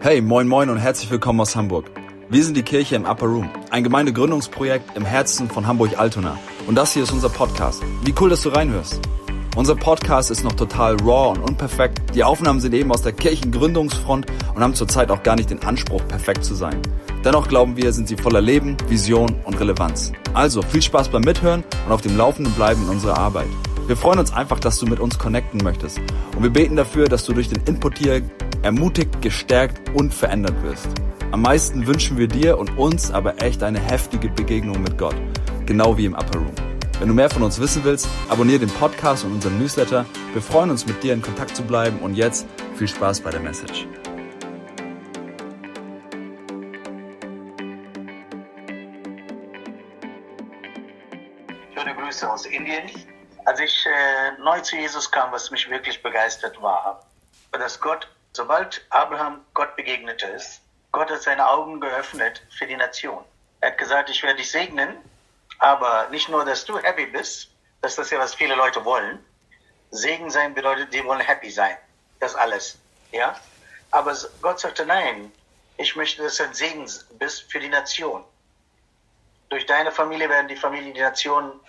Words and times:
Hey, 0.00 0.20
moin 0.20 0.46
moin 0.46 0.70
und 0.70 0.78
herzlich 0.78 1.10
willkommen 1.10 1.40
aus 1.40 1.56
Hamburg. 1.56 1.90
Wir 2.30 2.44
sind 2.44 2.56
die 2.56 2.62
Kirche 2.62 2.94
im 2.94 3.04
Upper 3.04 3.26
Room, 3.26 3.50
ein 3.70 3.82
Gemeindegründungsprojekt 3.82 4.96
im 4.96 5.04
Herzen 5.04 5.50
von 5.50 5.66
Hamburg-Altona. 5.66 6.38
Und 6.68 6.76
das 6.76 6.94
hier 6.94 7.02
ist 7.02 7.10
unser 7.10 7.28
Podcast. 7.28 7.82
Wie 8.04 8.14
cool, 8.20 8.30
dass 8.30 8.42
du 8.42 8.50
reinhörst. 8.50 9.00
Unser 9.56 9.74
Podcast 9.74 10.30
ist 10.30 10.44
noch 10.44 10.52
total 10.52 10.94
raw 11.00 11.36
und 11.36 11.40
unperfekt. 11.40 12.14
Die 12.14 12.22
Aufnahmen 12.22 12.60
sind 12.60 12.74
eben 12.74 12.92
aus 12.92 13.02
der 13.02 13.10
Kirchengründungsfront 13.10 14.26
und 14.54 14.62
haben 14.62 14.74
zurzeit 14.74 15.10
auch 15.10 15.24
gar 15.24 15.34
nicht 15.34 15.50
den 15.50 15.64
Anspruch, 15.64 16.06
perfekt 16.06 16.44
zu 16.44 16.54
sein. 16.54 16.80
Dennoch 17.24 17.48
glauben 17.48 17.76
wir, 17.76 17.92
sind 17.92 18.06
sie 18.06 18.16
voller 18.16 18.40
Leben, 18.40 18.76
Vision 18.86 19.34
und 19.46 19.58
Relevanz. 19.58 20.12
Also 20.32 20.62
viel 20.62 20.80
Spaß 20.80 21.08
beim 21.08 21.22
Mithören 21.22 21.64
und 21.86 21.92
auf 21.92 22.02
dem 22.02 22.16
Laufenden 22.16 22.54
bleiben 22.54 22.84
in 22.84 22.88
unserer 22.90 23.18
Arbeit. 23.18 23.48
Wir 23.88 23.96
freuen 23.96 24.20
uns 24.20 24.32
einfach, 24.32 24.60
dass 24.60 24.78
du 24.78 24.86
mit 24.86 25.00
uns 25.00 25.18
connecten 25.18 25.60
möchtest. 25.64 25.98
Und 26.36 26.42
wir 26.44 26.50
beten 26.50 26.76
dafür, 26.76 27.08
dass 27.08 27.24
du 27.24 27.32
durch 27.32 27.48
den 27.48 27.62
Input 27.64 27.98
hier 27.98 28.22
ermutigt, 28.68 29.22
gestärkt 29.22 29.88
und 29.94 30.12
verändert 30.12 30.62
wirst. 30.62 30.88
Am 31.30 31.40
meisten 31.40 31.86
wünschen 31.86 32.18
wir 32.18 32.28
dir 32.28 32.58
und 32.58 32.76
uns 32.76 33.10
aber 33.10 33.40
echt 33.40 33.62
eine 33.62 33.80
heftige 33.80 34.28
Begegnung 34.28 34.82
mit 34.82 34.98
Gott. 34.98 35.14
Genau 35.64 35.96
wie 35.96 36.04
im 36.04 36.12
Upper 36.12 36.38
Room. 36.38 36.52
Wenn 36.98 37.08
du 37.08 37.14
mehr 37.14 37.30
von 37.30 37.42
uns 37.42 37.58
wissen 37.58 37.82
willst, 37.84 38.06
abonniere 38.28 38.58
den 38.58 38.68
Podcast 38.68 39.24
und 39.24 39.32
unseren 39.32 39.58
Newsletter. 39.58 40.04
Wir 40.34 40.42
freuen 40.42 40.68
uns, 40.68 40.86
mit 40.86 41.02
dir 41.02 41.14
in 41.14 41.22
Kontakt 41.22 41.56
zu 41.56 41.62
bleiben. 41.62 41.98
Und 42.00 42.14
jetzt 42.14 42.46
viel 42.76 42.86
Spaß 42.86 43.22
bei 43.22 43.30
der 43.30 43.40
Message. 43.40 43.86
Schöne 51.74 51.94
Grüße 51.94 52.30
aus 52.30 52.44
Indien. 52.44 52.90
Als 53.46 53.60
ich 53.60 53.86
äh, 53.86 54.42
neu 54.42 54.60
zu 54.60 54.76
Jesus 54.76 55.10
kam, 55.10 55.32
was 55.32 55.50
mich 55.50 55.70
wirklich 55.70 56.02
begeistert 56.02 56.60
war, 56.60 57.00
dass 57.52 57.80
Gott, 57.80 58.06
sobald 58.32 58.84
Abraham 58.90 59.44
Gott 59.54 59.76
begegnet 59.76 60.22
ist, 60.22 60.60
Gott 60.92 61.10
hat 61.10 61.22
seine 61.22 61.46
Augen 61.48 61.80
geöffnet 61.80 62.42
für 62.56 62.66
die 62.66 62.76
Nation. 62.76 63.24
Er 63.60 63.70
hat 63.70 63.78
gesagt, 63.78 64.10
ich 64.10 64.22
werde 64.22 64.38
dich 64.38 64.50
segnen, 64.50 64.96
aber 65.58 66.08
nicht 66.10 66.28
nur, 66.28 66.44
dass 66.44 66.64
du 66.64 66.78
happy 66.78 67.06
bist, 67.06 67.50
das 67.82 67.98
ist 67.98 68.10
ja, 68.10 68.18
was 68.18 68.34
viele 68.34 68.54
Leute 68.54 68.84
wollen. 68.84 69.24
Segen 69.90 70.30
sein 70.30 70.54
bedeutet, 70.54 70.92
die 70.92 71.04
wollen 71.04 71.20
happy 71.20 71.50
sein. 71.50 71.76
Das 72.20 72.34
alles. 72.34 72.78
Ja? 73.12 73.38
Aber 73.90 74.14
Gott 74.42 74.60
sagte, 74.60 74.84
nein, 74.84 75.32
ich 75.76 75.96
möchte, 75.96 76.22
dass 76.22 76.36
du 76.36 76.44
ein 76.44 76.54
Segen 76.54 76.90
bist 77.18 77.50
für 77.50 77.60
die 77.60 77.68
Nation. 77.68 78.24
Durch 79.48 79.64
deine 79.66 79.92
Familie 79.92 80.28
werden 80.28 80.48
die 80.48 80.56
Familien, 80.56 80.94
die 80.94 81.00
Nation 81.00 81.60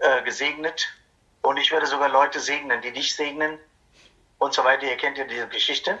äh, 0.00 0.22
gesegnet. 0.22 0.88
Und 1.42 1.56
ich 1.56 1.70
werde 1.70 1.86
sogar 1.86 2.08
Leute 2.08 2.40
segnen, 2.40 2.80
die 2.80 2.92
dich 2.92 3.14
segnen 3.14 3.58
und 4.38 4.54
so 4.54 4.64
weiter. 4.64 4.84
Ihr 4.84 4.96
kennt 4.96 5.18
ja 5.18 5.24
diese 5.24 5.48
Geschichte. 5.48 5.98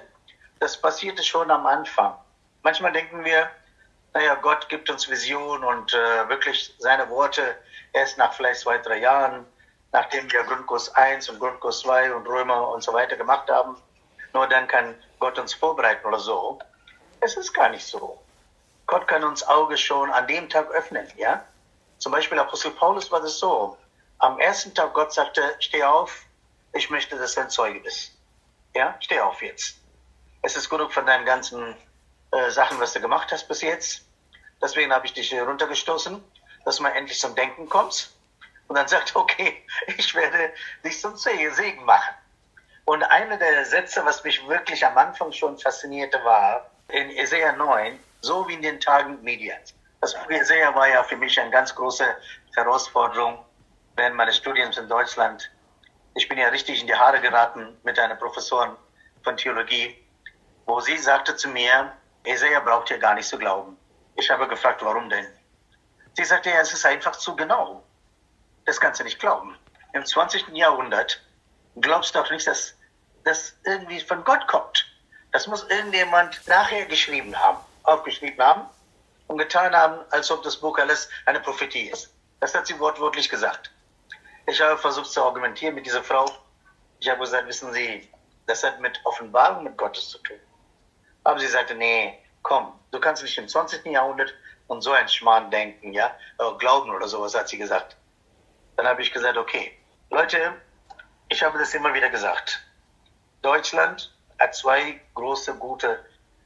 Das 0.60 0.80
passierte 0.80 1.22
schon 1.22 1.50
am 1.50 1.66
Anfang. 1.66 2.14
Manchmal 2.62 2.92
denken 2.92 3.24
wir, 3.24 3.48
naja, 4.14 4.34
Gott 4.36 4.68
gibt 4.68 4.90
uns 4.90 5.08
Vision 5.08 5.62
und 5.62 5.94
äh, 5.94 6.28
wirklich 6.28 6.74
seine 6.78 7.08
Worte 7.10 7.56
erst 7.92 8.18
nach 8.18 8.32
vielleicht 8.32 8.60
zwei, 8.60 8.78
drei 8.78 8.98
Jahren, 8.98 9.46
nachdem 9.92 10.30
wir 10.32 10.42
Grundkurs 10.44 10.94
1 10.94 11.28
und 11.28 11.38
Grundkurs 11.38 11.80
2 11.80 12.14
und 12.14 12.26
Römer 12.26 12.68
und 12.68 12.82
so 12.82 12.92
weiter 12.92 13.16
gemacht 13.16 13.48
haben. 13.50 13.76
Nur 14.34 14.46
dann 14.46 14.66
kann 14.66 14.94
Gott 15.18 15.38
uns 15.38 15.54
vorbereiten 15.54 16.06
oder 16.06 16.18
so. 16.18 16.58
Es 17.20 17.36
ist 17.36 17.52
gar 17.52 17.68
nicht 17.68 17.86
so. 17.86 18.20
Gott 18.86 19.06
kann 19.06 19.24
uns 19.24 19.46
Auge 19.46 19.76
schon 19.76 20.10
an 20.10 20.26
dem 20.26 20.48
Tag 20.48 20.70
öffnen, 20.70 21.06
ja? 21.16 21.44
Zum 21.98 22.12
Beispiel 22.12 22.38
Apostel 22.38 22.70
Paulus 22.72 23.10
war 23.10 23.20
das 23.20 23.38
so. 23.38 23.76
Am 24.18 24.38
ersten 24.38 24.74
Tag 24.74 24.94
Gott 24.94 25.12
sagte, 25.12 25.42
steh 25.58 25.82
auf, 25.82 26.22
ich 26.72 26.88
möchte, 26.90 27.16
dass 27.16 27.34
du 27.34 27.42
ein 27.42 27.50
Zeuge 27.50 27.80
bist. 27.80 28.17
Ja, 28.74 28.96
steh 29.00 29.20
auf 29.20 29.42
jetzt. 29.42 29.78
Es 30.42 30.56
ist 30.56 30.68
genug 30.68 30.92
von 30.92 31.06
deinen 31.06 31.24
ganzen 31.24 31.76
äh, 32.30 32.50
Sachen, 32.50 32.78
was 32.80 32.92
du 32.92 33.00
gemacht 33.00 33.32
hast 33.32 33.48
bis 33.48 33.62
jetzt. 33.62 34.04
Deswegen 34.60 34.92
habe 34.92 35.06
ich 35.06 35.12
dich 35.12 35.32
runtergestoßen, 35.34 36.22
dass 36.64 36.76
du 36.76 36.82
mal 36.82 36.90
endlich 36.90 37.18
zum 37.18 37.34
Denken 37.34 37.68
kommst. 37.68 38.14
Und 38.68 38.76
dann 38.76 38.88
sagt, 38.88 39.16
okay, 39.16 39.64
ich 39.96 40.14
werde 40.14 40.52
dich 40.84 41.00
zum 41.00 41.16
Segen 41.16 41.84
machen. 41.84 42.14
Und 42.84 43.02
einer 43.02 43.36
der 43.36 43.64
Sätze, 43.66 44.04
was 44.04 44.24
mich 44.24 44.46
wirklich 44.48 44.84
am 44.84 44.96
Anfang 44.96 45.30
schon 45.32 45.58
faszinierte, 45.58 46.22
war 46.24 46.70
in 46.88 47.10
Isaiah 47.10 47.52
9, 47.52 47.98
so 48.22 48.48
wie 48.48 48.54
in 48.54 48.62
den 48.62 48.80
Tagen 48.80 49.22
Medians. 49.22 49.74
Das 50.00 50.16
Isaiah 50.30 50.74
war 50.74 50.88
ja 50.88 51.02
für 51.02 51.16
mich 51.16 51.38
eine 51.38 51.50
ganz 51.50 51.74
große 51.74 52.04
Herausforderung 52.54 53.44
während 53.96 54.16
meines 54.16 54.36
Studiums 54.36 54.78
in 54.78 54.88
Deutschland. 54.88 55.50
Ich 56.18 56.28
bin 56.28 56.36
ja 56.36 56.48
richtig 56.48 56.80
in 56.80 56.88
die 56.88 56.96
Haare 56.96 57.20
geraten 57.20 57.78
mit 57.84 57.96
einer 57.96 58.16
Professorin 58.16 58.72
von 59.22 59.36
Theologie, 59.36 59.96
wo 60.66 60.80
sie 60.80 60.98
sagte 60.98 61.36
zu 61.36 61.48
mir, 61.48 61.92
Isaiah 62.26 62.58
braucht 62.58 62.88
hier 62.88 62.98
gar 62.98 63.14
nicht 63.14 63.28
zu 63.28 63.38
glauben. 63.38 63.78
Ich 64.16 64.28
habe 64.28 64.48
gefragt, 64.48 64.82
warum 64.82 65.08
denn? 65.08 65.28
Sie 66.14 66.24
sagte, 66.24 66.50
ja, 66.50 66.58
es 66.58 66.72
ist 66.72 66.84
einfach 66.84 67.14
zu 67.14 67.36
genau. 67.36 67.84
Das 68.64 68.80
kannst 68.80 68.98
du 68.98 69.04
nicht 69.04 69.20
glauben. 69.20 69.56
Im 69.92 70.04
20. 70.04 70.48
Jahrhundert 70.54 71.22
glaubst 71.80 72.16
du 72.16 72.18
doch 72.18 72.28
nicht, 72.32 72.48
dass 72.48 72.74
das 73.22 73.56
irgendwie 73.62 74.00
von 74.00 74.24
Gott 74.24 74.44
kommt. 74.48 74.86
Das 75.30 75.46
muss 75.46 75.68
irgendjemand 75.68 76.44
nachher 76.48 76.86
geschrieben 76.86 77.38
haben, 77.38 77.58
aufgeschrieben 77.84 78.44
haben 78.44 78.62
und 79.28 79.38
getan 79.38 79.72
haben, 79.72 80.00
als 80.10 80.32
ob 80.32 80.42
das 80.42 80.56
Buch 80.56 80.78
alles 80.78 81.08
eine 81.26 81.38
Prophetie 81.38 81.90
ist. 81.90 82.12
Das 82.40 82.56
hat 82.56 82.66
sie 82.66 82.76
wortwörtlich 82.80 83.28
gesagt. 83.28 83.70
Ich 84.48 84.62
habe 84.62 84.78
versucht 84.78 85.12
zu 85.12 85.22
argumentieren 85.22 85.74
mit 85.74 85.84
dieser 85.84 86.02
Frau. 86.02 86.24
Ich 87.00 87.08
habe 87.10 87.20
gesagt, 87.20 87.46
wissen 87.46 87.70
Sie, 87.74 88.08
das 88.46 88.64
hat 88.64 88.80
mit 88.80 88.98
Offenbarung 89.04 89.62
mit 89.62 89.76
Gottes 89.76 90.08
zu 90.08 90.18
tun. 90.20 90.38
Aber 91.24 91.38
sie 91.38 91.46
sagte, 91.46 91.74
nee, 91.74 92.18
komm, 92.42 92.72
du 92.90 92.98
kannst 92.98 93.22
nicht 93.22 93.36
im 93.36 93.46
20. 93.46 93.84
Jahrhundert 93.84 94.32
und 94.68 94.80
so 94.80 94.92
ein 94.92 95.06
Schmarrn 95.06 95.50
denken, 95.50 95.92
ja, 95.92 96.16
oder 96.38 96.56
glauben 96.56 96.90
oder 96.90 97.06
sowas, 97.06 97.34
hat 97.34 97.50
sie 97.50 97.58
gesagt. 97.58 97.94
Dann 98.76 98.86
habe 98.86 99.02
ich 99.02 99.12
gesagt, 99.12 99.36
okay, 99.36 99.78
Leute, 100.08 100.54
ich 101.28 101.42
habe 101.42 101.58
das 101.58 101.74
immer 101.74 101.92
wieder 101.92 102.08
gesagt. 102.08 102.58
Deutschland 103.42 104.16
hat 104.38 104.54
zwei 104.54 104.98
große, 105.12 105.56
gute 105.56 106.02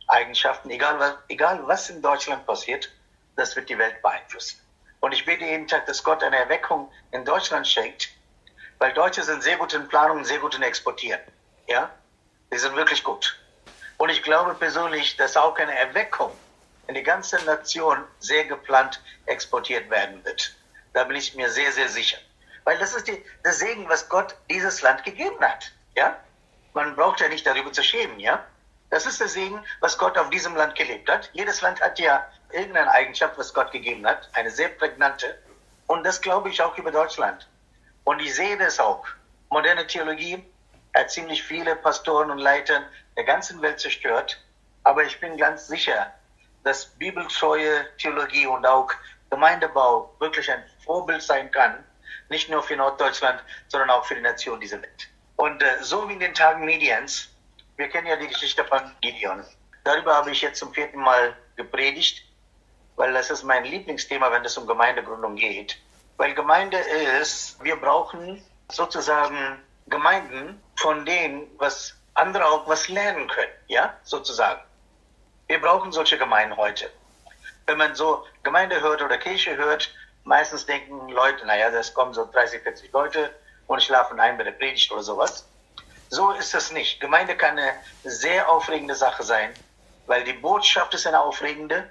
Eigenschaften. 0.08 0.70
Egal 0.70 1.18
egal 1.28 1.60
was 1.68 1.88
in 1.88 2.02
Deutschland 2.02 2.44
passiert, 2.46 2.90
das 3.36 3.54
wird 3.54 3.68
die 3.68 3.78
Welt 3.78 4.02
beeinflussen. 4.02 4.58
Und 5.02 5.10
ich 5.12 5.24
bete 5.24 5.44
jeden 5.44 5.66
Tag, 5.66 5.86
dass 5.86 6.04
Gott 6.04 6.22
eine 6.22 6.36
Erweckung 6.36 6.88
in 7.10 7.24
Deutschland 7.24 7.66
schenkt, 7.66 8.08
weil 8.78 8.92
Deutsche 8.92 9.24
sind 9.24 9.42
sehr 9.42 9.56
gut 9.56 9.74
in 9.74 9.88
Planung, 9.88 10.24
sehr 10.24 10.38
gut 10.38 10.54
in 10.54 10.62
Exportieren. 10.62 11.20
Ja, 11.66 11.90
die 12.52 12.58
sind 12.58 12.76
wirklich 12.76 13.02
gut. 13.02 13.36
Und 13.98 14.10
ich 14.10 14.22
glaube 14.22 14.54
persönlich, 14.54 15.16
dass 15.16 15.36
auch 15.36 15.58
eine 15.58 15.76
Erweckung 15.76 16.30
in 16.86 16.94
die 16.94 17.02
ganze 17.02 17.36
Nation 17.44 18.04
sehr 18.20 18.44
geplant 18.44 19.02
exportiert 19.26 19.90
werden 19.90 20.24
wird. 20.24 20.54
Da 20.92 21.02
bin 21.02 21.16
ich 21.16 21.34
mir 21.34 21.50
sehr, 21.50 21.72
sehr 21.72 21.88
sicher. 21.88 22.18
Weil 22.62 22.78
das 22.78 22.94
ist 22.94 23.08
die, 23.08 23.24
der 23.44 23.52
Segen, 23.52 23.88
was 23.88 24.08
Gott 24.08 24.36
dieses 24.48 24.82
Land 24.82 25.02
gegeben 25.02 25.40
hat. 25.40 25.72
Ja? 25.96 26.16
Man 26.74 26.94
braucht 26.94 27.20
ja 27.20 27.28
nicht 27.28 27.44
darüber 27.44 27.72
zu 27.72 27.82
schämen, 27.82 28.20
ja? 28.20 28.44
Das 28.90 29.06
ist 29.06 29.18
der 29.18 29.28
Segen, 29.28 29.64
was 29.80 29.98
Gott 29.98 30.16
auf 30.16 30.30
diesem 30.30 30.54
Land 30.54 30.76
gelebt 30.76 31.10
hat. 31.10 31.30
Jedes 31.32 31.60
Land 31.60 31.80
hat 31.80 31.98
ja 31.98 32.24
irgendeine 32.52 32.90
Eigenschaft, 32.90 33.38
was 33.38 33.52
Gott 33.52 33.72
gegeben 33.72 34.06
hat, 34.06 34.28
eine 34.34 34.50
sehr 34.50 34.68
prägnante. 34.68 35.38
Und 35.86 36.04
das 36.04 36.20
glaube 36.20 36.50
ich 36.50 36.62
auch 36.62 36.76
über 36.78 36.90
Deutschland. 36.90 37.48
Und 38.04 38.20
ich 38.20 38.34
sehe 38.34 38.56
das 38.56 38.80
auch. 38.80 39.06
Moderne 39.50 39.86
Theologie 39.86 40.44
hat 40.94 41.10
ziemlich 41.10 41.42
viele 41.42 41.76
Pastoren 41.76 42.30
und 42.30 42.38
Leiter 42.38 42.82
der 43.16 43.24
ganzen 43.24 43.60
Welt 43.62 43.80
zerstört. 43.80 44.42
Aber 44.84 45.04
ich 45.04 45.20
bin 45.20 45.36
ganz 45.36 45.66
sicher, 45.66 46.12
dass 46.64 46.86
bibeltreue 46.86 47.86
Theologie 47.98 48.46
und 48.46 48.66
auch 48.66 48.90
Gemeindebau 49.30 50.14
wirklich 50.18 50.50
ein 50.50 50.62
Vorbild 50.84 51.22
sein 51.22 51.50
kann, 51.50 51.84
nicht 52.28 52.50
nur 52.50 52.62
für 52.62 52.76
Norddeutschland, 52.76 53.42
sondern 53.68 53.90
auch 53.90 54.04
für 54.04 54.14
die 54.14 54.20
Nation 54.20 54.60
dieser 54.60 54.80
Welt. 54.82 55.08
Und 55.36 55.62
äh, 55.62 55.82
so 55.82 56.08
wie 56.08 56.14
in 56.14 56.20
den 56.20 56.34
Tagen 56.34 56.64
Mediens, 56.64 57.28
wir 57.76 57.88
kennen 57.88 58.06
ja 58.06 58.16
die 58.16 58.28
Geschichte 58.28 58.64
von 58.64 58.80
Gideon. 59.00 59.44
Darüber 59.84 60.14
habe 60.14 60.30
ich 60.30 60.42
jetzt 60.42 60.58
zum 60.58 60.72
vierten 60.72 61.00
Mal 61.00 61.36
gepredigt, 61.56 62.22
weil 62.96 63.12
das 63.12 63.30
ist 63.30 63.42
mein 63.42 63.64
Lieblingsthema, 63.64 64.30
wenn 64.30 64.44
es 64.44 64.56
um 64.56 64.66
Gemeindegründung 64.66 65.36
geht. 65.36 65.78
Weil 66.16 66.34
Gemeinde 66.34 66.78
ist, 67.20 67.62
wir 67.62 67.76
brauchen 67.76 68.42
sozusagen 68.70 69.58
Gemeinden, 69.86 70.62
von 70.76 71.04
denen, 71.04 71.48
was 71.58 71.94
andere 72.14 72.44
auch 72.44 72.68
was 72.68 72.88
lernen 72.88 73.28
können, 73.28 73.52
ja, 73.68 73.94
sozusagen. 74.04 74.60
Wir 75.46 75.60
brauchen 75.60 75.92
solche 75.92 76.18
Gemeinden 76.18 76.56
heute. 76.56 76.90
Wenn 77.66 77.78
man 77.78 77.94
so 77.94 78.24
Gemeinde 78.42 78.80
hört 78.80 79.02
oder 79.02 79.18
Kirche 79.18 79.56
hört, 79.56 79.92
meistens 80.24 80.66
denken 80.66 81.08
Leute, 81.08 81.46
naja, 81.46 81.70
das 81.70 81.92
kommen 81.94 82.14
so 82.14 82.28
30, 82.30 82.62
40 82.62 82.92
Leute 82.92 83.34
und 83.66 83.82
schlafen 83.82 84.20
ein 84.20 84.36
bei 84.36 84.44
der 84.44 84.52
Predigt 84.52 84.90
oder 84.92 85.02
sowas. 85.02 85.46
So 86.08 86.32
ist 86.32 86.54
es 86.54 86.72
nicht. 86.72 87.00
Gemeinde 87.00 87.36
kann 87.36 87.58
eine 87.58 87.72
sehr 88.04 88.50
aufregende 88.50 88.94
Sache 88.94 89.22
sein, 89.22 89.54
weil 90.06 90.24
die 90.24 90.34
Botschaft 90.34 90.92
ist 90.94 91.06
eine 91.06 91.20
aufregende. 91.20 91.88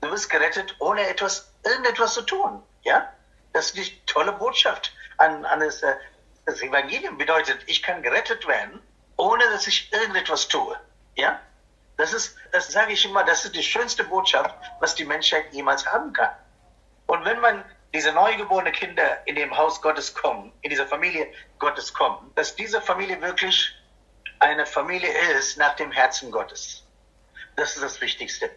Du 0.00 0.10
wirst 0.10 0.30
gerettet, 0.30 0.76
ohne 0.78 1.06
etwas, 1.06 1.52
irgendetwas 1.64 2.14
zu 2.14 2.22
tun. 2.22 2.62
Ja? 2.82 3.12
Das 3.52 3.66
ist 3.66 3.76
die 3.76 4.06
tolle 4.06 4.32
Botschaft 4.32 4.92
an, 5.18 5.44
an 5.44 5.60
das, 5.60 5.82
äh, 5.82 5.96
das 6.46 6.62
Evangelium 6.62 7.18
bedeutet, 7.18 7.60
ich 7.66 7.82
kann 7.82 8.02
gerettet 8.02 8.46
werden, 8.46 8.80
ohne 9.16 9.44
dass 9.50 9.66
ich 9.66 9.92
irgendetwas 9.92 10.48
tue. 10.48 10.78
Ja? 11.16 11.40
Das 11.96 12.12
ist, 12.12 12.36
das 12.52 12.68
sage 12.72 12.92
ich 12.92 13.04
immer, 13.04 13.24
das 13.24 13.44
ist 13.44 13.56
die 13.56 13.62
schönste 13.62 14.04
Botschaft, 14.04 14.54
was 14.80 14.94
die 14.94 15.04
Menschheit 15.04 15.52
jemals 15.52 15.84
haben 15.84 16.12
kann. 16.12 16.30
Und 17.06 17.24
wenn 17.24 17.40
man 17.40 17.64
diese 17.92 18.12
neugeborenen 18.12 18.72
Kinder 18.72 19.26
in 19.26 19.34
dem 19.34 19.56
Haus 19.56 19.80
Gottes 19.80 20.14
kommen, 20.14 20.52
in 20.60 20.70
dieser 20.70 20.86
Familie 20.86 21.32
Gottes 21.58 21.92
kommen, 21.92 22.30
dass 22.34 22.54
diese 22.54 22.80
Familie 22.80 23.20
wirklich 23.20 23.74
eine 24.40 24.66
Familie 24.66 25.10
ist 25.36 25.58
nach 25.58 25.74
dem 25.76 25.90
Herzen 25.90 26.30
Gottes. 26.30 26.84
Das 27.56 27.74
ist 27.74 27.82
das 27.82 28.00
Wichtigste. 28.00 28.50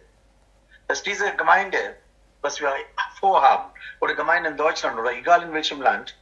Dass 0.92 1.02
diese 1.02 1.34
Gemeinde, 1.36 1.96
was 2.42 2.60
wir 2.60 2.70
vorhaben, 3.18 3.72
oder 4.00 4.14
Gemeinde 4.14 4.50
in 4.50 4.58
Deutschland 4.58 4.98
oder 4.98 5.10
egal 5.10 5.42
in 5.42 5.50
welchem 5.54 5.80
Land, 5.80 6.14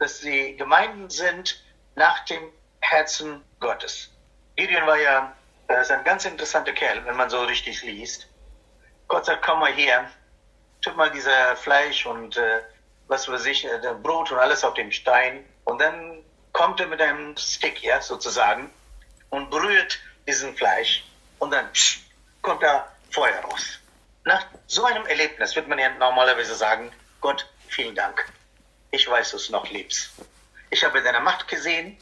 dass 0.00 0.18
sie 0.18 0.56
Gemeinden 0.56 1.08
sind 1.08 1.62
nach 1.94 2.24
dem 2.24 2.50
Herzen 2.80 3.44
Gottes. 3.60 4.10
Gideon 4.56 4.88
war 4.88 4.98
ja 4.98 5.32
äh, 5.68 5.80
ist 5.80 5.92
ein 5.92 6.02
ganz 6.02 6.24
interessanter 6.24 6.72
Kerl, 6.72 7.06
wenn 7.06 7.14
man 7.14 7.30
so 7.30 7.44
richtig 7.44 7.80
liest. 7.84 8.26
Gott 9.06 9.24
sagt, 9.26 9.46
komm 9.46 9.60
mal 9.60 9.72
hier, 9.72 10.10
tut 10.82 10.96
mal 10.96 11.12
dieser 11.12 11.54
Fleisch 11.54 12.04
und 12.04 12.36
äh, 12.36 12.62
was 13.06 13.28
weiß 13.28 13.46
ich, 13.46 13.66
äh, 13.66 13.78
Brot 14.02 14.32
und 14.32 14.38
alles 14.38 14.64
auf 14.64 14.74
den 14.74 14.90
Stein. 14.90 15.44
Und 15.62 15.80
dann 15.80 16.24
kommt 16.52 16.80
er 16.80 16.88
mit 16.88 17.00
einem 17.00 17.36
Stick, 17.36 17.84
ja, 17.84 18.02
sozusagen, 18.02 18.68
und 19.30 19.48
berührt 19.48 20.00
diesen 20.26 20.56
Fleisch 20.56 21.04
und 21.38 21.52
dann 21.52 21.72
psch, 21.72 22.00
kommt 22.42 22.64
da 22.64 22.92
Feuer 23.12 23.40
raus. 23.42 23.77
Nach 24.28 24.44
so 24.66 24.84
einem 24.84 25.06
Erlebnis 25.06 25.56
wird 25.56 25.68
man 25.68 25.78
ja 25.78 25.88
normalerweise 25.88 26.54
sagen, 26.54 26.92
Gott, 27.22 27.48
vielen 27.68 27.94
Dank. 27.94 28.30
Ich 28.90 29.08
weiß, 29.08 29.30
du 29.30 29.52
noch 29.52 29.70
liebst. 29.70 30.10
Ich 30.68 30.84
habe 30.84 31.02
deine 31.02 31.20
Macht 31.20 31.48
gesehen. 31.48 31.96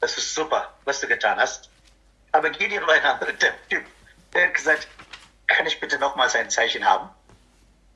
Das 0.00 0.18
ist 0.18 0.34
super, 0.34 0.74
was 0.84 0.98
du 0.98 1.06
getan 1.06 1.38
hast. 1.38 1.70
Aber 2.32 2.50
Gideon 2.50 2.84
war 2.88 2.94
ein 2.94 3.04
anderer 3.04 3.38
Typ. 3.68 3.84
Der 4.34 4.48
hat 4.48 4.54
gesagt, 4.54 4.88
kann 5.46 5.64
ich 5.64 5.78
bitte 5.78 5.96
nochmals 6.00 6.34
ein 6.34 6.50
Zeichen 6.50 6.84
haben? 6.84 7.08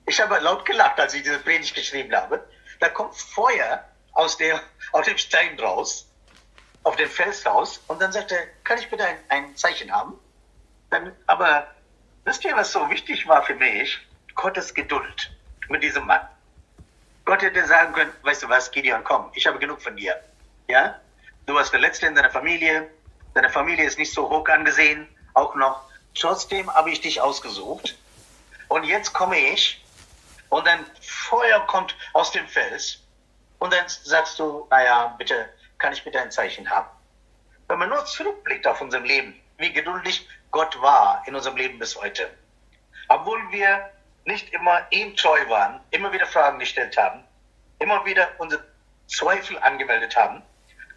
Ich 0.07 0.21
habe 0.21 0.39
laut 0.39 0.65
gelacht, 0.65 1.01
als 1.01 1.13
ich 1.15 1.25
diese 1.25 1.41
Predigt 1.41 1.75
geschrieben 1.75 2.15
habe. 2.15 2.49
Da 2.79 2.91
kommt 2.91 3.17
Feuer 3.17 3.85
aus, 4.13 4.37
der, 4.37 4.63
aus 4.93 5.07
dem 5.07 5.19
Stein 5.19 5.59
raus, 5.59 6.07
auf 6.85 6.95
dem 6.95 7.11
Fels 7.11 7.45
raus. 7.45 7.81
Und 7.89 8.01
dann 8.01 8.13
sagt 8.13 8.31
er, 8.31 8.47
kann 8.63 8.79
ich 8.79 8.89
bitte 8.89 9.05
ein, 9.05 9.19
ein 9.31 9.57
Zeichen 9.57 9.91
haben? 9.91 10.17
Dann, 10.91 11.13
aber 11.27 11.75
wisst 12.25 12.45
ihr, 12.45 12.57
was 12.57 12.73
so 12.73 12.89
wichtig 12.91 13.27
war 13.27 13.43
für 13.43 13.55
mich? 13.55 13.99
Gottes 14.35 14.75
Geduld 14.75 15.31
mit 15.69 15.83
diesem 15.83 16.07
Mann. 16.07 16.27
Gott 17.25 17.43
hätte 17.43 17.67
sagen 17.67 17.93
können, 17.95 18.13
weißt 18.23 18.43
du 18.43 18.49
was, 18.49 18.71
Gideon, 18.71 19.03
komm, 19.05 19.31
ich 19.35 19.47
habe 19.47 19.59
genug 19.59 19.81
von 19.81 19.97
dir. 19.97 20.21
Ja? 20.69 21.01
Du 21.47 21.55
warst 21.55 21.73
der 21.73 21.81
Letzte 21.81 22.07
in 22.07 22.15
deiner 22.15 22.31
Familie. 22.31 22.91
Deine 23.35 23.51
Familie 23.51 23.85
ist 23.85 23.99
nicht 23.99 24.13
so 24.13 24.29
hoch 24.29 24.47
angesehen, 24.49 25.09
auch 25.35 25.55
noch. 25.55 25.83
Trotzdem 26.15 26.73
habe 26.73 26.91
ich 26.91 27.01
dich 27.01 27.21
ausgesucht. 27.21 27.97
Und 28.69 28.85
jetzt 28.85 29.13
komme 29.13 29.39
ich 29.39 29.85
und 30.49 30.67
dann 30.67 30.87
Feuer 31.01 31.61
kommt 31.67 31.97
aus 32.13 32.31
dem 32.31 32.47
Fels 32.49 33.01
und 33.59 33.73
dann 33.73 33.85
sagst 33.89 34.39
du, 34.39 34.67
naja, 34.71 35.15
bitte, 35.19 35.49
kann 35.79 35.93
ich 35.93 36.05
bitte 36.05 36.21
ein 36.21 36.31
Zeichen 36.31 36.69
haben? 36.69 36.89
Wenn 37.69 37.79
man 37.79 37.89
nur 37.89 38.05
zurückblickt 38.07 38.67
auf 38.67 38.81
unser 38.81 39.01
Leben, 39.01 39.35
wie 39.59 39.73
geduldig 39.73 40.29
Gott 40.55 40.81
war 40.81 41.21
in 41.27 41.35
unserem 41.35 41.57
Leben 41.57 41.81
bis 41.81 42.01
heute, 42.01 42.31
obwohl 43.09 43.41
wir 43.51 43.91
nicht 44.25 44.53
immer 44.55 44.87
ihm 44.91 45.17
treu 45.17 45.49
waren, 45.49 45.81
immer 45.91 46.13
wieder 46.13 46.27
Fragen 46.27 46.61
gestellt 46.61 46.97
haben, 46.97 47.25
immer 47.81 48.05
wieder 48.05 48.29
unsere 48.39 48.63
Zweifel 49.09 49.59
angemeldet 49.59 50.17
haben. 50.17 50.43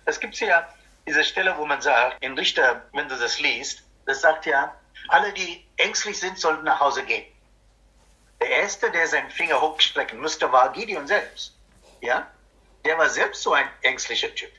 Es 0.06 0.20
gibt 0.20 0.40
ja 0.40 0.72
diese 1.08 1.24
Stelle, 1.24 1.58
wo 1.58 1.66
man 1.66 1.82
sagt, 1.82 2.24
in 2.24 2.38
Richter, 2.38 2.84
wenn 2.94 3.10
du 3.10 3.18
das 3.18 3.40
liest, 3.40 3.82
das 4.06 4.22
sagt 4.22 4.46
ja, 4.46 4.76
alle, 5.08 5.34
die 5.34 5.66
ängstlich 5.78 6.20
sind, 6.20 6.38
sollten 6.38 6.64
nach 6.64 6.80
Hause 6.80 7.04
gehen. 7.04 7.26
Der 8.40 8.50
Erste, 8.50 8.92
der 8.92 9.08
seinen 9.08 9.32
Finger 9.32 9.60
hochstrecken 9.60 10.20
müsste, 10.20 10.52
war 10.52 10.72
Gideon 10.72 11.08
selbst. 11.08 11.58
Ja? 12.02 12.28
Der 12.86 12.96
war 13.00 13.10
selbst 13.10 13.42
so 13.42 13.54
ein 13.54 13.68
ängstlicher 13.82 14.34
Typ. 14.36 14.52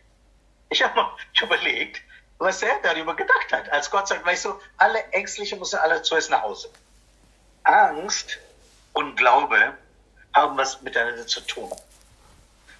Ich 0.70 0.82
habe 0.82 0.96
mal 0.96 1.16
überlegt, 1.40 2.02
was 2.38 2.62
er 2.62 2.78
darüber 2.82 3.14
gedacht 3.14 3.52
hat. 3.52 3.68
Als 3.70 3.90
Gott 3.90 4.08
sagt, 4.08 4.24
weißt 4.24 4.46
du, 4.46 4.54
alle 4.76 5.02
Ängstliche 5.12 5.56
müssen 5.56 5.78
alle 5.78 6.02
zuerst 6.02 6.30
nach 6.30 6.42
Hause. 6.42 6.70
Angst 7.64 8.38
und 8.92 9.16
Glaube 9.16 9.74
haben 10.34 10.56
was 10.56 10.80
miteinander 10.82 11.26
zu 11.26 11.40
tun. 11.40 11.70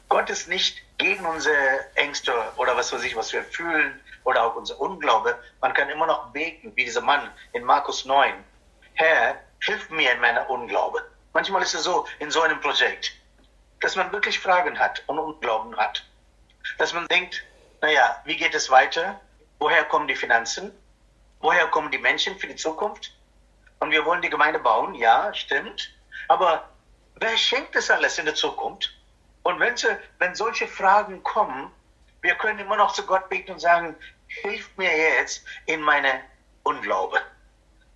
Gott 0.09 0.31
ist 0.31 0.49
nicht 0.49 0.79
gegen 0.97 1.27
unsere 1.27 1.57
Ängste 1.97 2.33
oder 2.57 2.77
was 2.77 2.93
weiß 2.93 3.03
ich, 3.03 3.15
was 3.15 3.33
wir 3.33 3.45
fühlen 3.45 4.01
oder 4.25 4.45
auch 4.45 4.57
unser 4.57 4.81
Unglaube. 4.81 5.39
Man 5.61 5.75
kann 5.75 5.91
immer 5.91 6.07
noch 6.07 6.31
beten, 6.31 6.73
wie 6.77 6.85
dieser 6.85 7.03
Mann 7.03 7.31
in 7.53 7.65
Markus 7.65 8.05
9. 8.05 8.33
Herr, 8.95 9.37
hilf 9.61 9.91
mir 9.91 10.13
in 10.13 10.21
meiner 10.21 10.49
Unglaube. 10.49 11.05
Manchmal 11.35 11.63
ist 11.63 11.75
es 11.75 11.85
so 11.85 12.07
in 12.21 12.31
so 12.31 12.41
einem 12.41 12.61
Projekt, 12.61 13.13
dass 13.81 13.97
man 13.97 14.11
wirklich 14.13 14.39
Fragen 14.39 14.79
hat 14.79 15.03
und 15.07 15.19
Unglauben 15.19 15.77
hat. 15.77 16.05
Dass 16.79 16.93
man 16.93 17.07
denkt, 17.09 17.43
naja, 17.81 18.21
wie 18.25 18.37
geht 18.37 18.55
es 18.55 18.71
weiter? 18.71 19.21
Woher 19.59 19.85
kommen 19.85 20.09
die 20.09 20.17
Finanzen? 20.17 20.73
Woher 21.41 21.67
kommen 21.69 21.91
die 21.91 21.99
Menschen 21.99 22.39
für 22.39 22.47
die 22.47 22.57
Zukunft? 22.57 23.13
Und 23.81 23.91
wir 23.91 24.05
wollen 24.05 24.23
die 24.23 24.31
Gemeinde 24.31 24.59
bauen, 24.59 24.95
ja, 24.95 25.33
stimmt. 25.35 25.91
Aber 26.29 26.69
wer 27.17 27.37
schenkt 27.37 27.75
das 27.75 27.91
alles 27.91 28.19
in 28.19 28.25
der 28.25 28.35
Zukunft? 28.35 28.91
Und 29.43 29.61
wenn, 29.61 29.77
sie, 29.77 29.97
wenn 30.19 30.35
solche 30.35 30.67
Fragen 30.67 31.23
kommen, 31.23 31.71
wir 32.23 32.35
können 32.35 32.59
immer 32.59 32.77
noch 32.77 32.93
zu 32.93 33.07
Gott 33.07 33.29
beten 33.29 33.53
und 33.53 33.61
sagen, 33.61 33.97
hilf 34.27 34.71
mir 34.77 34.95
jetzt 34.97 35.45
in 35.67 35.81
meine 35.81 36.21
Unglaube. 36.65 37.21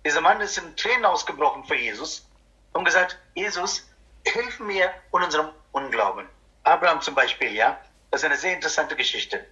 Dieser 0.05 0.21
Mann 0.21 0.41
ist 0.41 0.57
in 0.57 0.75
Tränen 0.75 1.05
ausgebrochen 1.05 1.63
für 1.65 1.75
Jesus 1.75 2.27
und 2.73 2.85
gesagt, 2.85 3.17
Jesus, 3.35 3.87
hilf 4.25 4.59
mir 4.59 4.91
und 5.11 5.23
unserem 5.23 5.49
Unglauben. 5.71 6.27
Abraham 6.63 7.01
zum 7.01 7.15
Beispiel, 7.15 7.53
ja, 7.53 7.77
das 8.11 8.21
ist 8.21 8.25
eine 8.25 8.37
sehr 8.37 8.53
interessante 8.53 8.95
Geschichte. 8.95 9.45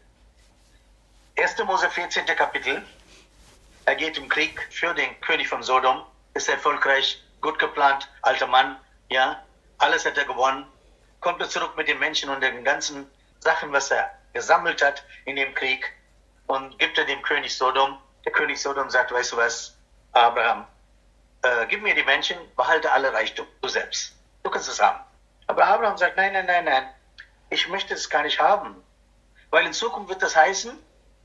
1. 1.42 1.58
Mose 1.66 1.90
14. 1.90 2.28
Kapitel. 2.36 2.86
Er 3.86 3.96
geht 3.96 4.16
im 4.16 4.30
Krieg 4.30 4.62
für 4.70 4.94
den 4.94 5.20
König 5.22 5.48
von 5.48 5.64
Sodom, 5.64 6.06
ist 6.36 6.48
erfolgreich, 6.48 7.20
gut 7.42 7.58
geplant, 7.58 8.08
alter 8.22 8.46
Mann, 8.46 8.78
ja, 9.10 9.44
alles 9.80 10.06
hat 10.06 10.20
er 10.20 10.26
gewonnen, 10.26 10.68
kommt 11.20 11.42
er 11.42 11.50
zurück 11.50 11.76
mit 11.76 11.88
den 11.88 11.98
Menschen 11.98 12.30
und 12.30 12.42
den 12.42 12.64
ganzen 12.64 13.10
Sachen, 13.40 13.74
was 13.74 13.90
er 13.90 14.12
gesammelt 14.34 14.84
hat 14.84 15.04
in 15.26 15.36
dem 15.36 15.52
Krieg 15.56 15.92
und 16.46 16.78
gibt 16.78 17.00
er 17.00 17.06
dem 17.06 17.24
König 17.24 17.58
Sodom. 17.58 17.98
Der 18.24 18.34
König 18.34 18.62
Sodom 18.62 18.92
sagt, 18.92 19.12
weißt 19.12 19.32
du 19.32 19.38
was, 19.38 19.76
Abraham, 20.12 20.68
äh, 21.42 21.66
gib 21.66 21.82
mir 21.82 21.96
die 21.96 22.04
Menschen, 22.04 22.38
behalte 22.56 22.92
alle 22.92 23.12
Reichtum, 23.12 23.48
du 23.64 23.68
selbst. 23.68 24.14
Du 24.44 24.52
kannst 24.52 24.70
es 24.70 24.80
haben. 24.80 25.00
Aber 25.48 25.66
Abraham 25.66 25.98
sagt, 25.98 26.18
nein, 26.18 26.34
nein, 26.34 26.46
nein, 26.46 26.66
nein, 26.66 26.88
ich 27.50 27.68
möchte 27.68 27.96
es 27.96 28.08
gar 28.12 28.22
nicht 28.22 28.40
haben. 28.40 28.76
Weil 29.50 29.66
in 29.66 29.74
Zukunft 29.74 30.10
wird 30.10 30.22
das 30.22 30.36
heißen, 30.36 30.78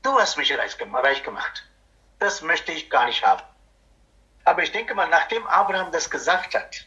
du 0.03 0.19
hast 0.19 0.37
mich 0.37 0.55
reich 0.57 0.77
gemacht. 1.23 1.63
Das 2.19 2.41
möchte 2.41 2.71
ich 2.71 2.89
gar 2.89 3.05
nicht 3.05 3.25
haben. 3.25 3.43
Aber 4.45 4.63
ich 4.63 4.71
denke 4.71 4.95
mal, 4.95 5.07
nachdem 5.07 5.45
Abraham 5.47 5.91
das 5.91 6.09
gesagt 6.09 6.55
hat, 6.55 6.85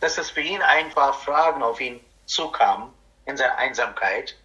dass 0.00 0.18
es 0.18 0.30
für 0.30 0.40
ihn 0.40 0.60
ein 0.60 0.90
paar 0.90 1.14
Fragen 1.14 1.62
auf 1.62 1.80
ihn 1.80 2.04
zukamen 2.26 2.92
in 3.24 3.36
seiner 3.36 3.56
Einsamkeit, 3.56 4.36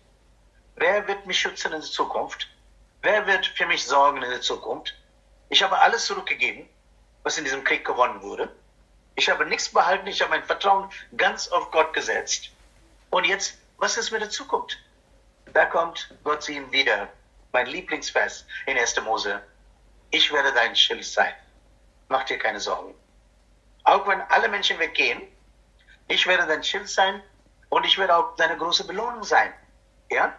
wer 0.75 1.07
wird 1.07 1.25
mich 1.25 1.39
schützen 1.39 1.73
in 1.73 1.81
der 1.81 1.89
Zukunft? 1.89 2.47
Wer 3.01 3.25
wird 3.25 3.45
für 3.45 3.65
mich 3.65 3.85
sorgen 3.85 4.21
in 4.21 4.29
der 4.29 4.41
Zukunft? 4.41 4.95
Ich 5.49 5.63
habe 5.63 5.79
alles 5.79 6.05
zurückgegeben 6.05 6.69
was 7.23 7.37
in 7.37 7.43
diesem 7.43 7.63
Krieg 7.63 7.85
gewonnen 7.85 8.21
wurde. 8.21 8.49
Ich 9.15 9.29
habe 9.29 9.45
nichts 9.45 9.69
behalten, 9.69 10.07
ich 10.07 10.21
habe 10.21 10.31
mein 10.31 10.43
Vertrauen 10.43 10.89
ganz 11.17 11.47
auf 11.49 11.71
Gott 11.71 11.93
gesetzt. 11.93 12.49
Und 13.09 13.25
jetzt, 13.25 13.57
was 13.77 13.97
ist 13.97 14.11
mit 14.11 14.21
der 14.21 14.29
Zukunft? 14.29 14.77
Da 15.53 15.65
kommt 15.65 16.13
Gott 16.23 16.43
zu 16.43 16.53
ihm 16.53 16.71
wieder. 16.71 17.09
Mein 17.51 17.67
Lieblingsvers 17.67 18.45
in 18.65 18.77
1. 18.77 19.01
Mose. 19.01 19.41
Ich 20.09 20.31
werde 20.31 20.53
dein 20.53 20.75
Schild 20.75 21.05
sein. 21.05 21.33
Mach 22.09 22.23
dir 22.23 22.37
keine 22.37 22.59
Sorgen. 22.59 22.93
Auch 23.83 24.07
wenn 24.07 24.21
alle 24.21 24.49
Menschen 24.49 24.77
weggehen, 24.79 25.21
ich 26.07 26.25
werde 26.27 26.45
dein 26.45 26.63
Schild 26.63 26.89
sein 26.89 27.23
und 27.69 27.85
ich 27.85 27.97
werde 27.97 28.15
auch 28.15 28.35
deine 28.35 28.57
große 28.57 28.85
Belohnung 28.85 29.23
sein. 29.23 29.53
Ja? 30.09 30.33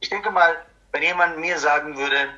Ich 0.00 0.08
denke 0.08 0.30
mal, 0.30 0.64
wenn 0.92 1.02
jemand 1.02 1.38
mir 1.38 1.58
sagen 1.58 1.96
würde, 1.96 2.28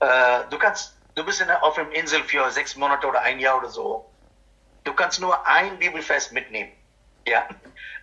äh, 0.00 0.40
du 0.50 0.58
kannst 0.58 0.98
Du 1.18 1.24
bist 1.24 1.40
in, 1.40 1.50
auf 1.50 1.76
einer 1.76 1.90
Insel 1.94 2.22
für 2.22 2.48
sechs 2.52 2.76
Monate 2.76 3.04
oder 3.04 3.20
ein 3.22 3.40
Jahr 3.40 3.58
oder 3.58 3.68
so. 3.68 4.08
Du 4.84 4.92
kannst 4.92 5.20
nur 5.20 5.44
ein 5.48 5.76
Bibelfest 5.76 6.30
mitnehmen. 6.30 6.70
Ja, 7.26 7.44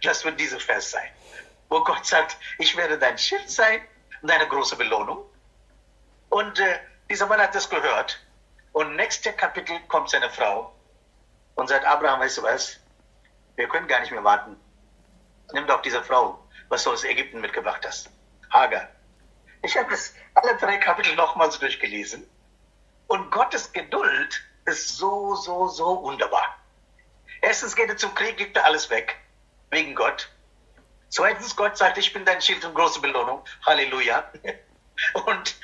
das 0.03 0.25
wird 0.25 0.37
dieses 0.37 0.61
Fest 0.61 0.91
sein. 0.91 1.09
Wo 1.69 1.81
Gott 1.81 2.05
sagt, 2.05 2.35
ich 2.59 2.75
werde 2.75 2.99
dein 2.99 3.17
Schild 3.17 3.49
sein 3.49 3.79
und 4.21 4.29
deine 4.29 4.47
große 4.47 4.75
Belohnung. 4.75 5.25
Und 6.29 6.59
äh, 6.59 6.79
dieser 7.09 7.27
Mann 7.27 7.39
hat 7.39 7.55
das 7.55 7.69
gehört. 7.69 8.19
Und 8.73 8.95
nächste 8.95 9.31
Kapitel 9.33 9.79
kommt 9.87 10.09
seine 10.09 10.29
Frau 10.29 10.73
und 11.55 11.67
sagt, 11.69 11.85
Abraham, 11.85 12.19
weißt 12.19 12.39
du 12.39 12.43
was? 12.43 12.79
Wir 13.55 13.67
können 13.69 13.87
gar 13.87 14.01
nicht 14.01 14.11
mehr 14.11 14.23
warten. 14.23 14.57
Nimm 15.53 15.67
doch 15.67 15.81
diese 15.81 16.03
Frau, 16.03 16.45
was 16.69 16.83
du 16.83 16.91
aus 16.91 17.03
Ägypten 17.03 17.39
mitgebracht 17.39 17.85
hast. 17.85 18.09
Hagar. 18.49 18.89
Ich 19.63 19.77
habe 19.77 19.89
das 19.89 20.13
alle 20.33 20.57
drei 20.57 20.77
Kapitel 20.77 21.15
nochmals 21.15 21.57
durchgelesen. 21.59 22.27
Und 23.07 23.31
Gottes 23.31 23.71
Geduld 23.71 24.43
ist 24.65 24.97
so, 24.97 25.35
so, 25.35 25.67
so 25.67 26.03
wunderbar. 26.03 26.55
Erstens 27.41 27.75
geht 27.75 27.89
er 27.89 27.97
zum 27.97 28.13
Krieg, 28.15 28.37
gibt 28.37 28.57
er 28.57 28.65
alles 28.65 28.89
weg. 28.89 29.15
Wegen 29.69 29.95
Gott. 29.95 30.29
Zweitens, 31.15 31.55
Gott 31.55 31.77
sagt, 31.77 31.97
ich 31.97 32.11
bin 32.11 32.25
dein 32.25 32.41
Schild 32.41 32.65
und 32.65 32.73
große 32.73 32.99
Belohnung. 32.99 33.41
Halleluja. 33.65 34.29
Und 35.25 35.55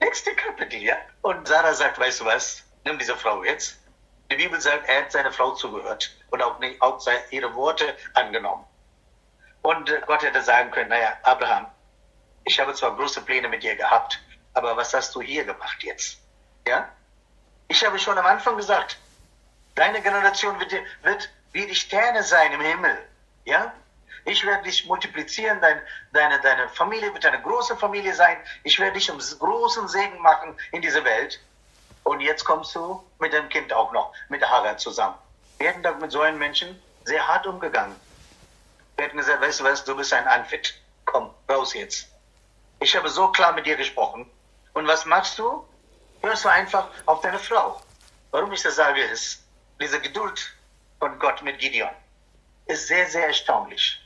nächste 0.00 0.32
Kapitel, 0.36 0.80
ja. 0.80 0.96
Und 1.22 1.48
Sarah 1.48 1.74
sagt, 1.74 1.98
weißt 1.98 2.20
du 2.20 2.26
was? 2.26 2.62
Nimm 2.84 2.96
diese 2.96 3.16
Frau 3.16 3.42
jetzt. 3.42 3.80
Die 4.30 4.36
Bibel 4.36 4.60
sagt, 4.60 4.88
er 4.88 5.02
hat 5.02 5.10
seiner 5.10 5.32
Frau 5.32 5.50
zugehört 5.56 6.16
und 6.30 6.40
auch, 6.40 6.60
nicht, 6.60 6.80
auch 6.80 7.04
ihre 7.30 7.52
Worte 7.56 7.96
angenommen. 8.14 8.64
Und 9.62 9.90
äh, 9.90 10.00
Gott 10.06 10.22
hätte 10.22 10.42
sagen 10.42 10.70
können, 10.70 10.90
naja, 10.90 11.18
Abraham, 11.24 11.66
ich 12.44 12.60
habe 12.60 12.72
zwar 12.74 12.94
große 12.94 13.22
Pläne 13.22 13.48
mit 13.48 13.64
dir 13.64 13.74
gehabt, 13.74 14.20
aber 14.54 14.76
was 14.76 14.94
hast 14.94 15.12
du 15.16 15.20
hier 15.20 15.44
gemacht 15.44 15.82
jetzt? 15.82 16.18
Ja? 16.68 16.88
Ich 17.66 17.84
habe 17.84 17.98
schon 17.98 18.16
am 18.16 18.26
Anfang 18.26 18.56
gesagt, 18.56 18.96
deine 19.74 20.00
Generation 20.02 20.58
wird, 20.60 20.72
wird 21.02 21.30
wie 21.50 21.66
die 21.66 21.74
Sterne 21.74 22.22
sein 22.22 22.52
im 22.52 22.60
Himmel. 22.60 22.96
Ja? 23.44 23.72
Ich 24.24 24.44
werde 24.44 24.64
dich 24.64 24.86
multiplizieren, 24.86 25.60
dein, 25.60 25.80
deine, 26.12 26.40
deine 26.40 26.68
Familie 26.68 27.12
wird 27.12 27.24
eine 27.24 27.40
große 27.40 27.76
Familie 27.76 28.14
sein. 28.14 28.36
Ich 28.64 28.78
werde 28.78 28.94
dich 28.94 29.10
einen 29.10 29.20
großen 29.20 29.88
Segen 29.88 30.18
machen 30.20 30.56
in 30.72 30.82
dieser 30.82 31.04
Welt. 31.04 31.40
Und 32.04 32.20
jetzt 32.20 32.44
kommst 32.44 32.74
du 32.74 33.02
mit 33.18 33.32
dem 33.32 33.48
Kind 33.48 33.72
auch 33.72 33.92
noch, 33.92 34.12
mit 34.28 34.42
Hagar 34.42 34.76
zusammen. 34.78 35.16
Wir 35.58 35.68
hätten 35.68 35.82
da 35.82 35.92
mit 35.92 36.10
so 36.10 36.20
einem 36.20 36.38
Menschen 36.38 36.80
sehr 37.04 37.26
hart 37.26 37.46
umgegangen. 37.46 37.94
Wir 38.96 39.06
hätten 39.06 39.16
gesagt, 39.16 39.40
weißt 39.40 39.60
du 39.60 39.64
was, 39.64 39.84
du 39.84 39.96
bist 39.96 40.12
ein 40.12 40.26
Anfit. 40.26 40.74
Komm, 41.04 41.30
raus 41.48 41.74
jetzt. 41.74 42.08
Ich 42.80 42.96
habe 42.96 43.08
so 43.08 43.28
klar 43.28 43.52
mit 43.52 43.66
dir 43.66 43.76
gesprochen. 43.76 44.30
Und 44.72 44.86
was 44.86 45.04
machst 45.04 45.38
du? 45.38 45.66
Hörst 46.22 46.44
du 46.44 46.48
einfach 46.48 46.88
auf 47.06 47.20
deine 47.20 47.38
Frau. 47.38 47.80
Warum 48.30 48.52
ich 48.52 48.62
das 48.62 48.76
sage, 48.76 49.02
ist, 49.02 49.42
diese 49.80 50.00
Geduld 50.00 50.54
von 50.98 51.18
Gott 51.18 51.42
mit 51.42 51.58
Gideon 51.58 51.90
ist 52.66 52.86
sehr, 52.86 53.06
sehr 53.08 53.26
erstaunlich. 53.26 53.99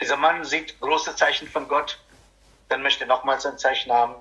Dieser 0.00 0.16
Mann 0.16 0.44
sieht 0.44 0.80
große 0.80 1.14
Zeichen 1.16 1.48
von 1.48 1.68
Gott, 1.68 1.98
dann 2.68 2.82
möchte 2.82 3.06
nochmals 3.06 3.44
ein 3.44 3.58
Zeichen 3.58 3.92
haben. 3.92 4.14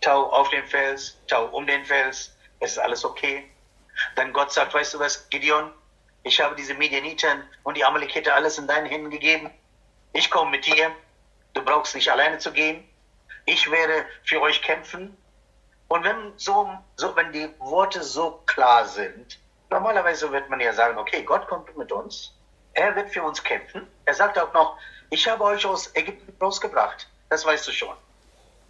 Tau 0.00 0.30
auf 0.32 0.50
den 0.50 0.66
Fels, 0.66 1.16
Tau 1.26 1.46
um 1.46 1.66
den 1.66 1.84
Fels, 1.84 2.36
es 2.60 2.72
ist 2.72 2.78
alles 2.78 3.04
okay. 3.04 3.50
Dann 4.16 4.32
Gott 4.32 4.52
sagt, 4.52 4.74
weißt 4.74 4.94
du 4.94 4.98
was, 4.98 5.28
Gideon, 5.30 5.72
ich 6.22 6.40
habe 6.40 6.54
diese 6.56 6.74
Medianiten 6.74 7.42
und 7.64 7.76
die 7.76 7.84
Amalekite 7.84 8.32
alles 8.32 8.58
in 8.58 8.66
deinen 8.66 8.86
Händen 8.86 9.10
gegeben. 9.10 9.50
Ich 10.12 10.30
komme 10.30 10.52
mit 10.52 10.66
dir. 10.66 10.90
Du 11.54 11.62
brauchst 11.64 11.94
nicht 11.94 12.10
alleine 12.10 12.38
zu 12.38 12.52
gehen. 12.52 12.88
Ich 13.46 13.70
werde 13.70 14.06
für 14.24 14.40
euch 14.40 14.62
kämpfen. 14.62 15.16
Und 15.88 16.04
wenn 16.04 16.32
so, 16.36 16.72
so, 16.96 17.14
wenn 17.14 17.32
die 17.32 17.48
Worte 17.58 18.02
so 18.02 18.42
klar 18.46 18.86
sind, 18.86 19.38
normalerweise 19.70 20.30
wird 20.32 20.48
man 20.48 20.60
ja 20.60 20.72
sagen, 20.72 20.98
okay, 20.98 21.22
Gott 21.22 21.46
kommt 21.46 21.76
mit 21.76 21.92
uns. 21.92 22.33
Er 22.74 22.94
wird 22.96 23.10
für 23.10 23.22
uns 23.22 23.42
kämpfen. 23.42 23.86
Er 24.04 24.14
sagt 24.14 24.38
auch 24.38 24.52
noch, 24.52 24.78
ich 25.10 25.28
habe 25.28 25.44
euch 25.44 25.64
aus 25.64 25.94
Ägypten 25.94 26.36
rausgebracht. 26.40 27.08
Das 27.30 27.44
weißt 27.44 27.66
du 27.66 27.72
schon. 27.72 27.96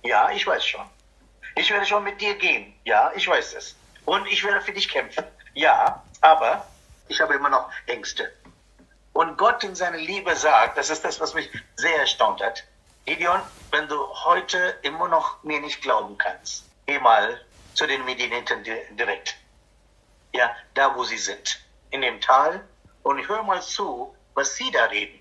Ja, 0.03 0.31
ich 0.31 0.47
weiß 0.47 0.65
schon. 0.65 0.89
Ich 1.57 1.71
werde 1.71 1.87
schon 1.87 2.05
mit 2.05 2.21
dir 2.21 2.35
gehen. 2.35 2.75
Ja, 2.85 3.13
ich 3.15 3.27
weiß 3.27 3.55
es. 3.55 3.77
Und 4.05 4.27
ich 4.27 4.45
werde 4.45 4.61
für 4.61 4.73
dich 4.73 4.89
kämpfen. 4.89 5.25
Ja, 5.55 6.03
aber 6.21 6.67
ich 7.09 7.21
habe 7.21 7.35
immer 7.35 7.49
noch 7.49 7.71
Ängste. 7.87 8.31
Und 9.13 9.39
Gott 9.39 9.63
in 9.65 9.75
seiner 9.75 9.97
Liebe 9.97 10.35
sagt, 10.35 10.77
das 10.77 10.91
ist 10.91 11.05
das, 11.05 11.21
was 11.21 11.35
mich 11.35 11.49
sehr 11.77 11.99
erstaunt 11.99 12.43
hat. 12.43 12.65
Gideon, 13.07 13.41
wenn 13.71 13.87
du 13.89 13.97
heute 14.25 14.79
immer 14.83 15.09
noch 15.09 15.43
mir 15.45 15.61
nicht 15.61 15.83
glauben 15.83 16.19
kannst, 16.19 16.65
geh 16.87 16.99
mal 16.99 17.41
zu 17.75 17.87
den 17.87 18.05
Mediniten 18.05 18.65
direkt. 18.65 19.37
Ja, 20.33 20.55
da 20.75 20.95
wo 20.97 21.05
sie 21.05 21.19
sind. 21.19 21.61
In 21.91 22.03
dem 22.03 22.21
Tal 22.21 22.67
und 23.05 23.29
hör 23.29 23.43
mal 23.45 23.63
zu, 23.63 24.15
was 24.35 24.57
sie 24.57 24.71
da 24.73 24.87
reden. 24.87 25.21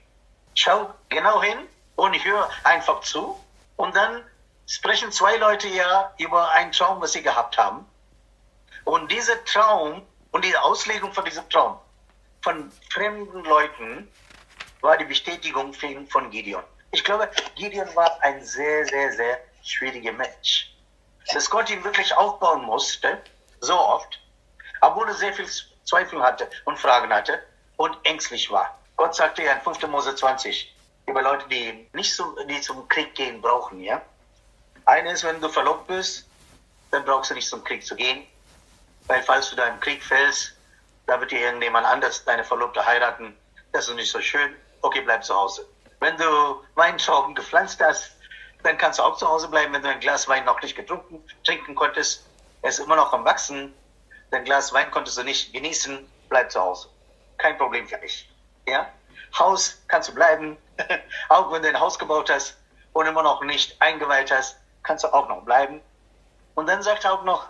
Schau 0.55 0.91
genau 1.09 1.43
hin 1.43 1.59
und 1.95 2.13
hör 2.23 2.49
einfach 2.63 3.01
zu. 3.01 3.39
Und 3.75 3.95
dann 3.95 4.23
sprechen 4.67 5.11
zwei 5.11 5.35
Leute 5.37 5.67
ja 5.67 6.11
über 6.17 6.49
einen 6.51 6.71
Traum, 6.71 7.01
was 7.01 7.11
sie 7.11 7.21
gehabt 7.21 7.57
haben. 7.57 7.85
Und 8.85 9.11
dieser 9.11 9.43
Traum 9.45 10.01
und 10.31 10.43
die 10.43 10.55
Auslegung 10.57 11.13
von 11.13 11.25
diesem 11.25 11.47
Traum 11.49 11.79
von 12.41 12.71
fremden 12.91 13.43
Leuten 13.43 14.09
war 14.81 14.97
die 14.97 15.05
Bestätigung 15.05 15.73
von 15.73 16.29
Gideon. 16.29 16.63
Ich 16.91 17.03
glaube, 17.03 17.29
Gideon 17.55 17.93
war 17.95 18.21
ein 18.21 18.43
sehr, 18.43 18.85
sehr, 18.85 19.11
sehr 19.13 19.39
schwieriger 19.63 20.11
Mensch. 20.11 20.73
Dass 21.33 21.49
Gott 21.49 21.69
ihn 21.69 21.83
wirklich 21.83 22.13
aufbauen 22.15 22.63
musste, 22.63 23.21
so 23.61 23.79
oft, 23.79 24.19
obwohl 24.81 25.07
er 25.07 25.13
sehr 25.13 25.33
viel 25.33 25.47
Zweifel 25.85 26.21
hatte 26.21 26.49
und 26.65 26.77
Fragen 26.77 27.13
hatte, 27.13 27.41
und 27.77 27.97
ängstlich 28.03 28.51
war. 28.51 28.77
Gott 28.95 29.15
sagte 29.15 29.43
ja 29.43 29.53
in 29.53 29.61
5. 29.61 29.87
Mose 29.87 30.15
20 30.15 30.73
über 31.07 31.21
Leute, 31.21 31.47
die 31.49 31.87
nicht 31.93 32.15
zum, 32.15 32.35
die 32.47 32.61
zum 32.61 32.87
Krieg 32.87 33.13
gehen 33.15 33.41
brauchen, 33.41 33.81
ja. 33.81 34.01
Eine 34.85 35.11
ist, 35.11 35.23
wenn 35.23 35.41
du 35.41 35.49
verlobt 35.49 35.87
bist, 35.87 36.25
dann 36.91 37.03
brauchst 37.05 37.31
du 37.31 37.35
nicht 37.35 37.47
zum 37.47 37.63
Krieg 37.63 37.85
zu 37.85 37.95
gehen, 37.95 38.25
weil 39.07 39.21
falls 39.23 39.49
du 39.49 39.55
da 39.55 39.65
im 39.67 39.79
Krieg 39.79 40.03
fällst, 40.03 40.53
da 41.07 41.19
wird 41.19 41.31
dir 41.31 41.41
irgendjemand 41.41 41.85
anders 41.85 42.23
deine 42.23 42.43
Verlobte 42.43 42.85
heiraten, 42.85 43.35
das 43.71 43.87
ist 43.87 43.95
nicht 43.95 44.11
so 44.11 44.21
schön, 44.21 44.55
okay, 44.81 45.01
bleib 45.01 45.23
zu 45.23 45.33
Hause. 45.35 45.67
Wenn 45.99 46.15
du 46.17 46.63
Weintrauben 46.75 47.33
gepflanzt 47.33 47.81
hast, 47.81 48.11
dann 48.63 48.77
kannst 48.77 48.99
du 48.99 49.03
auch 49.03 49.17
zu 49.17 49.27
Hause 49.27 49.49
bleiben, 49.49 49.73
wenn 49.73 49.81
du 49.81 49.89
ein 49.89 49.99
Glas 49.99 50.27
Wein 50.27 50.45
noch 50.45 50.61
nicht 50.61 50.75
getrunken, 50.75 51.23
trinken 51.43 51.75
konntest, 51.75 52.25
es 52.61 52.79
ist 52.79 52.85
immer 52.85 52.95
noch 52.95 53.11
am 53.11 53.25
Wachsen, 53.25 53.73
dein 54.31 54.45
Glas 54.45 54.71
Wein 54.71 54.89
konntest 54.91 55.17
du 55.17 55.23
nicht 55.23 55.51
genießen, 55.51 56.09
bleib 56.29 56.51
zu 56.51 56.61
Hause 56.61 56.92
kein 57.43 57.57
Problem 57.57 57.85
für 57.87 57.97
mich. 57.97 58.27
Ja? 58.67 58.87
Haus 59.37 59.83
kannst 59.89 60.09
du 60.09 60.15
bleiben, 60.15 60.57
auch 61.29 61.51
wenn 61.51 61.61
du 61.61 61.67
ein 61.67 61.79
Haus 61.79 61.99
gebaut 61.99 62.29
hast 62.29 62.57
und 62.93 63.05
immer 63.05 63.21
noch 63.21 63.43
nicht 63.43 63.79
eingeweiht 63.81 64.31
hast, 64.31 64.57
kannst 64.81 65.03
du 65.03 65.13
auch 65.13 65.27
noch 65.27 65.43
bleiben. 65.43 65.81
Und 66.55 66.67
dann 66.67 66.81
sagt 66.81 67.03
er 67.03 67.13
auch 67.13 67.23
noch, 67.23 67.49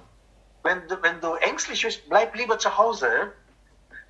wenn 0.64 0.88
du, 0.88 1.02
wenn 1.04 1.22
du 1.22 1.36
ängstlich 1.36 1.84
bist, 1.84 2.10
bleib 2.10 2.36
lieber 2.36 2.58
zu 2.58 2.76
Hause, 2.76 3.32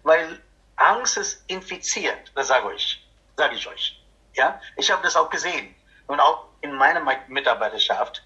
weil 0.04 0.42
Angst 0.78 1.18
ist 1.18 1.44
infizierend, 1.48 2.32
das 2.36 2.48
sage 2.48 2.74
ich, 2.74 3.06
sage 3.36 3.56
ich 3.56 3.68
euch. 3.68 4.02
Ja, 4.36 4.60
ich 4.78 4.90
habe 4.90 5.04
das 5.04 5.16
auch 5.16 5.30
gesehen 5.30 5.76
und 6.08 6.20
auch 6.20 6.46
in 6.62 6.74
meiner 6.74 7.02
Mitarbeiterschaft. 7.28 8.24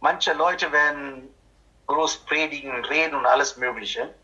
Manche 0.00 0.32
Leute 0.32 0.72
werden 0.72 1.28
groß 1.88 2.24
predigen, 2.24 2.84
reden 2.86 3.16
und 3.16 3.26
alles 3.26 3.56
Mögliche, 3.56 4.14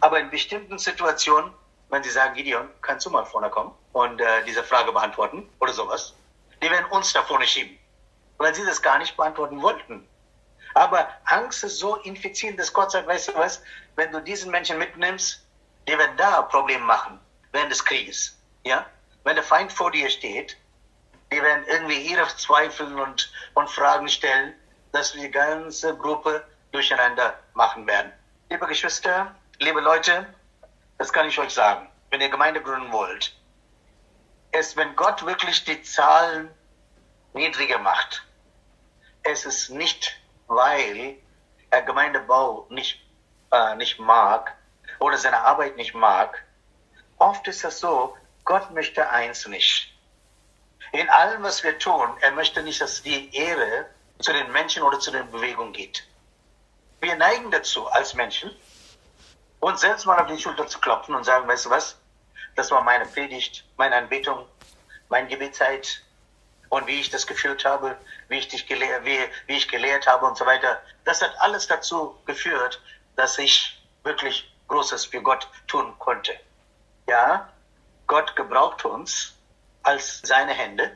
aber 0.00 0.20
in 0.20 0.30
bestimmten 0.30 0.78
Situationen 0.78 1.52
wenn 1.94 2.02
sie 2.02 2.10
sagen, 2.10 2.34
Gideon, 2.34 2.68
kannst 2.82 3.06
du 3.06 3.10
mal 3.10 3.24
vorne 3.24 3.48
kommen 3.50 3.72
und 3.92 4.20
äh, 4.20 4.44
diese 4.44 4.64
Frage 4.64 4.90
beantworten 4.90 5.48
oder 5.60 5.72
sowas, 5.72 6.12
die 6.60 6.68
werden 6.68 6.86
uns 6.86 7.12
da 7.12 7.22
vorne 7.22 7.46
schieben, 7.46 7.78
weil 8.38 8.52
sie 8.52 8.64
das 8.64 8.82
gar 8.82 8.98
nicht 8.98 9.16
beantworten 9.16 9.62
wollten. 9.62 10.04
Aber 10.74 11.08
Angst 11.26 11.62
ist 11.62 11.78
so 11.78 11.94
infizierend, 11.98 12.58
dass 12.58 12.72
Gott 12.72 12.90
sagt, 12.90 13.06
weißt 13.06 13.28
du 13.28 13.34
was, 13.36 13.62
wenn 13.94 14.10
du 14.10 14.20
diesen 14.20 14.50
Menschen 14.50 14.76
mitnimmst, 14.76 15.46
die 15.86 15.96
werden 15.96 16.16
da 16.16 16.42
Probleme 16.42 16.84
machen 16.84 17.20
während 17.52 17.70
des 17.70 17.84
Krieges. 17.84 18.36
Ja? 18.64 18.84
Wenn 19.22 19.36
der 19.36 19.44
Feind 19.44 19.72
vor 19.72 19.92
dir 19.92 20.10
steht, 20.10 20.56
die 21.30 21.40
werden 21.40 21.64
irgendwie 21.68 22.10
ihre 22.10 22.26
Zweifel 22.36 22.92
und, 22.98 23.32
und 23.54 23.70
Fragen 23.70 24.08
stellen, 24.08 24.52
dass 24.90 25.14
wir 25.14 25.22
die 25.22 25.30
ganze 25.30 25.96
Gruppe 25.96 26.44
durcheinander 26.72 27.38
machen 27.54 27.86
werden. 27.86 28.12
Liebe 28.50 28.66
Geschwister, 28.66 29.32
liebe 29.60 29.80
Leute, 29.80 30.26
das 30.98 31.12
kann 31.12 31.28
ich 31.28 31.38
euch 31.38 31.52
sagen, 31.52 31.88
wenn 32.10 32.20
ihr 32.20 32.28
Gemeinde 32.28 32.62
gründen 32.62 32.92
wollt, 32.92 33.36
ist, 34.52 34.76
wenn 34.76 34.94
Gott 34.94 35.24
wirklich 35.26 35.64
die 35.64 35.82
Zahlen 35.82 36.50
niedriger 37.32 37.78
macht, 37.78 38.22
es 39.24 39.44
ist 39.44 39.70
nicht, 39.70 40.16
weil 40.46 41.16
er 41.70 41.82
Gemeindebau 41.82 42.66
nicht, 42.70 43.00
äh, 43.50 43.74
nicht 43.76 43.98
mag 43.98 44.54
oder 45.00 45.16
seine 45.18 45.40
Arbeit 45.40 45.76
nicht 45.76 45.94
mag. 45.94 46.44
Oft 47.18 47.48
ist 47.48 47.64
es 47.64 47.80
so, 47.80 48.16
Gott 48.44 48.70
möchte 48.70 49.08
eins 49.10 49.46
nicht. 49.46 49.92
In 50.92 51.08
allem, 51.08 51.42
was 51.42 51.64
wir 51.64 51.78
tun, 51.78 52.16
er 52.20 52.32
möchte 52.32 52.62
nicht, 52.62 52.80
dass 52.80 53.02
die 53.02 53.34
Ehre 53.34 53.86
zu 54.20 54.32
den 54.32 54.52
Menschen 54.52 54.82
oder 54.82 55.00
zu 55.00 55.10
den 55.10 55.28
Bewegungen 55.30 55.72
geht. 55.72 56.06
Wir 57.00 57.16
neigen 57.16 57.50
dazu 57.50 57.86
als 57.88 58.14
Menschen, 58.14 58.54
uns 59.64 59.80
selbst 59.80 60.04
mal 60.04 60.18
auf 60.18 60.26
die 60.26 60.38
Schulter 60.38 60.66
zu 60.66 60.78
klopfen 60.78 61.14
und 61.14 61.24
sagen, 61.24 61.48
weißt 61.48 61.66
du 61.66 61.70
was, 61.70 61.96
das 62.54 62.70
war 62.70 62.82
meine 62.82 63.06
Predigt, 63.06 63.64
meine 63.76 63.96
Anbetung, 63.96 64.46
meine 65.08 65.26
Gebetszeit 65.26 66.02
und 66.68 66.86
wie 66.86 67.00
ich 67.00 67.10
das 67.10 67.26
geführt 67.26 67.64
habe, 67.64 67.96
wie 68.28 68.38
ich 68.38 68.48
dich 68.48 68.66
gelehrt, 68.66 69.04
wie, 69.04 69.18
wie 69.46 69.56
ich 69.56 69.68
gelehrt 69.68 70.06
habe 70.06 70.26
und 70.26 70.36
so 70.36 70.44
weiter. 70.44 70.82
Das 71.04 71.22
hat 71.22 71.32
alles 71.38 71.66
dazu 71.66 72.14
geführt, 72.26 72.80
dass 73.16 73.38
ich 73.38 73.82
wirklich 74.02 74.54
Großes 74.68 75.06
für 75.06 75.22
Gott 75.22 75.48
tun 75.66 75.98
konnte. 75.98 76.38
Ja, 77.08 77.48
Gott 78.06 78.36
gebraucht 78.36 78.84
uns 78.84 79.34
als 79.82 80.20
seine 80.24 80.52
Hände, 80.52 80.90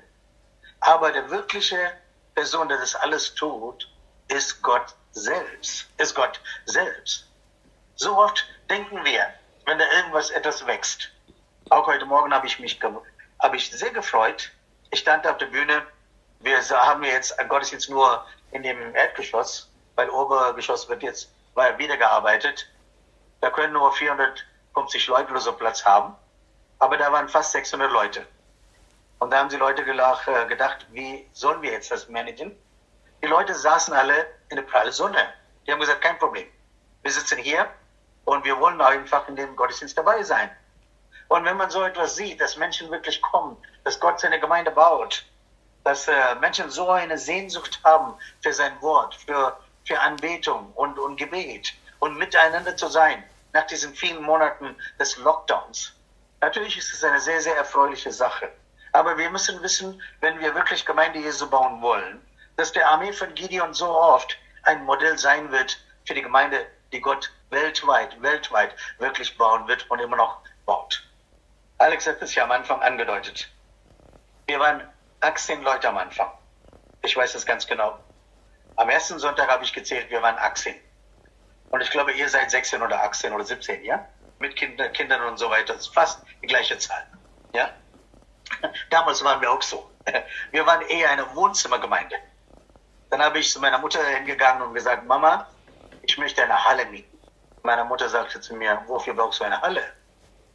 aber 0.80 1.10
der 1.10 1.30
wirkliche 1.30 1.92
Person, 2.34 2.68
der 2.68 2.78
das 2.78 2.94
alles 2.94 3.34
tut, 3.34 3.88
ist 4.28 4.62
Gott 4.62 4.94
selbst, 5.12 5.86
ist 5.96 6.14
Gott 6.14 6.40
selbst. 6.66 7.28
So 8.00 8.16
oft 8.16 8.46
denken 8.70 9.04
wir, 9.04 9.26
wenn 9.66 9.76
da 9.76 9.84
irgendwas 9.96 10.30
etwas 10.30 10.64
wächst. 10.68 11.10
Auch 11.70 11.84
heute 11.88 12.06
Morgen 12.06 12.32
habe 12.32 12.46
ich 12.46 12.60
mich 12.60 12.78
habe 13.40 13.56
ich 13.56 13.72
sehr 13.72 13.90
gefreut. 13.90 14.52
Ich 14.90 15.00
stand 15.00 15.26
auf 15.26 15.38
der 15.38 15.46
Bühne. 15.46 15.84
Wir 16.38 16.60
haben 16.70 17.02
jetzt 17.02 17.36
ein 17.40 17.48
Gottesdienst 17.48 17.90
nur 17.90 18.24
in 18.52 18.62
dem 18.62 18.94
Erdgeschoss, 18.94 19.68
weil 19.96 20.08
Obergeschoss 20.10 20.88
wird 20.88 21.02
jetzt 21.02 21.32
wieder 21.76 21.96
gearbeitet. 21.96 22.70
Da 23.40 23.50
können 23.50 23.72
nur 23.72 23.92
450 23.92 25.08
Leute 25.08 25.32
oder 25.32 25.40
so 25.40 25.52
Platz 25.54 25.84
haben. 25.84 26.14
Aber 26.78 26.98
da 26.98 27.10
waren 27.10 27.28
fast 27.28 27.50
600 27.50 27.90
Leute. 27.90 28.24
Und 29.18 29.32
da 29.32 29.38
haben 29.38 29.48
die 29.48 29.56
Leute 29.56 29.82
äh, 29.82 30.46
gedacht, 30.46 30.86
wie 30.92 31.28
sollen 31.32 31.62
wir 31.62 31.72
jetzt 31.72 31.90
das 31.90 32.08
managen? 32.08 32.56
Die 33.24 33.26
Leute 33.26 33.56
saßen 33.56 33.92
alle 33.92 34.24
in 34.50 34.56
der 34.56 34.62
prallen 34.62 34.92
Sonne. 34.92 35.34
Die 35.66 35.72
haben 35.72 35.80
gesagt, 35.80 36.00
kein 36.00 36.16
Problem. 36.20 36.46
Wir 37.02 37.10
sitzen 37.10 37.38
hier 37.38 37.68
und 38.28 38.44
wir 38.44 38.60
wollen 38.60 38.80
einfach 38.82 39.26
in 39.28 39.36
dem 39.36 39.56
Gottesdienst 39.56 39.96
dabei 39.96 40.22
sein. 40.22 40.50
Und 41.28 41.46
wenn 41.46 41.56
man 41.56 41.70
so 41.70 41.82
etwas 41.82 42.14
sieht, 42.14 42.38
dass 42.42 42.58
Menschen 42.58 42.90
wirklich 42.90 43.22
kommen, 43.22 43.56
dass 43.84 43.98
Gott 43.98 44.20
seine 44.20 44.38
Gemeinde 44.38 44.70
baut, 44.70 45.24
dass 45.84 46.08
äh, 46.08 46.34
Menschen 46.34 46.68
so 46.70 46.90
eine 46.90 47.16
Sehnsucht 47.16 47.80
haben 47.84 48.14
für 48.42 48.52
sein 48.52 48.80
Wort, 48.82 49.14
für, 49.14 49.58
für 49.86 49.98
Anbetung 49.98 50.70
und, 50.74 50.98
und 50.98 51.16
Gebet 51.16 51.72
und 52.00 52.18
miteinander 52.18 52.76
zu 52.76 52.88
sein 52.88 53.24
nach 53.54 53.66
diesen 53.66 53.94
vielen 53.94 54.22
Monaten 54.22 54.76
des 55.00 55.16
Lockdowns. 55.16 55.94
Natürlich 56.42 56.76
ist 56.76 56.92
es 56.92 57.02
eine 57.02 57.20
sehr, 57.20 57.40
sehr 57.40 57.56
erfreuliche 57.56 58.12
Sache. 58.12 58.52
Aber 58.92 59.16
wir 59.16 59.30
müssen 59.30 59.62
wissen, 59.62 60.02
wenn 60.20 60.38
wir 60.38 60.54
wirklich 60.54 60.84
Gemeinde 60.84 61.18
Jesu 61.18 61.48
bauen 61.48 61.80
wollen, 61.80 62.20
dass 62.58 62.72
der 62.72 62.90
Armee 62.90 63.12
von 63.14 63.34
Gideon 63.34 63.72
so 63.72 63.88
oft 63.88 64.36
ein 64.64 64.84
Modell 64.84 65.16
sein 65.16 65.50
wird 65.50 65.78
für 66.04 66.12
die 66.12 66.22
Gemeinde, 66.22 66.66
die 66.92 67.00
Gott 67.00 67.30
weltweit, 67.50 68.20
weltweit 68.22 68.74
wirklich 68.98 69.36
bauen 69.36 69.66
wird 69.68 69.90
und 69.90 69.98
immer 70.00 70.16
noch 70.16 70.42
baut. 70.66 71.04
Alex 71.78 72.06
hat 72.06 72.20
es 72.22 72.34
ja 72.34 72.44
am 72.44 72.50
Anfang 72.50 72.80
angedeutet. 72.82 73.48
Wir 74.46 74.58
waren 74.58 74.82
18 75.20 75.62
Leute 75.62 75.88
am 75.88 75.98
Anfang. 75.98 76.30
Ich 77.02 77.16
weiß 77.16 77.32
das 77.32 77.46
ganz 77.46 77.66
genau. 77.66 77.98
Am 78.76 78.88
ersten 78.88 79.18
Sonntag 79.18 79.48
habe 79.48 79.64
ich 79.64 79.72
gezählt, 79.72 80.10
wir 80.10 80.22
waren 80.22 80.36
18. 80.38 80.74
Und 81.70 81.80
ich 81.80 81.90
glaube, 81.90 82.12
ihr 82.12 82.28
seid 82.28 82.50
16 82.50 82.82
oder 82.82 83.02
18 83.02 83.32
oder 83.32 83.44
17, 83.44 83.84
ja? 83.84 84.06
Mit 84.38 84.56
Kinder, 84.56 84.88
Kindern 84.90 85.22
und 85.24 85.36
so 85.38 85.50
weiter. 85.50 85.74
Das 85.74 85.86
ist 85.86 85.94
fast 85.94 86.22
die 86.42 86.46
gleiche 86.46 86.78
Zahl. 86.78 87.06
Ja? 87.52 87.70
Damals 88.90 89.22
waren 89.24 89.40
wir 89.40 89.50
auch 89.50 89.62
so. 89.62 89.90
Wir 90.52 90.64
waren 90.66 90.82
eher 90.82 91.10
eine 91.10 91.34
Wohnzimmergemeinde. 91.34 92.16
Dann 93.10 93.22
habe 93.22 93.38
ich 93.38 93.50
zu 93.50 93.60
meiner 93.60 93.78
Mutter 93.78 94.02
hingegangen 94.04 94.62
und 94.62 94.74
gesagt, 94.74 95.06
Mama, 95.06 95.46
ich 96.02 96.16
möchte 96.18 96.42
eine 96.42 96.64
Halle 96.64 96.86
mieten. 96.86 97.07
Meine 97.68 97.84
Mutter 97.84 98.08
sagte 98.08 98.40
zu 98.40 98.54
mir, 98.54 98.82
wofür 98.86 99.12
brauchst 99.12 99.40
du 99.40 99.44
eine 99.44 99.60
Halle? 99.60 99.82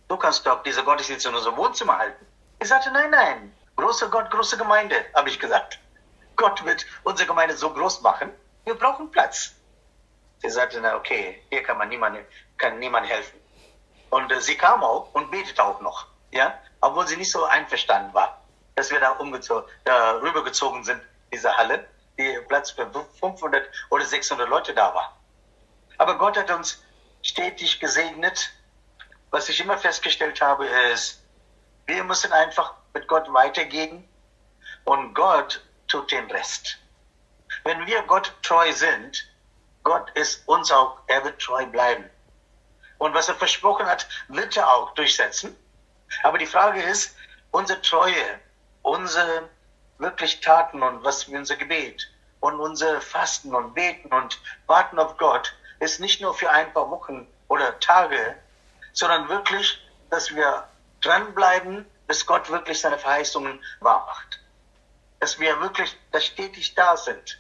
Du 0.08 0.18
kannst 0.18 0.48
doch 0.48 0.64
diese 0.64 0.84
Gottesdienste 0.84 1.30
in 1.30 1.36
unserem 1.36 1.58
Wohnzimmer 1.58 2.00
halten. 2.00 2.26
Ich 2.60 2.68
sagte, 2.68 2.90
nein, 2.90 3.12
nein, 3.12 3.56
großer 3.76 4.10
Gott, 4.10 4.32
große 4.32 4.58
Gemeinde, 4.58 4.96
habe 5.14 5.30
ich 5.30 5.40
gesagt. 5.40 5.78
Gott 6.36 6.66
wird 6.66 6.84
unsere 7.04 7.28
Gemeinde 7.28 7.56
so 7.56 7.70
groß 7.70 8.02
machen, 8.02 8.32
wir 8.66 8.74
brauchen 8.74 9.12
Platz. 9.12 9.54
Sie 10.40 10.50
sagte, 10.50 10.82
na 10.82 10.96
okay, 10.96 11.40
hier 11.52 11.62
kann 11.62 11.78
man 11.78 11.90
niemand, 11.90 12.18
kann 12.58 12.80
niemand 12.80 13.08
helfen. 13.08 13.40
Und 14.10 14.32
äh, 14.32 14.42
sie 14.42 14.58
kam 14.58 14.84
auch 14.84 15.14
und 15.14 15.30
betete 15.30 15.64
auch 15.64 15.82
noch, 15.82 16.08
ja, 16.32 16.58
obwohl 16.82 17.08
sie 17.08 17.18
nicht 17.18 17.30
so 17.30 17.46
einverstanden 17.46 18.12
war, 18.16 18.42
dass 18.74 18.90
wir 18.90 19.00
da 19.00 19.16
da 19.84 20.12
rübergezogen 20.14 20.84
sind, 20.84 21.00
diese 21.32 21.56
Halle 21.56 21.88
die 22.18 22.40
Platz 22.48 22.72
für 22.72 22.90
500 23.20 23.70
oder 23.92 24.04
600 24.04 24.50
Leute 24.50 24.74
da 24.74 24.96
war. 24.96 25.16
Aber 26.00 26.18
Gott 26.18 26.36
hat 26.38 26.50
uns 26.50 26.83
stetig 27.34 27.80
gesegnet. 27.80 28.52
Was 29.32 29.50
ich 29.50 29.60
immer 29.60 29.78
festgestellt 29.78 30.40
habe, 30.40 30.68
ist, 30.94 31.24
wir 31.88 32.04
müssen 32.04 32.32
einfach 32.32 32.76
mit 32.94 33.08
Gott 33.08 33.32
weitergehen 33.34 34.08
und 34.86 35.16
Gott 35.16 35.66
tut 35.88 36.12
den 36.12 36.30
Rest. 36.30 36.78
Wenn 37.64 37.88
wir 37.88 38.04
Gott 38.04 38.36
treu 38.44 38.72
sind, 38.72 39.28
Gott 39.82 40.12
ist 40.12 40.48
uns 40.48 40.72
auch, 40.72 41.00
er 41.08 41.24
wird 41.24 41.42
treu 41.42 41.66
bleiben. 41.66 42.08
Und 43.00 43.16
was 43.16 43.30
er 43.30 43.36
versprochen 43.36 43.88
hat, 43.88 44.08
wird 44.28 44.56
er 44.56 44.72
auch 44.72 44.94
durchsetzen. 44.94 45.58
Aber 46.22 46.38
die 46.38 46.46
Frage 46.46 46.84
ist, 46.84 47.16
unsere 47.50 47.82
Treue, 47.82 48.40
unsere 48.84 49.50
wirklich 49.98 50.40
taten 50.42 50.84
und 50.84 51.04
was 51.04 51.28
unser 51.28 51.56
Gebet 51.56 52.08
und 52.42 52.60
unser 52.60 53.02
Fasten 53.02 53.56
und 53.56 53.74
Beten 53.74 54.14
und 54.14 54.40
Warten 54.68 55.00
auf 55.00 55.18
Gott 55.18 55.52
ist 55.84 56.00
nicht 56.00 56.22
nur 56.22 56.34
für 56.34 56.50
ein 56.50 56.72
paar 56.74 56.90
Wochen 56.90 57.28
oder 57.48 57.80
Tage, 57.80 58.36
sondern 58.94 59.30
wirklich, 59.30 59.80
dass 60.10 60.34
wir 60.34 60.68
dranbleiben, 61.02 61.86
bis 62.08 62.26
Gott 62.26 62.50
wirklich 62.50 62.80
seine 62.80 62.98
Verheißungen 62.98 63.64
wahr 63.80 64.06
macht. 64.06 64.40
Dass 65.20 65.40
wir 65.40 65.60
wirklich 65.62 65.96
da 66.12 66.20
stetig 66.20 66.76
da 66.76 66.98
sind. 66.98 67.40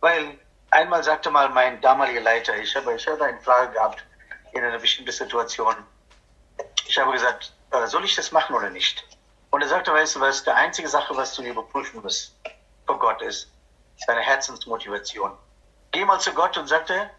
Weil 0.00 0.38
einmal 0.70 1.02
sagte 1.02 1.30
mal 1.30 1.48
mein 1.48 1.80
damaliger 1.80 2.20
Leiter, 2.20 2.56
ich 2.56 2.74
habe, 2.76 2.94
ich 2.94 3.06
habe 3.06 3.24
eine 3.24 3.40
Frage 3.40 3.72
gehabt 3.72 4.04
in 4.52 4.64
einer 4.64 4.78
bestimmten 4.78 5.12
Situation. 5.12 5.74
Ich 6.86 6.98
habe 6.98 7.12
gesagt, 7.12 7.52
äh, 7.72 7.86
soll 7.86 8.04
ich 8.04 8.14
das 8.14 8.32
machen 8.32 8.54
oder 8.54 8.70
nicht? 8.70 9.04
Und 9.50 9.62
er 9.62 9.68
sagte, 9.68 9.92
weißt 9.92 10.16
du 10.16 10.20
was, 10.20 10.44
die 10.44 10.50
einzige 10.50 10.88
Sache, 10.88 11.16
was 11.16 11.34
du 11.34 11.42
überprüfen 11.42 12.02
musst 12.02 12.34
vor 12.86 12.98
Gott 12.98 13.22
ist, 13.22 13.50
seine 14.06 14.20
Herzensmotivation. 14.20 15.32
Geh 15.92 16.04
mal 16.04 16.20
zu 16.20 16.32
Gott 16.32 16.56
und 16.58 16.66
sagte, 16.68 17.10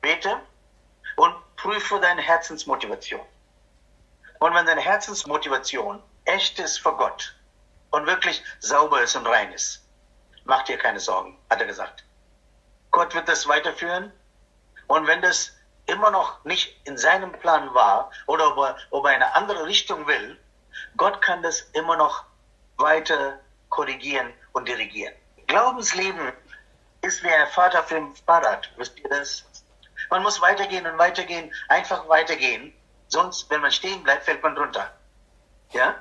bete 0.00 0.40
und 1.16 1.34
prüfe 1.56 2.00
deine 2.00 2.22
Herzensmotivation. 2.22 3.20
Und 4.38 4.54
wenn 4.54 4.66
deine 4.66 4.80
Herzensmotivation 4.80 6.02
echt 6.24 6.58
ist 6.58 6.78
vor 6.78 6.96
Gott 6.96 7.34
und 7.90 8.06
wirklich 8.06 8.42
sauber 8.60 9.02
ist 9.02 9.16
und 9.16 9.26
rein 9.26 9.52
ist, 9.52 9.84
mach 10.44 10.62
dir 10.62 10.78
keine 10.78 11.00
Sorgen, 11.00 11.38
hat 11.50 11.60
er 11.60 11.66
gesagt. 11.66 12.04
Gott 12.90 13.14
wird 13.14 13.28
das 13.28 13.46
weiterführen. 13.46 14.12
Und 14.86 15.06
wenn 15.06 15.22
das 15.22 15.52
immer 15.86 16.10
noch 16.10 16.44
nicht 16.44 16.80
in 16.84 16.96
seinem 16.96 17.32
Plan 17.32 17.72
war 17.74 18.10
oder 18.26 18.56
ob 18.56 18.58
er, 18.58 18.76
ob 18.90 19.04
er 19.04 19.12
eine 19.12 19.34
andere 19.34 19.66
Richtung 19.66 20.06
will, 20.06 20.38
Gott 20.96 21.20
kann 21.22 21.42
das 21.42 21.60
immer 21.72 21.96
noch 21.96 22.24
weiter 22.78 23.38
korrigieren 23.68 24.32
und 24.52 24.68
dirigieren. 24.68 25.14
Glaubensleben 25.46 26.32
ist 27.02 27.22
wie 27.22 27.28
ein 27.28 27.46
Vater 27.48 27.82
für 27.82 27.96
ein 27.96 28.14
Fahrrad. 28.26 28.70
Wisst 28.76 28.98
ihr 28.98 29.08
das? 29.08 29.44
Man 30.10 30.22
muss 30.22 30.40
weitergehen 30.40 30.86
und 30.86 30.98
weitergehen, 30.98 31.52
einfach 31.68 32.08
weitergehen. 32.08 32.74
Sonst, 33.08 33.48
wenn 33.48 33.60
man 33.60 33.70
stehen 33.70 34.02
bleibt, 34.02 34.24
fällt 34.24 34.42
man 34.42 34.56
runter. 34.56 34.92
Ja? 35.70 35.96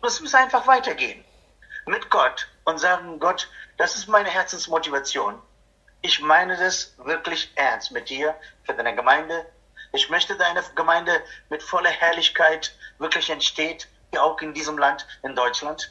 Man 0.00 0.12
muss 0.20 0.34
einfach 0.34 0.66
weitergehen. 0.66 1.24
Mit 1.86 2.10
Gott 2.10 2.48
und 2.64 2.78
sagen, 2.78 3.18
Gott, 3.18 3.48
das 3.76 3.96
ist 3.96 4.08
meine 4.08 4.30
Herzensmotivation. 4.30 5.40
Ich 6.00 6.20
meine 6.20 6.56
das 6.56 6.94
wirklich 6.98 7.52
ernst 7.54 7.92
mit 7.92 8.08
dir, 8.08 8.34
für 8.64 8.74
deine 8.74 8.94
Gemeinde. 8.94 9.46
Ich 9.92 10.08
möchte 10.08 10.36
deine 10.36 10.62
Gemeinde 10.74 11.22
mit 11.50 11.62
voller 11.62 11.90
Herrlichkeit 11.90 12.74
wirklich 12.98 13.30
entsteht, 13.30 13.88
auch 14.18 14.40
in 14.40 14.54
diesem 14.54 14.78
Land, 14.78 15.06
in 15.22 15.34
Deutschland, 15.34 15.90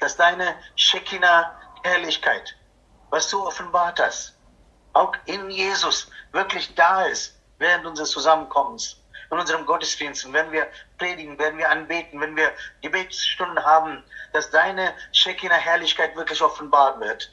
dass 0.00 0.16
deine 0.16 0.54
Shekinah-Herrlichkeit, 0.74 2.54
was 3.10 3.28
du 3.28 3.46
offenbart 3.46 4.00
hast, 4.00 4.35
auch 4.96 5.12
in 5.26 5.50
Jesus 5.50 6.10
wirklich 6.32 6.74
da 6.74 7.02
ist, 7.04 7.34
während 7.58 7.84
unseres 7.86 8.10
Zusammenkommens, 8.10 8.96
in 9.30 9.38
unserem 9.38 9.66
Gottesdienst, 9.66 10.32
wenn 10.32 10.50
wir 10.52 10.66
predigen, 10.98 11.38
wenn 11.38 11.58
wir 11.58 11.70
anbeten, 11.70 12.20
wenn 12.20 12.34
wir 12.34 12.50
Gebetsstunden 12.80 13.62
haben, 13.62 14.02
dass 14.32 14.50
deine 14.50 14.94
Shekinah-Herrlichkeit 15.12 16.16
wirklich 16.16 16.40
offenbart 16.40 16.98
wird, 17.00 17.30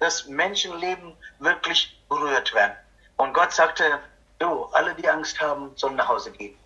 dass 0.00 0.26
Menschenleben 0.26 1.16
wirklich 1.38 1.98
berührt 2.08 2.52
werden. 2.52 2.76
Und 3.16 3.32
Gott 3.32 3.52
sagte, 3.52 4.00
du, 4.38 4.64
alle, 4.72 4.94
die 4.94 5.08
Angst 5.08 5.40
haben, 5.40 5.72
sollen 5.76 5.96
nach 5.96 6.08
Hause 6.08 6.32
gehen. 6.32 6.58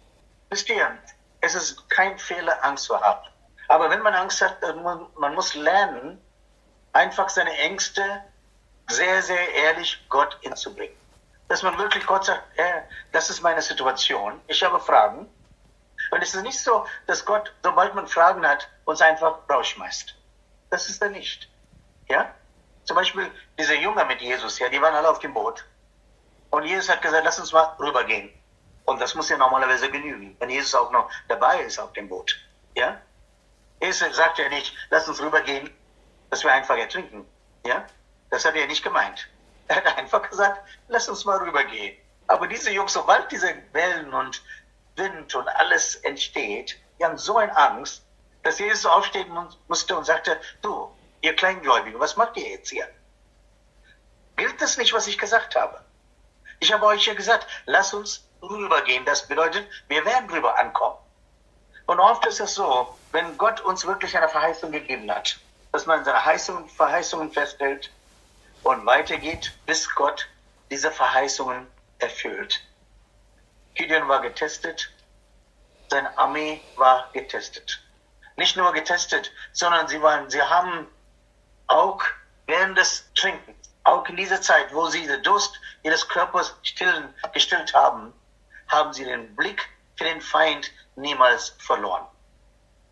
Wisst 0.50 0.68
ihr, 0.68 0.98
es 1.42 1.54
ist 1.54 1.88
kein 1.90 2.18
Fehler, 2.18 2.62
Angst 2.64 2.84
zu 2.84 3.00
haben. 3.00 3.28
Aber 3.68 3.90
wenn 3.90 4.02
man 4.02 4.14
Angst 4.14 4.40
hat, 4.40 4.60
man 4.82 5.34
muss 5.34 5.54
lernen, 5.54 6.20
einfach 6.92 7.28
seine 7.28 7.56
Ängste 7.58 8.22
sehr, 8.88 9.22
sehr 9.22 9.54
ehrlich 9.54 10.04
Gott 10.08 10.36
hinzubringen. 10.40 10.96
Dass 11.48 11.62
man 11.62 11.76
wirklich 11.78 12.06
Gott 12.06 12.24
sagt, 12.24 12.42
hey, 12.56 12.82
das 13.12 13.30
ist 13.30 13.42
meine 13.42 13.62
Situation, 13.62 14.40
ich 14.46 14.62
habe 14.62 14.80
Fragen. 14.80 15.28
Und 16.10 16.22
es 16.22 16.34
ist 16.34 16.42
nicht 16.42 16.58
so, 16.58 16.86
dass 17.06 17.24
Gott, 17.24 17.52
sobald 17.62 17.94
man 17.94 18.06
Fragen 18.06 18.46
hat, 18.46 18.68
uns 18.84 19.00
einfach 19.00 19.38
rausschmeißt. 19.48 20.14
Das 20.70 20.88
ist 20.88 21.02
er 21.02 21.10
nicht. 21.10 21.48
Ja? 22.08 22.34
Zum 22.84 22.96
Beispiel 22.96 23.30
diese 23.58 23.74
Jünger 23.74 24.04
mit 24.04 24.20
Jesus, 24.20 24.58
ja, 24.58 24.68
die 24.68 24.80
waren 24.80 24.94
alle 24.94 25.08
auf 25.08 25.18
dem 25.18 25.32
Boot. 25.32 25.64
Und 26.50 26.64
Jesus 26.64 26.88
hat 26.88 27.02
gesagt, 27.02 27.24
lass 27.24 27.38
uns 27.38 27.52
mal 27.52 27.74
rübergehen. 27.78 28.30
Und 28.84 29.00
das 29.00 29.14
muss 29.14 29.28
ja 29.28 29.36
normalerweise 29.36 29.90
genügen, 29.90 30.36
wenn 30.38 30.50
Jesus 30.50 30.74
auch 30.74 30.90
noch 30.90 31.10
dabei 31.28 31.60
ist 31.62 31.78
auf 31.78 31.92
dem 31.94 32.08
Boot. 32.08 32.38
Ja? 32.76 33.00
Jesus 33.80 34.14
sagt 34.14 34.38
ja 34.38 34.48
nicht, 34.48 34.74
lass 34.90 35.08
uns 35.08 35.20
rübergehen, 35.20 35.70
dass 36.30 36.44
wir 36.44 36.52
einfach 36.52 36.76
ertrinken. 36.76 37.26
Ja? 37.66 37.86
Das 38.34 38.44
hat 38.44 38.56
er 38.56 38.66
nicht 38.66 38.82
gemeint. 38.82 39.28
Er 39.68 39.76
hat 39.76 39.96
einfach 39.96 40.28
gesagt, 40.28 40.60
lass 40.88 41.08
uns 41.08 41.24
mal 41.24 41.38
rübergehen. 41.38 41.96
Aber 42.26 42.48
diese 42.48 42.72
Jungs, 42.72 42.92
sobald 42.92 43.30
diese 43.30 43.54
Wellen 43.72 44.12
und 44.12 44.42
Wind 44.96 45.32
und 45.36 45.46
alles 45.48 45.94
entsteht, 46.02 46.76
die 46.98 47.04
haben 47.04 47.16
so 47.16 47.38
eine 47.38 47.56
Angst, 47.56 48.02
dass 48.42 48.58
Jesus 48.58 48.86
aufstehen 48.86 49.32
musste 49.68 49.96
und 49.96 50.04
sagte, 50.04 50.40
du, 50.62 50.90
ihr 51.20 51.36
Kleingläubigen, 51.36 52.00
was 52.00 52.16
macht 52.16 52.36
ihr 52.36 52.48
jetzt 52.48 52.70
hier? 52.70 52.88
Gilt 54.36 54.60
das 54.60 54.78
nicht, 54.78 54.92
was 54.92 55.06
ich 55.06 55.16
gesagt 55.16 55.54
habe? 55.54 55.80
Ich 56.58 56.72
habe 56.72 56.86
euch 56.86 57.06
ja 57.06 57.14
gesagt, 57.14 57.46
lass 57.66 57.94
uns 57.94 58.24
rübergehen. 58.42 59.04
Das 59.04 59.28
bedeutet, 59.28 59.64
wir 59.86 60.04
werden 60.04 60.28
rüber 60.28 60.58
ankommen. 60.58 60.98
Und 61.86 62.00
oft 62.00 62.26
ist 62.26 62.40
es 62.40 62.56
so, 62.56 62.98
wenn 63.12 63.38
Gott 63.38 63.60
uns 63.60 63.86
wirklich 63.86 64.16
eine 64.16 64.28
Verheißung 64.28 64.72
gegeben 64.72 65.08
hat, 65.08 65.38
dass 65.70 65.86
man 65.86 66.04
seine 66.04 66.18
Verheißungen, 66.76 67.30
festhält 67.30 67.92
und 68.64 68.84
weitergeht, 68.86 69.52
bis 69.66 69.94
Gott 69.94 70.26
diese 70.70 70.90
Verheißungen 70.90 71.66
erfüllt. 71.98 72.60
Gideon 73.74 74.08
war 74.08 74.20
getestet, 74.20 74.90
seine 75.90 76.16
Armee 76.18 76.60
war 76.76 77.10
getestet. 77.12 77.80
Nicht 78.36 78.56
nur 78.56 78.72
getestet, 78.72 79.30
sondern 79.52 79.86
sie 79.86 80.00
waren, 80.02 80.28
sie 80.30 80.42
haben 80.42 80.88
auch 81.68 82.02
während 82.46 82.76
des 82.76 83.04
Trinkens, 83.14 83.56
auch 83.84 84.08
in 84.08 84.16
dieser 84.16 84.40
Zeit, 84.40 84.72
wo 84.74 84.88
sie 84.88 85.06
den 85.06 85.22
Durst 85.22 85.60
ihres 85.82 86.08
Körpers 86.08 86.56
stillen, 86.62 87.14
gestillt 87.32 87.74
haben, 87.74 88.12
haben 88.68 88.92
sie 88.92 89.04
den 89.04 89.36
Blick 89.36 89.68
für 89.96 90.04
den 90.04 90.20
Feind 90.20 90.72
niemals 90.96 91.50
verloren. 91.58 92.06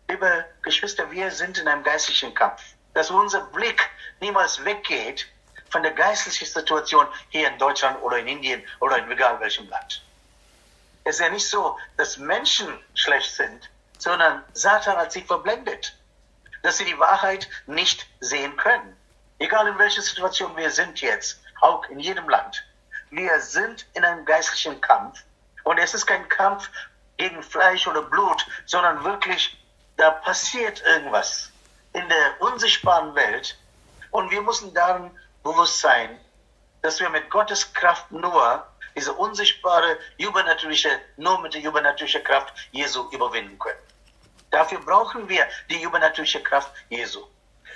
Liebe 0.07 0.45
Geschwister, 0.61 1.09
wir 1.09 1.31
sind 1.31 1.57
in 1.57 1.67
einem 1.67 1.83
geistlichen 1.83 2.33
Kampf. 2.33 2.61
Dass 2.93 3.09
unser 3.09 3.41
Blick 3.47 3.89
niemals 4.19 4.63
weggeht 4.63 5.27
von 5.73 5.81
der 5.81 5.91
geistlichen 5.91 6.45
Situation 6.45 7.07
hier 7.29 7.49
in 7.49 7.57
Deutschland 7.57 7.99
oder 8.03 8.19
in 8.19 8.27
Indien 8.27 8.63
oder 8.79 8.99
in 8.99 9.11
egal 9.11 9.39
welchem 9.39 9.67
Land. 9.69 10.03
Es 11.03 11.15
ist 11.15 11.21
ja 11.21 11.29
nicht 11.29 11.49
so, 11.49 11.77
dass 11.97 12.17
Menschen 12.17 12.67
schlecht 12.93 13.33
sind, 13.33 13.69
sondern 13.97 14.43
Satan 14.53 14.97
hat 14.97 15.11
sie 15.11 15.23
verblendet, 15.23 15.97
dass 16.61 16.77
sie 16.77 16.85
die 16.85 16.99
Wahrheit 16.99 17.49
nicht 17.65 18.05
sehen 18.19 18.55
können. 18.55 18.95
Egal 19.39 19.67
in 19.67 19.79
welcher 19.79 20.03
Situation 20.03 20.55
wir 20.55 20.69
sind 20.69 21.01
jetzt, 21.01 21.41
auch 21.61 21.83
in 21.89 21.99
jedem 21.99 22.29
Land. 22.29 22.63
Wir 23.09 23.39
sind 23.39 23.87
in 23.95 24.05
einem 24.05 24.25
geistlichen 24.25 24.79
Kampf 24.79 25.23
und 25.63 25.79
es 25.79 25.95
ist 25.95 26.05
kein 26.05 26.29
Kampf 26.29 26.69
gegen 27.17 27.41
Fleisch 27.41 27.87
oder 27.87 28.03
Blut, 28.03 28.45
sondern 28.67 29.03
wirklich, 29.03 29.57
da 29.97 30.11
passiert 30.11 30.83
irgendwas 30.85 31.49
in 31.93 32.07
der 32.07 32.41
unsichtbaren 32.41 33.15
Welt 33.15 33.57
und 34.11 34.29
wir 34.29 34.41
müssen 34.43 34.71
daran 34.75 35.09
bewusst 35.43 35.79
sein, 35.79 36.19
dass 36.81 36.99
wir 36.99 37.09
mit 37.09 37.29
Gottes 37.29 37.73
Kraft 37.73 38.11
nur 38.11 38.65
diese 38.95 39.13
unsichtbare, 39.13 39.97
übernatürliche, 40.17 40.89
nur 41.17 41.39
mit 41.41 41.53
der 41.53 41.63
übernatürlichen 41.63 42.23
Kraft 42.23 42.53
Jesu 42.71 43.09
überwinden 43.11 43.57
können. 43.59 43.79
Dafür 44.51 44.79
brauchen 44.79 45.27
wir 45.27 45.47
die 45.69 45.81
übernatürliche 45.81 46.43
Kraft 46.43 46.71
Jesu. 46.89 47.25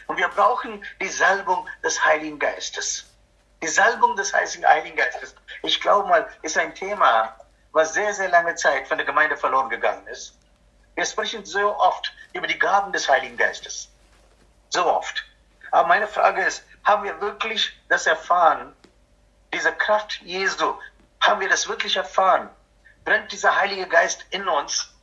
Und 0.06 0.17
wir 0.17 0.27
brauchen 0.30 0.84
die 1.01 1.10
Salbung 1.10 1.67
des 1.84 2.03
Heiligen 2.06 2.39
Geistes. 2.39 3.06
Die 3.62 3.67
Salbung 3.67 4.15
des 4.15 4.32
Heiligen 4.34 4.95
Geistes, 4.95 5.36
ich 5.63 5.82
glaube 5.82 6.08
mal, 6.08 6.30
ist 6.43 6.58
ein 6.58 6.75
Thema, 6.75 7.36
was 7.71 7.93
sehr, 7.93 8.13
sehr 8.13 8.30
lange 8.30 8.53
Zeit 8.56 8.88
von 8.88 8.97
der 8.97 9.06
Gemeinde 9.06 9.36
verloren 9.36 9.69
gegangen 9.69 10.06
ist. 10.08 10.38
Wir 10.95 11.06
sprechen 11.06 11.43
so 11.45 11.75
oft 11.77 12.13
über 12.34 12.47
die 12.47 12.58
Gaben 12.58 12.91
des 12.91 13.10
Heiligen 13.10 13.38
Geistes. 13.38 13.89
So 14.69 14.86
oft. 14.86 15.26
Aber 15.71 15.88
meine 15.88 16.08
Frage 16.08 16.43
ist, 16.43 16.63
haben 16.84 17.03
wir 17.03 17.19
wirklich 17.21 17.77
das 17.89 18.08
erfahren, 18.08 18.73
diese 19.53 19.71
Kraft 19.73 20.21
Jesu, 20.21 20.75
haben 21.21 21.41
wir 21.41 21.49
das 21.49 21.67
wirklich 21.67 21.95
erfahren? 21.95 22.49
Brennt 23.06 23.32
dieser 23.32 23.56
Heilige 23.56 23.88
Geist 23.88 24.25
in 24.30 24.47
uns, 24.47 24.93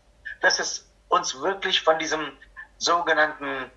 dass 0.41 0.59
es 0.59 0.87
uns 1.09 1.41
wirklich 1.41 1.83
von 1.83 1.99
diesem 1.99 2.37
sogenannten 2.79 3.71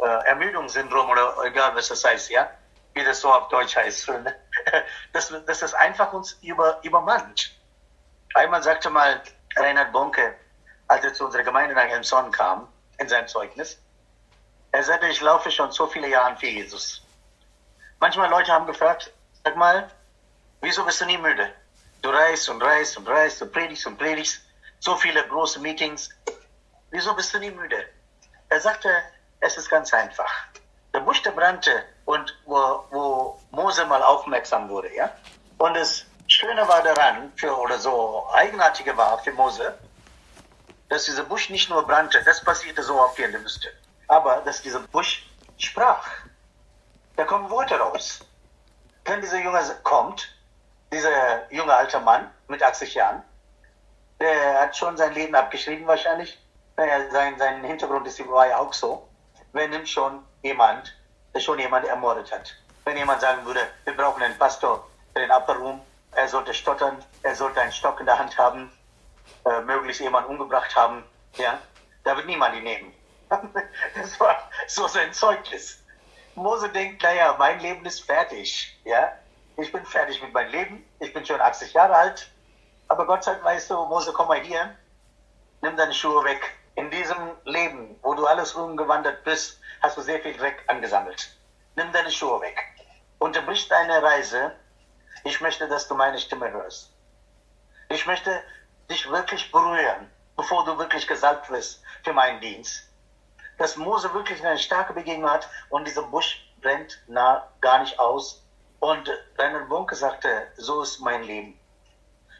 äh, 0.00 0.26
Ermüdungssyndrom 0.26 1.08
oder 1.08 1.36
egal 1.44 1.74
was 1.74 1.88
das 1.88 2.04
heißt, 2.04 2.30
ja, 2.30 2.50
wie 2.94 3.04
das 3.04 3.20
so 3.20 3.32
auf 3.32 3.48
Deutsch 3.48 3.76
heißt, 3.76 4.10
dass, 5.12 5.32
dass 5.46 5.60
das 5.60 5.74
einfach 5.74 6.12
uns 6.12 6.32
über, 6.42 6.78
übermannt. 6.82 7.54
Einmal 8.34 8.62
sagte 8.62 8.90
mal 8.90 9.22
Reinhard 9.56 9.92
Bonke, 9.92 10.34
als 10.88 11.04
er 11.04 11.14
zu 11.14 11.24
unserer 11.24 11.42
Gemeinde 11.42 11.74
nach 11.74 11.84
Elmshorn 11.84 12.30
kam, 12.30 12.68
in 12.98 13.08
sein 13.08 13.26
Zeugnis, 13.26 13.78
er 14.74 14.82
sagte, 14.82 15.06
ich 15.06 15.20
laufe 15.20 15.52
schon 15.52 15.70
so 15.70 15.86
viele 15.86 16.08
Jahre 16.08 16.36
für 16.36 16.48
Jesus. 16.48 17.00
Manchmal 18.00 18.28
Leute 18.28 18.50
haben 18.50 18.66
gefragt, 18.66 19.12
sag 19.44 19.54
mal, 19.54 19.88
wieso 20.62 20.84
bist 20.84 21.00
du 21.00 21.06
nie 21.06 21.16
müde? 21.16 21.48
Du 22.02 22.10
reist 22.10 22.48
und 22.48 22.60
reist 22.60 22.96
und 22.96 23.08
reist, 23.08 23.40
du 23.40 23.46
predigst 23.46 23.86
und 23.86 23.96
predigst, 23.96 24.40
so 24.80 24.96
viele 24.96 25.24
große 25.28 25.60
Meetings. 25.60 26.10
Wieso 26.90 27.14
bist 27.14 27.32
du 27.32 27.38
nie 27.38 27.52
müde? 27.52 27.86
Er 28.48 28.60
sagte, 28.60 28.90
es 29.38 29.56
ist 29.56 29.70
ganz 29.70 29.94
einfach. 29.94 30.32
Der 30.92 31.00
Busch, 31.00 31.22
der 31.22 31.30
brannte 31.30 31.84
und 32.04 32.36
wo, 32.44 32.84
wo 32.90 33.40
Mose 33.52 33.86
mal 33.86 34.02
aufmerksam 34.02 34.68
wurde, 34.68 34.92
ja? 34.92 35.08
Und 35.58 35.76
es 35.76 36.04
Schöne 36.26 36.66
war 36.66 36.82
daran, 36.82 37.32
für, 37.36 37.56
oder 37.56 37.78
so 37.78 38.26
eigenartige 38.32 38.96
war 38.96 39.22
für 39.22 39.32
Mose, 39.32 39.78
dass 40.88 41.04
dieser 41.04 41.22
Busch 41.22 41.48
nicht 41.48 41.70
nur 41.70 41.86
brannte, 41.86 42.24
das 42.24 42.42
passierte 42.42 42.82
so 42.82 43.00
auf 43.00 43.14
der 43.14 43.32
Wüste, 43.32 43.68
aber 44.08 44.42
dass 44.44 44.62
dieser 44.62 44.80
Busch 44.80 45.26
sprach. 45.58 46.08
Da 47.16 47.24
kommen 47.24 47.50
Worte 47.50 47.78
raus. 47.78 48.20
Wenn 49.04 49.20
dieser 49.20 49.40
Junge 49.40 49.60
kommt, 49.82 50.28
dieser 50.92 51.52
junge 51.52 51.74
alte 51.74 52.00
Mann 52.00 52.30
mit 52.48 52.62
80 52.62 52.94
Jahren, 52.94 53.22
der 54.20 54.60
hat 54.60 54.76
schon 54.76 54.96
sein 54.96 55.12
Leben 55.12 55.34
abgeschrieben 55.34 55.86
wahrscheinlich. 55.86 56.38
Naja, 56.76 57.10
sein, 57.10 57.38
sein 57.38 57.62
Hintergrund 57.62 58.06
ist 58.06 58.26
war 58.28 58.48
ja 58.48 58.58
auch 58.58 58.72
so. 58.72 59.08
Wer 59.52 59.68
nimmt 59.68 59.88
schon 59.88 60.24
jemand, 60.42 60.96
der 61.34 61.40
schon 61.40 61.58
jemand 61.58 61.86
ermordet 61.86 62.32
hat? 62.32 62.54
Wenn 62.84 62.96
jemand 62.96 63.20
sagen 63.20 63.44
würde, 63.46 63.60
wir 63.84 63.96
brauchen 63.96 64.22
einen 64.22 64.38
Pastor 64.38 64.88
für 65.12 65.20
den 65.20 65.30
Upper 65.30 65.56
Room, 65.56 65.80
er 66.12 66.28
sollte 66.28 66.52
stottern, 66.52 67.04
er 67.22 67.34
sollte 67.34 67.60
einen 67.60 67.72
Stock 67.72 68.00
in 68.00 68.06
der 68.06 68.18
Hand 68.18 68.36
haben, 68.36 68.70
äh, 69.44 69.60
möglichst 69.60 70.00
jemanden 70.00 70.30
umgebracht 70.30 70.74
haben, 70.74 71.04
ja, 71.36 71.58
da 72.02 72.16
wird 72.16 72.26
niemand 72.26 72.56
ihn 72.56 72.64
nehmen. 72.64 72.92
das 73.94 74.20
war 74.20 74.50
so 74.66 74.86
sein 74.86 75.12
Zeugnis. 75.12 75.82
Mose 76.34 76.68
denkt, 76.68 77.02
naja, 77.02 77.34
mein 77.38 77.60
Leben 77.60 77.84
ist 77.86 78.04
fertig, 78.04 78.76
ja, 78.84 79.12
ich 79.56 79.70
bin 79.70 79.84
fertig 79.86 80.20
mit 80.20 80.32
meinem 80.32 80.50
Leben, 80.50 80.84
ich 80.98 81.12
bin 81.12 81.24
schon 81.24 81.40
80 81.40 81.72
Jahre 81.72 81.94
alt, 81.94 82.28
aber 82.88 83.06
Gott 83.06 83.22
sagt, 83.22 83.44
weißt 83.44 83.70
du, 83.70 83.84
Mose, 83.86 84.12
komm 84.12 84.28
mal 84.28 84.40
hier, 84.40 84.76
nimm 85.62 85.76
deine 85.76 85.94
Schuhe 85.94 86.24
weg. 86.24 86.42
In 86.74 86.90
diesem 86.90 87.36
Leben, 87.44 87.96
wo 88.02 88.14
du 88.14 88.26
alles 88.26 88.56
rumgewandert 88.56 89.22
bist, 89.22 89.60
hast 89.80 89.96
du 89.96 90.02
sehr 90.02 90.20
viel 90.20 90.36
Dreck 90.36 90.64
angesammelt. 90.66 91.36
Nimm 91.76 91.92
deine 91.92 92.10
Schuhe 92.10 92.40
weg. 92.40 92.58
Unterbrich 93.20 93.68
deine 93.68 94.02
Reise 94.02 94.52
ich 95.24 95.40
möchte, 95.40 95.66
dass 95.68 95.88
du 95.88 95.94
meine 95.94 96.18
Stimme 96.18 96.50
hörst. 96.50 96.92
Ich 97.88 98.06
möchte 98.06 98.42
dich 98.90 99.08
wirklich 99.08 99.50
berühren, 99.50 100.10
bevor 100.36 100.64
du 100.66 100.76
wirklich 100.76 101.06
gesalbt 101.06 101.48
wirst 101.50 101.82
für 102.02 102.12
meinen 102.12 102.40
Dienst. 102.40 102.90
Dass 103.58 103.76
Mose 103.76 104.12
wirklich 104.14 104.44
eine 104.44 104.58
starke 104.58 104.92
Begegnung 104.92 105.30
hat 105.30 105.48
und 105.70 105.86
dieser 105.86 106.02
Busch 106.02 106.44
brennt 106.60 107.00
nah, 107.06 107.48
gar 107.60 107.80
nicht 107.80 107.98
aus. 107.98 108.42
Und 108.80 109.08
Reinhard 109.38 109.68
Bunke 109.68 109.94
sagte, 109.94 110.28
so 110.56 110.82
ist 110.82 111.00
mein 111.00 111.22
Leben. 111.22 111.58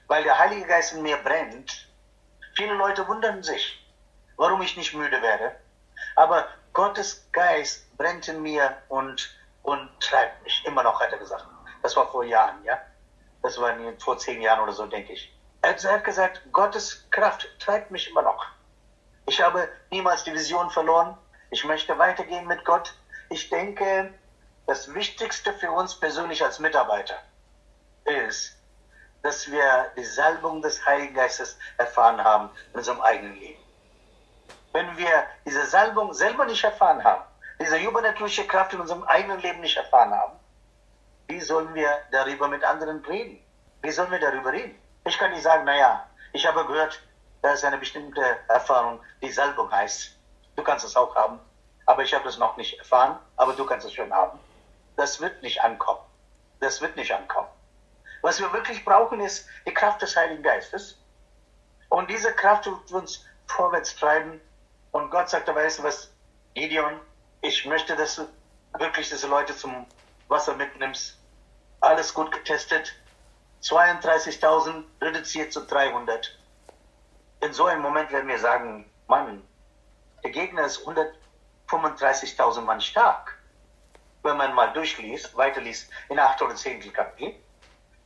Weil 0.08 0.24
der 0.24 0.38
Heilige 0.38 0.66
Geist 0.66 0.92
in 0.92 1.02
mir 1.02 1.16
brennt. 1.18 1.88
Viele 2.56 2.74
Leute 2.74 3.06
wundern 3.08 3.42
sich, 3.42 3.80
warum 4.36 4.60
ich 4.62 4.76
nicht 4.76 4.94
müde 4.94 5.22
werde. 5.22 5.56
Aber 6.16 6.46
Gottes 6.72 7.26
Geist 7.32 7.96
brennt 7.96 8.28
in 8.28 8.42
mir 8.42 8.76
und, 8.88 9.34
und 9.62 9.88
treibt 10.00 10.42
mich. 10.42 10.64
Immer 10.66 10.82
noch, 10.82 11.00
hat 11.00 11.12
er 11.12 11.18
gesagt. 11.18 11.46
Das 11.82 11.96
war 11.96 12.10
vor 12.10 12.24
Jahren, 12.24 12.62
ja. 12.64 12.78
Das 13.42 13.60
war 13.60 13.74
vor 13.98 14.18
zehn 14.18 14.40
Jahren 14.40 14.60
oder 14.60 14.72
so, 14.72 14.86
denke 14.86 15.12
ich. 15.12 15.32
Er 15.62 15.74
hat 15.74 16.04
gesagt, 16.04 16.42
Gottes 16.52 17.06
Kraft 17.10 17.48
treibt 17.58 17.90
mich 17.90 18.10
immer 18.10 18.22
noch. 18.22 18.44
Ich 19.26 19.40
habe 19.40 19.68
niemals 19.90 20.24
die 20.24 20.32
Vision 20.32 20.70
verloren. 20.70 21.16
Ich 21.50 21.64
möchte 21.64 21.96
weitergehen 21.98 22.46
mit 22.46 22.64
Gott. 22.64 22.94
Ich 23.30 23.48
denke, 23.48 24.12
das 24.66 24.92
Wichtigste 24.94 25.52
für 25.54 25.70
uns 25.70 25.98
persönlich 25.98 26.42
als 26.44 26.58
Mitarbeiter 26.58 27.16
ist, 28.04 28.56
dass 29.22 29.50
wir 29.50 29.90
die 29.96 30.04
Salbung 30.04 30.60
des 30.60 30.84
Heiligen 30.84 31.14
Geistes 31.14 31.58
erfahren 31.78 32.22
haben 32.22 32.50
in 32.72 32.78
unserem 32.78 33.00
eigenen 33.00 33.34
Leben. 33.36 33.62
Wenn 34.72 34.96
wir 34.98 35.26
diese 35.46 35.64
Salbung 35.66 36.12
selber 36.12 36.44
nicht 36.44 36.62
erfahren 36.62 37.02
haben, 37.02 37.24
diese 37.60 37.78
übernatürliche 37.78 38.46
Kraft 38.46 38.72
in 38.72 38.80
unserem 38.80 39.04
eigenen 39.04 39.40
Leben 39.40 39.60
nicht 39.60 39.76
erfahren 39.76 40.12
haben, 40.12 40.38
wie 41.28 41.40
sollen 41.40 41.72
wir 41.74 41.90
darüber 42.10 42.48
mit 42.48 42.62
anderen 42.64 43.02
reden? 43.04 43.42
Wie 43.82 43.90
sollen 43.90 44.10
wir 44.10 44.18
darüber 44.18 44.52
reden? 44.52 44.78
Ich 45.04 45.18
kann 45.18 45.30
nicht 45.30 45.42
sagen, 45.42 45.64
naja, 45.64 46.06
ich 46.32 46.46
habe 46.46 46.66
gehört, 46.66 47.00
da 47.44 47.52
ist 47.52 47.62
eine 47.62 47.76
bestimmte 47.76 48.22
Erfahrung, 48.48 49.00
die 49.20 49.30
Salbung 49.30 49.70
heißt. 49.70 50.16
Du 50.56 50.62
kannst 50.62 50.82
es 50.82 50.96
auch 50.96 51.14
haben, 51.14 51.38
aber 51.84 52.02
ich 52.02 52.14
habe 52.14 52.26
es 52.26 52.38
noch 52.38 52.56
nicht 52.56 52.78
erfahren, 52.78 53.18
aber 53.36 53.52
du 53.52 53.66
kannst 53.66 53.86
es 53.86 53.92
schon 53.92 54.10
haben. 54.10 54.38
Das 54.96 55.20
wird 55.20 55.42
nicht 55.42 55.62
ankommen. 55.62 56.00
Das 56.60 56.80
wird 56.80 56.96
nicht 56.96 57.12
ankommen. 57.12 57.48
Was 58.22 58.40
wir 58.40 58.50
wirklich 58.54 58.82
brauchen, 58.82 59.20
ist 59.20 59.46
die 59.66 59.74
Kraft 59.74 60.00
des 60.00 60.16
Heiligen 60.16 60.42
Geistes. 60.42 60.96
Und 61.90 62.08
diese 62.08 62.32
Kraft 62.32 62.64
wird 62.64 62.90
uns 62.92 63.26
vorwärts 63.46 63.94
treiben. 63.94 64.40
Und 64.92 65.10
Gott 65.10 65.28
sagt, 65.28 65.46
weißt 65.46 65.80
du 65.80 65.82
was, 65.82 66.10
Gideon, 66.54 66.98
ich 67.42 67.66
möchte, 67.66 67.94
dass 67.94 68.16
du 68.16 68.26
wirklich 68.78 69.10
diese 69.10 69.26
Leute 69.26 69.54
zum 69.54 69.84
Wasser 70.28 70.54
mitnimmst. 70.54 71.18
Alles 71.82 72.14
gut 72.14 72.32
getestet. 72.32 72.94
32.000 73.60 74.84
reduziert 75.02 75.52
zu 75.52 75.66
300. 75.66 76.38
In 77.44 77.52
so 77.52 77.66
einem 77.66 77.82
Moment 77.82 78.10
werden 78.10 78.26
wir 78.26 78.38
sagen, 78.38 78.90
Mann, 79.06 79.46
der 80.22 80.30
Gegner 80.30 80.64
ist 80.64 80.80
135.000 81.68 82.62
Mann 82.62 82.80
stark. 82.80 83.36
Wenn 84.22 84.38
man 84.38 84.54
mal 84.54 84.72
durchliest, 84.72 85.36
weiterliest 85.36 85.90
in 86.08 86.18
8 86.18 86.40
oder 86.40 86.54
10 86.54 86.90
Kapitel, 86.90 87.34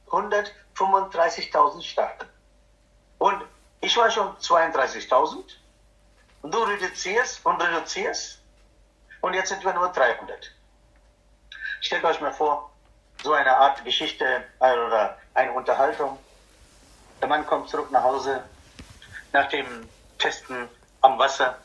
135.000 0.08 1.82
stark. 1.82 2.26
Und 3.18 3.44
ich 3.80 3.96
war 3.96 4.10
schon 4.10 4.36
32.000 4.38 5.44
und 6.42 6.52
du 6.52 6.58
reduzierst 6.58 7.46
und 7.46 7.62
reduzierst 7.62 8.40
und 9.20 9.34
jetzt 9.34 9.50
sind 9.50 9.64
wir 9.64 9.72
nur 9.72 9.90
300. 9.90 10.50
Stellt 11.80 12.04
euch 12.04 12.20
mal 12.20 12.32
vor, 12.32 12.72
so 13.22 13.34
eine 13.34 13.56
Art 13.56 13.84
Geschichte 13.84 14.42
oder 14.58 15.16
eine 15.34 15.52
Unterhaltung. 15.52 16.18
Der 17.20 17.28
Mann 17.28 17.46
kommt 17.46 17.68
zurück 17.68 17.92
nach 17.92 18.02
Hause 18.02 18.42
nach 19.32 19.48
dem 19.48 19.88
Testen 20.18 20.68
am 21.00 21.18
Wasser, 21.18 21.56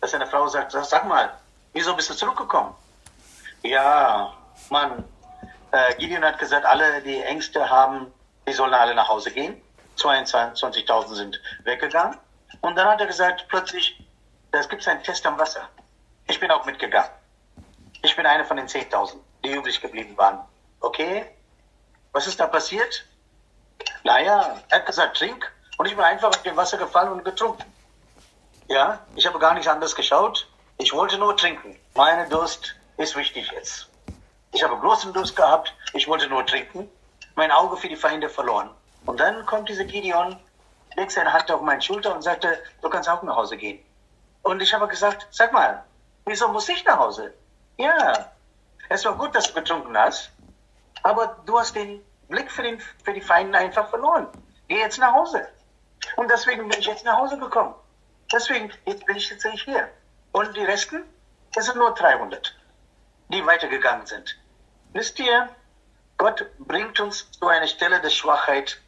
dass 0.00 0.10
seine 0.10 0.26
Frau 0.26 0.46
sagt, 0.48 0.72
sag 0.72 1.06
mal, 1.06 1.32
wieso 1.72 1.94
bist 1.94 2.10
du 2.10 2.14
zurückgekommen? 2.14 2.74
Ja, 3.62 4.32
Mann, 4.70 5.04
äh, 5.70 5.94
Gideon 5.96 6.24
hat 6.24 6.38
gesagt, 6.38 6.66
alle, 6.66 7.00
die 7.02 7.22
Ängste 7.22 7.68
haben, 7.68 8.12
die 8.46 8.52
sollen 8.52 8.74
alle 8.74 8.94
nach 8.94 9.08
Hause 9.08 9.30
gehen. 9.30 9.60
22.000 9.96 11.14
sind 11.14 11.40
weggegangen. 11.64 12.18
Und 12.60 12.76
dann 12.76 12.88
hat 12.88 13.00
er 13.00 13.06
gesagt, 13.06 13.46
plötzlich, 13.48 14.04
es 14.50 14.68
gibt 14.68 14.86
einen 14.86 15.02
Test 15.02 15.24
am 15.26 15.38
Wasser. 15.38 15.68
Ich 16.26 16.40
bin 16.40 16.50
auch 16.50 16.64
mitgegangen. 16.64 17.10
Ich 18.02 18.16
bin 18.16 18.26
einer 18.26 18.44
von 18.44 18.56
den 18.56 18.66
10.000, 18.66 19.16
die 19.44 19.52
übrig 19.52 19.80
geblieben 19.80 20.16
waren. 20.16 20.40
Okay, 20.80 21.24
was 22.12 22.26
ist 22.26 22.40
da 22.40 22.46
passiert? 22.46 23.04
Naja, 24.04 24.60
er 24.68 24.78
hat 24.78 24.86
gesagt, 24.86 25.16
trink. 25.16 25.50
Und 25.78 25.86
ich 25.86 25.96
bin 25.96 26.04
einfach 26.04 26.28
auf 26.28 26.42
dem 26.42 26.56
Wasser 26.56 26.78
gefallen 26.78 27.12
und 27.12 27.24
getrunken. 27.24 27.64
Ja, 28.68 29.00
ich 29.16 29.26
habe 29.26 29.38
gar 29.38 29.54
nicht 29.54 29.68
anders 29.68 29.94
geschaut. 29.94 30.48
Ich 30.78 30.92
wollte 30.92 31.18
nur 31.18 31.36
trinken. 31.36 31.78
Meine 31.94 32.28
Durst 32.28 32.74
ist 32.96 33.16
wichtig 33.16 33.50
jetzt. 33.52 33.88
Ich 34.52 34.62
habe 34.62 34.76
großen 34.78 35.12
Durst 35.12 35.36
gehabt. 35.36 35.74
Ich 35.94 36.06
wollte 36.08 36.28
nur 36.28 36.44
trinken. 36.46 36.88
Mein 37.34 37.50
Auge 37.50 37.76
für 37.76 37.88
die 37.88 37.96
Feinde 37.96 38.28
verloren. 38.28 38.70
Und 39.06 39.18
dann 39.18 39.44
kommt 39.46 39.68
dieser 39.68 39.84
Gideon, 39.84 40.38
legt 40.96 41.12
seine 41.12 41.32
Hand 41.32 41.50
auf 41.50 41.60
meine 41.62 41.82
Schulter 41.82 42.14
und 42.14 42.22
sagte, 42.22 42.58
du 42.80 42.88
kannst 42.88 43.08
auch 43.08 43.22
nach 43.22 43.36
Hause 43.36 43.56
gehen. 43.56 43.84
Und 44.42 44.60
ich 44.60 44.72
habe 44.74 44.86
gesagt, 44.88 45.26
sag 45.30 45.52
mal, 45.52 45.82
wieso 46.26 46.48
muss 46.48 46.68
ich 46.68 46.84
nach 46.84 46.98
Hause? 46.98 47.32
Ja, 47.78 48.30
es 48.88 49.04
war 49.04 49.16
gut, 49.16 49.34
dass 49.34 49.48
du 49.48 49.54
getrunken 49.54 49.96
hast, 49.96 50.30
aber 51.02 51.36
du 51.46 51.58
hast 51.58 51.74
den 51.74 52.04
Blick 52.28 52.50
für, 52.50 52.62
den, 52.62 52.80
für 53.04 53.12
die 53.12 53.20
Feinde 53.20 53.58
einfach 53.58 53.88
verloren. 53.88 54.28
Geh 54.68 54.78
jetzt 54.78 54.98
nach 54.98 55.12
Hause. 55.12 55.48
Und 56.16 56.30
deswegen 56.30 56.68
bin 56.68 56.78
ich 56.78 56.86
jetzt 56.86 57.04
nach 57.04 57.16
Hause 57.16 57.38
gekommen. 57.38 57.74
Deswegen 58.32 58.72
jetzt 58.86 59.06
bin 59.06 59.16
ich 59.16 59.28
jetzt 59.30 59.46
hier. 59.46 59.88
Und 60.32 60.56
die 60.56 60.64
Resten, 60.64 61.04
das 61.54 61.66
sind 61.66 61.76
nur 61.76 61.94
300, 61.94 62.54
die 63.28 63.44
weitergegangen 63.44 64.06
sind. 64.06 64.38
Wisst 64.92 65.18
ihr, 65.18 65.48
Gott 66.16 66.46
bringt 66.58 67.00
uns 67.00 67.30
zu 67.32 67.46
einer 67.46 67.66
Stelle 67.66 68.00
der 68.00 68.10
Schwachheit 68.10 68.80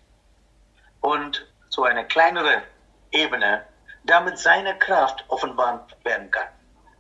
und 1.01 1.47
zu 1.69 1.85
einer 1.85 2.05
kleineren 2.05 2.63
Ebene, 3.11 3.67
damit 4.05 4.39
seine 4.39 4.79
Kraft 4.79 5.25
offenbart 5.29 5.97
werden 6.05 6.31
kann. 6.31 6.49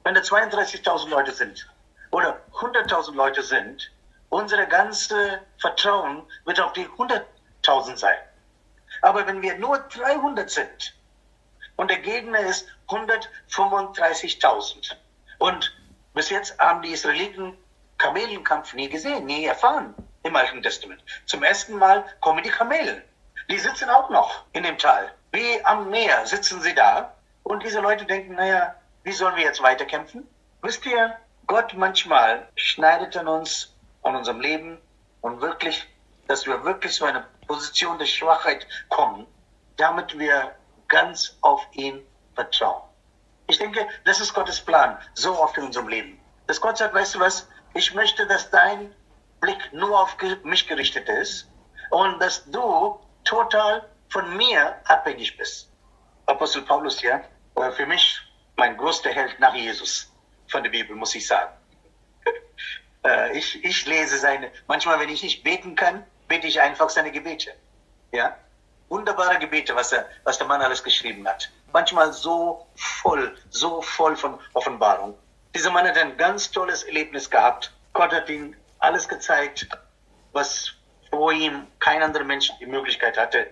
Wenn 0.02 0.14
da 0.14 0.20
32.000 0.20 1.08
Leute 1.08 1.32
sind 1.32 1.68
oder 2.10 2.40
100.000 2.52 3.14
Leute 3.14 3.42
sind, 3.42 3.90
unser 4.28 4.66
ganze 4.66 5.40
Vertrauen 5.58 6.22
wird 6.44 6.60
auf 6.60 6.72
die 6.72 6.86
100.000 6.86 7.96
sein. 7.96 8.18
Aber 9.04 9.26
wenn 9.26 9.42
wir 9.42 9.58
nur 9.58 9.78
300 9.78 10.48
sind 10.48 10.94
und 11.76 11.90
der 11.90 11.98
Gegner 11.98 12.38
ist 12.38 12.66
135.000 12.88 14.96
und 15.40 15.76
bis 16.14 16.30
jetzt 16.30 16.58
haben 16.58 16.80
die 16.80 16.92
Israeliten 16.92 17.54
Kamelenkampf 17.98 18.72
nie 18.72 18.88
gesehen, 18.88 19.26
nie 19.26 19.44
erfahren 19.44 19.94
im 20.22 20.34
Alten 20.34 20.62
Testament. 20.62 21.04
Zum 21.26 21.42
ersten 21.42 21.76
Mal 21.76 22.02
kommen 22.22 22.42
die 22.42 22.48
Kamelen. 22.48 23.02
Die 23.50 23.58
sitzen 23.58 23.90
auch 23.90 24.08
noch 24.08 24.46
in 24.54 24.62
dem 24.62 24.78
Tal. 24.78 25.12
Wie 25.32 25.62
am 25.66 25.90
Meer 25.90 26.24
sitzen 26.24 26.62
sie 26.62 26.74
da. 26.74 27.14
Und 27.42 27.62
diese 27.62 27.80
Leute 27.80 28.06
denken, 28.06 28.36
naja, 28.36 28.74
wie 29.02 29.12
sollen 29.12 29.36
wir 29.36 29.44
jetzt 29.44 29.62
weiterkämpfen? 29.62 30.26
Wisst 30.62 30.86
ihr, 30.86 31.14
Gott 31.46 31.74
manchmal 31.74 32.48
schneidet 32.56 33.18
an 33.18 33.28
uns, 33.28 33.70
an 34.02 34.16
unserem 34.16 34.40
Leben 34.40 34.78
und 35.20 35.42
wirklich, 35.42 35.86
dass 36.26 36.46
wir 36.46 36.64
wirklich 36.64 36.94
so 36.94 37.04
eine 37.04 37.26
Position 37.46 37.98
der 37.98 38.06
Schwachheit 38.06 38.66
kommen, 38.88 39.26
damit 39.76 40.18
wir 40.18 40.54
ganz 40.88 41.36
auf 41.40 41.66
ihn 41.72 42.04
vertrauen. 42.34 42.82
Ich 43.46 43.58
denke, 43.58 43.86
das 44.04 44.20
ist 44.20 44.32
Gottes 44.32 44.60
Plan, 44.60 44.98
so 45.14 45.38
oft 45.38 45.56
in 45.58 45.64
unserem 45.64 45.88
Leben. 45.88 46.20
Dass 46.46 46.60
Gott 46.60 46.78
sagt, 46.78 46.94
weißt 46.94 47.14
du 47.14 47.20
was, 47.20 47.48
ich 47.74 47.94
möchte, 47.94 48.26
dass 48.26 48.50
dein 48.50 48.94
Blick 49.40 49.72
nur 49.72 50.00
auf 50.00 50.16
mich 50.44 50.66
gerichtet 50.66 51.08
ist 51.08 51.50
und 51.90 52.20
dass 52.20 52.44
du 52.50 52.98
total 53.24 53.88
von 54.08 54.36
mir 54.36 54.76
abhängig 54.84 55.36
bist. 55.36 55.70
Apostel 56.26 56.62
Paulus, 56.62 57.02
ja, 57.02 57.20
war 57.54 57.72
für 57.72 57.86
mich 57.86 58.20
mein 58.56 58.76
größter 58.76 59.10
Held 59.10 59.38
nach 59.40 59.54
Jesus 59.54 60.12
von 60.48 60.62
der 60.62 60.70
Bibel, 60.70 60.96
muss 60.96 61.14
ich 61.14 61.26
sagen. 61.26 61.52
Äh, 63.06 63.36
ich, 63.36 63.62
ich 63.62 63.84
lese 63.84 64.16
seine, 64.16 64.50
manchmal, 64.66 64.98
wenn 64.98 65.10
ich 65.10 65.22
nicht 65.22 65.44
beten 65.44 65.74
kann, 65.74 66.06
bete 66.28 66.46
ich 66.46 66.60
einfach 66.60 66.88
seine 66.88 67.10
Gebete. 67.10 67.52
Ja? 68.12 68.36
Wunderbare 68.88 69.38
Gebete, 69.38 69.74
was, 69.74 69.92
er, 69.92 70.06
was 70.24 70.38
der 70.38 70.46
Mann 70.46 70.62
alles 70.62 70.82
geschrieben 70.82 71.26
hat. 71.26 71.50
Manchmal 71.72 72.12
so 72.12 72.66
voll, 72.76 73.36
so 73.50 73.82
voll 73.82 74.16
von 74.16 74.38
Offenbarung. 74.52 75.16
Dieser 75.54 75.70
Mann 75.70 75.86
hat 75.86 75.96
ein 75.96 76.16
ganz 76.16 76.50
tolles 76.50 76.82
Erlebnis 76.84 77.30
gehabt. 77.30 77.72
Gott 77.92 78.12
hat 78.12 78.28
ihm 78.28 78.54
alles 78.80 79.08
gezeigt, 79.08 79.66
was 80.32 80.72
vor 81.10 81.32
ihm 81.32 81.66
kein 81.78 82.02
anderer 82.02 82.24
Mensch 82.24 82.50
die 82.60 82.66
Möglichkeit 82.66 83.16
hatte. 83.16 83.46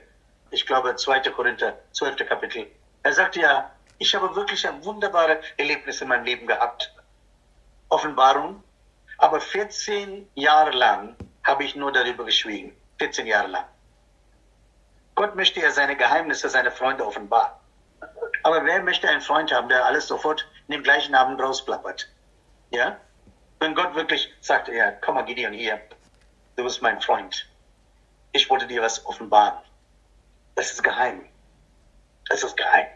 Ich 0.50 0.66
glaube, 0.66 0.94
2. 0.94 1.20
Korinther, 1.30 1.78
12. 1.92 2.28
Kapitel. 2.28 2.66
Er 3.02 3.12
sagte 3.12 3.40
ja, 3.40 3.70
ich 3.98 4.14
habe 4.14 4.35
wirklich 4.35 4.66
ein 4.68 4.85
wunderbares 4.85 5.38
Erlebnis 5.56 6.00
in 6.00 6.08
meinem 6.08 6.24
Leben 6.24 6.46
gehabt. 6.46 6.92
Offenbarung. 7.88 8.62
Aber 9.18 9.40
14 9.40 10.28
Jahre 10.35 10.72
lang 10.72 11.16
habe 11.44 11.64
ich 11.64 11.76
nur 11.76 11.92
darüber 11.92 12.24
geschwiegen. 12.24 12.76
14 12.98 13.26
Jahre 13.26 13.48
lang. 13.48 13.64
Gott 15.14 15.35
möchte 15.35 15.61
ja 15.61 15.70
seine 15.70 15.96
Geheimnisse, 15.96 16.48
seine 16.48 16.70
Freunde 16.70 17.07
offenbaren. 17.07 17.52
Aber 18.44 18.64
wer 18.64 18.83
möchte 18.83 19.09
einen 19.09 19.20
Freund 19.20 19.52
haben, 19.52 19.68
der 19.68 19.85
alles 19.85 20.07
sofort 20.07 20.46
in 20.68 20.72
dem 20.72 20.83
gleichen 20.83 21.14
Abend 21.14 21.40
rausplappert? 21.40 22.09
Ja? 22.70 22.96
Wenn 23.61 23.74
Gott 23.74 23.94
wirklich 23.94 24.33
sagt, 24.40 24.68
ja, 24.68 24.90
komm 24.90 25.14
mal 25.14 25.24
Gideon 25.24 25.52
hier, 25.52 25.81
du 26.57 26.64
bist 26.64 26.83
mein 26.83 27.00
Freund. 27.00 27.48
Ich 28.33 28.48
wollte 28.50 28.66
dir 28.66 28.83
was 28.83 29.05
offenbaren. 29.07 29.59
Das 30.55 30.72
ist 30.72 30.83
geheim. 30.83 31.28
Das 32.28 32.42
ist 32.42 32.57
geheim. 32.57 32.87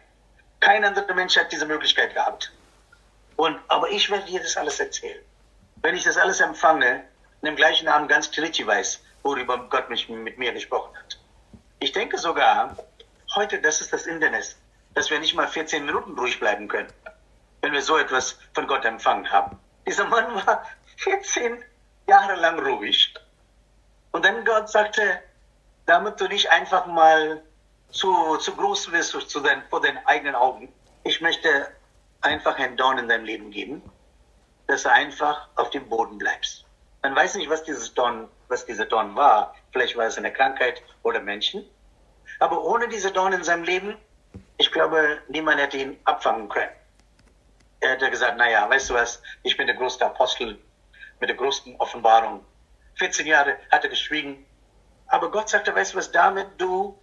Kein 0.60 0.84
anderer 0.84 1.14
Mensch 1.14 1.36
hat 1.36 1.52
diese 1.52 1.66
Möglichkeit 1.66 2.14
gehabt. 2.14 2.52
Und, 3.36 3.58
aber 3.68 3.90
ich 3.90 4.10
werde 4.10 4.24
dir 4.24 4.40
das 4.40 4.56
alles 4.56 4.80
erzählen. 4.80 5.22
Wenn 5.76 5.94
ich 5.94 6.04
das 6.04 6.16
alles 6.16 6.40
empfange, 6.40 7.04
in 7.46 7.52
dem 7.52 7.56
gleichen 7.56 7.86
Abend 7.86 8.08
ganz 8.08 8.28
Tritschi 8.32 8.66
weiß, 8.66 9.04
worüber 9.22 9.68
Gott 9.70 9.88
mich 9.88 10.08
mit 10.08 10.36
mir 10.36 10.52
gesprochen 10.52 10.96
hat. 10.98 11.16
Ich 11.78 11.92
denke 11.92 12.18
sogar, 12.18 12.76
heute, 13.36 13.60
das 13.60 13.80
ist 13.80 13.92
das 13.92 14.06
Internet, 14.06 14.56
dass 14.94 15.10
wir 15.10 15.20
nicht 15.20 15.36
mal 15.36 15.46
14 15.46 15.86
Minuten 15.86 16.18
ruhig 16.18 16.40
bleiben 16.40 16.66
können, 16.66 16.92
wenn 17.60 17.72
wir 17.72 17.82
so 17.82 17.98
etwas 17.98 18.36
von 18.52 18.66
Gott 18.66 18.84
empfangen 18.84 19.30
haben. 19.30 19.60
Dieser 19.86 20.06
Mann 20.06 20.34
war 20.44 20.64
14 20.96 21.62
Jahre 22.08 22.34
lang 22.34 22.58
ruhig. 22.58 23.14
Und 24.10 24.24
dann 24.24 24.44
Gott 24.44 24.68
sagte, 24.68 25.22
damit 25.84 26.20
du 26.20 26.26
nicht 26.26 26.50
einfach 26.50 26.86
mal 26.86 27.44
zu, 27.92 28.38
zu 28.38 28.56
groß 28.56 28.90
wirst 28.90 29.12
zu 29.30 29.38
dein, 29.38 29.62
vor 29.70 29.80
deinen 29.80 30.04
eigenen 30.04 30.34
Augen, 30.34 30.72
ich 31.04 31.20
möchte 31.20 31.68
einfach 32.22 32.58
ein 32.58 32.76
Dorn 32.76 32.98
in 32.98 33.08
deinem 33.08 33.24
Leben 33.24 33.52
geben, 33.52 33.88
dass 34.66 34.82
du 34.82 34.90
einfach 34.90 35.46
auf 35.54 35.70
dem 35.70 35.88
Boden 35.88 36.18
bleibst. 36.18 36.65
Man 37.02 37.14
weiß 37.14 37.36
nicht, 37.36 37.48
was 37.48 37.62
dieses 37.62 37.94
Dorn, 37.94 38.28
was 38.48 38.66
dieser 38.66 38.86
Dorn 38.86 39.14
war. 39.14 39.54
Vielleicht 39.72 39.96
war 39.96 40.06
es 40.06 40.18
eine 40.18 40.32
Krankheit 40.32 40.82
oder 41.02 41.20
Menschen. 41.20 41.64
Aber 42.38 42.64
ohne 42.64 42.88
diese 42.88 43.12
Dorn 43.12 43.32
in 43.32 43.44
seinem 43.44 43.64
Leben, 43.64 43.96
ich 44.58 44.72
glaube, 44.72 45.18
niemand 45.28 45.60
hätte 45.60 45.78
ihn 45.78 45.98
abfangen 46.04 46.48
können. 46.48 46.70
Er 47.80 47.90
hätte 47.90 48.10
gesagt, 48.10 48.38
naja, 48.38 48.68
weißt 48.68 48.90
du 48.90 48.94
was, 48.94 49.22
ich 49.42 49.56
bin 49.56 49.66
der 49.66 49.76
größte 49.76 50.06
Apostel 50.06 50.58
mit 51.20 51.28
der 51.28 51.36
größten 51.36 51.76
Offenbarung. 51.76 52.44
14 52.96 53.26
Jahre 53.26 53.58
hat 53.70 53.84
er 53.84 53.90
geschwiegen 53.90 54.46
Aber 55.08 55.30
Gott 55.30 55.48
sagte, 55.48 55.74
weißt 55.74 55.94
du 55.94 55.98
was, 55.98 56.10
damit 56.10 56.48
du 56.58 56.98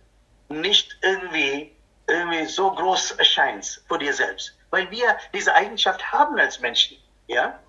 nicht 0.49 0.97
irgendwie, 1.01 1.75
irgendwie 2.08 2.45
so 2.45 2.71
groß 2.71 3.12
erscheinst 3.12 3.84
vor 3.88 3.99
dir 3.99 4.13
selbst. 4.13 4.58
Weil 4.71 4.89
wir 4.91 5.17
diese 5.34 5.53
Eigenschaft 5.53 6.12
haben 6.12 6.38
als 6.38 6.60
Menschen. 6.60 6.97
Ja? 7.27 7.60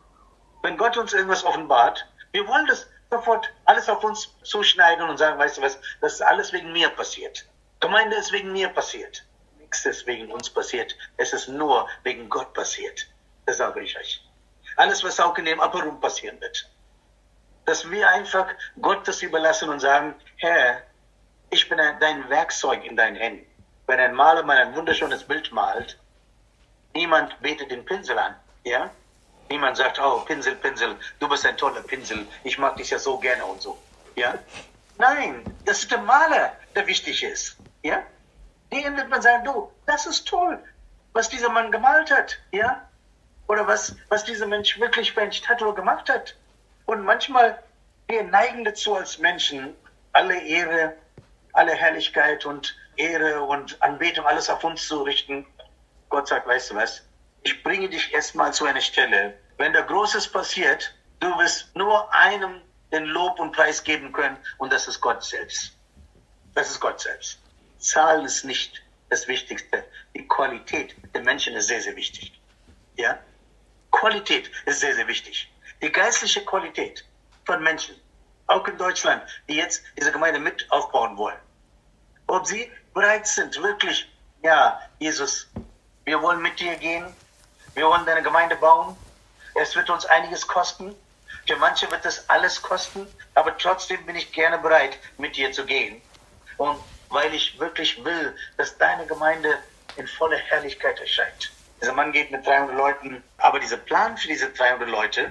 Wenn 0.62 0.76
Gott 0.76 0.96
uns 0.96 1.12
irgendwas 1.12 1.44
offenbart, 1.44 2.06
wir 2.34 2.48
wollen 2.48 2.66
das 2.66 2.88
sofort 3.10 3.48
alles 3.64 3.88
auf 3.88 4.02
uns 4.02 4.34
zuschneiden 4.42 5.08
und 5.08 5.18
sagen, 5.18 5.38
weißt 5.38 5.58
du 5.58 5.62
was, 5.62 5.78
das 6.00 6.14
ist 6.14 6.22
alles 6.22 6.52
wegen 6.52 6.72
mir 6.72 6.88
passiert. 6.90 7.46
Gemeinde 7.78 8.16
ist 8.16 8.32
wegen 8.32 8.52
mir 8.52 8.68
passiert. 8.70 9.24
Nichts 9.60 9.86
ist 9.86 10.04
wegen 10.08 10.32
uns 10.32 10.50
passiert. 10.50 10.96
Es 11.16 11.32
ist 11.32 11.46
nur 11.46 11.88
wegen 12.02 12.28
Gott 12.28 12.52
passiert. 12.52 13.06
Das 13.46 13.58
sage 13.58 13.82
ich 13.82 13.96
euch. 13.96 14.20
Alles, 14.76 15.04
was 15.04 15.20
auch 15.20 15.38
in 15.38 15.44
dem 15.44 15.60
Room 15.60 16.00
passieren 16.00 16.40
wird. 16.40 16.68
Dass 17.66 17.88
wir 17.88 18.08
einfach 18.08 18.48
Gott 18.82 19.06
das 19.06 19.22
überlassen 19.22 19.68
und 19.68 19.78
sagen, 19.78 20.16
Herr, 20.38 20.82
ich 21.50 21.68
bin 21.68 21.78
dein 21.78 22.28
Werkzeug 22.30 22.84
in 22.84 22.96
deinen 22.96 23.16
Händen. 23.16 23.46
Wenn 23.86 24.00
ein 24.00 24.14
Maler 24.14 24.42
mal 24.42 24.58
ein 24.58 24.74
wunderschönes 24.74 25.22
Bild 25.22 25.52
malt, 25.52 26.00
niemand 26.94 27.40
betet 27.40 27.70
den 27.70 27.84
Pinsel 27.84 28.18
an, 28.18 28.34
ja? 28.64 28.90
Niemand 29.50 29.76
sagt, 29.76 30.00
oh, 30.00 30.20
Pinsel, 30.20 30.56
Pinsel, 30.56 30.96
du 31.18 31.28
bist 31.28 31.46
ein 31.46 31.56
toller 31.56 31.82
Pinsel, 31.82 32.26
ich 32.44 32.58
mag 32.58 32.76
dich 32.76 32.90
ja 32.90 32.98
so 32.98 33.18
gerne 33.18 33.44
und 33.44 33.60
so, 33.60 33.78
ja? 34.16 34.34
Nein, 34.98 35.44
das 35.64 35.80
ist 35.80 35.90
der 35.90 35.98
Maler, 35.98 36.56
der 36.74 36.86
wichtig 36.86 37.22
ist, 37.22 37.56
ja? 37.82 38.02
Den 38.72 38.96
wird 38.96 39.08
man 39.08 39.22
sagen, 39.22 39.44
du, 39.44 39.70
das 39.86 40.06
ist 40.06 40.26
toll, 40.26 40.58
was 41.12 41.28
dieser 41.28 41.50
Mann 41.50 41.70
gemalt 41.70 42.10
hat, 42.10 42.38
ja? 42.52 42.88
Oder 43.46 43.66
was, 43.66 43.94
was 44.08 44.24
dieser 44.24 44.46
Mensch 44.46 44.78
wirklich 44.80 45.12
für 45.12 45.20
ein 45.20 45.32
Statue 45.32 45.74
gemacht 45.74 46.08
hat. 46.08 46.34
Und 46.86 47.04
manchmal, 47.04 47.62
wir 48.08 48.22
neigen 48.24 48.64
dazu 48.64 48.94
als 48.94 49.18
Menschen, 49.18 49.74
alle 50.12 50.40
Ehre 50.40 50.96
alle 51.54 51.72
Herrlichkeit 51.72 52.44
und 52.44 52.76
Ehre 52.96 53.42
und 53.42 53.80
Anbetung, 53.82 54.26
alles 54.26 54.50
auf 54.50 54.62
uns 54.62 54.86
zu 54.86 55.02
richten. 55.02 55.46
Gott 56.10 56.28
sagt, 56.28 56.46
weißt 56.46 56.72
du 56.72 56.74
was? 56.74 57.03
Ich 57.44 57.62
bringe 57.62 57.88
dich 57.88 58.12
erstmal 58.12 58.52
zu 58.52 58.64
einer 58.64 58.80
Stelle. 58.80 59.38
Wenn 59.56 59.72
da 59.72 59.82
Großes 59.82 60.28
passiert, 60.28 60.94
du 61.20 61.28
wirst 61.38 61.74
nur 61.76 62.12
einem 62.12 62.60
den 62.92 63.04
Lob 63.04 63.38
und 63.38 63.52
Preis 63.52 63.82
geben 63.82 64.12
können 64.12 64.36
und 64.58 64.72
das 64.72 64.88
ist 64.88 65.00
Gott 65.00 65.22
selbst. 65.22 65.72
Das 66.54 66.70
ist 66.70 66.80
Gott 66.80 67.00
selbst. 67.00 67.38
Zahlen 67.78 68.24
ist 68.24 68.44
nicht 68.44 68.82
das 69.10 69.28
Wichtigste. 69.28 69.84
Die 70.14 70.26
Qualität 70.26 70.96
der 71.14 71.22
Menschen 71.22 71.54
ist 71.54 71.68
sehr, 71.68 71.80
sehr 71.80 71.94
wichtig. 71.94 72.40
Ja? 72.96 73.18
Qualität 73.92 74.50
ist 74.66 74.80
sehr, 74.80 74.94
sehr 74.94 75.06
wichtig. 75.06 75.52
Die 75.80 75.92
geistliche 75.92 76.44
Qualität 76.44 77.04
von 77.44 77.62
Menschen, 77.62 77.94
auch 78.48 78.66
in 78.66 78.76
Deutschland, 78.76 79.22
die 79.48 79.54
jetzt 79.54 79.82
diese 79.96 80.10
Gemeinde 80.12 80.40
mit 80.40 80.66
aufbauen 80.70 81.16
wollen 81.16 81.38
ob 82.26 82.46
sie 82.46 82.70
bereit 82.92 83.26
sind, 83.26 83.60
wirklich, 83.62 84.08
ja, 84.42 84.80
Jesus, 84.98 85.48
wir 86.04 86.20
wollen 86.22 86.42
mit 86.42 86.58
dir 86.58 86.76
gehen, 86.76 87.06
wir 87.74 87.86
wollen 87.86 88.06
deine 88.06 88.22
Gemeinde 88.22 88.56
bauen, 88.56 88.96
es 89.54 89.74
wird 89.76 89.90
uns 89.90 90.06
einiges 90.06 90.46
kosten, 90.46 90.94
für 91.46 91.56
manche 91.56 91.90
wird 91.90 92.04
das 92.04 92.28
alles 92.28 92.60
kosten, 92.62 93.06
aber 93.34 93.56
trotzdem 93.58 94.04
bin 94.06 94.16
ich 94.16 94.32
gerne 94.32 94.58
bereit, 94.58 94.98
mit 95.18 95.36
dir 95.36 95.52
zu 95.52 95.64
gehen. 95.64 96.00
Und 96.56 96.78
weil 97.10 97.34
ich 97.34 97.58
wirklich 97.58 98.02
will, 98.04 98.34
dass 98.56 98.76
deine 98.78 99.06
Gemeinde 99.06 99.58
in 99.96 100.08
voller 100.08 100.38
Herrlichkeit 100.38 100.98
erscheint. 101.00 101.52
Dieser 101.80 101.92
Mann 101.92 102.12
geht 102.12 102.30
mit 102.30 102.46
300 102.46 102.76
Leuten, 102.76 103.22
aber 103.38 103.60
dieser 103.60 103.76
Plan 103.76 104.16
für 104.16 104.28
diese 104.28 104.48
300 104.50 104.88
Leute 104.88 105.30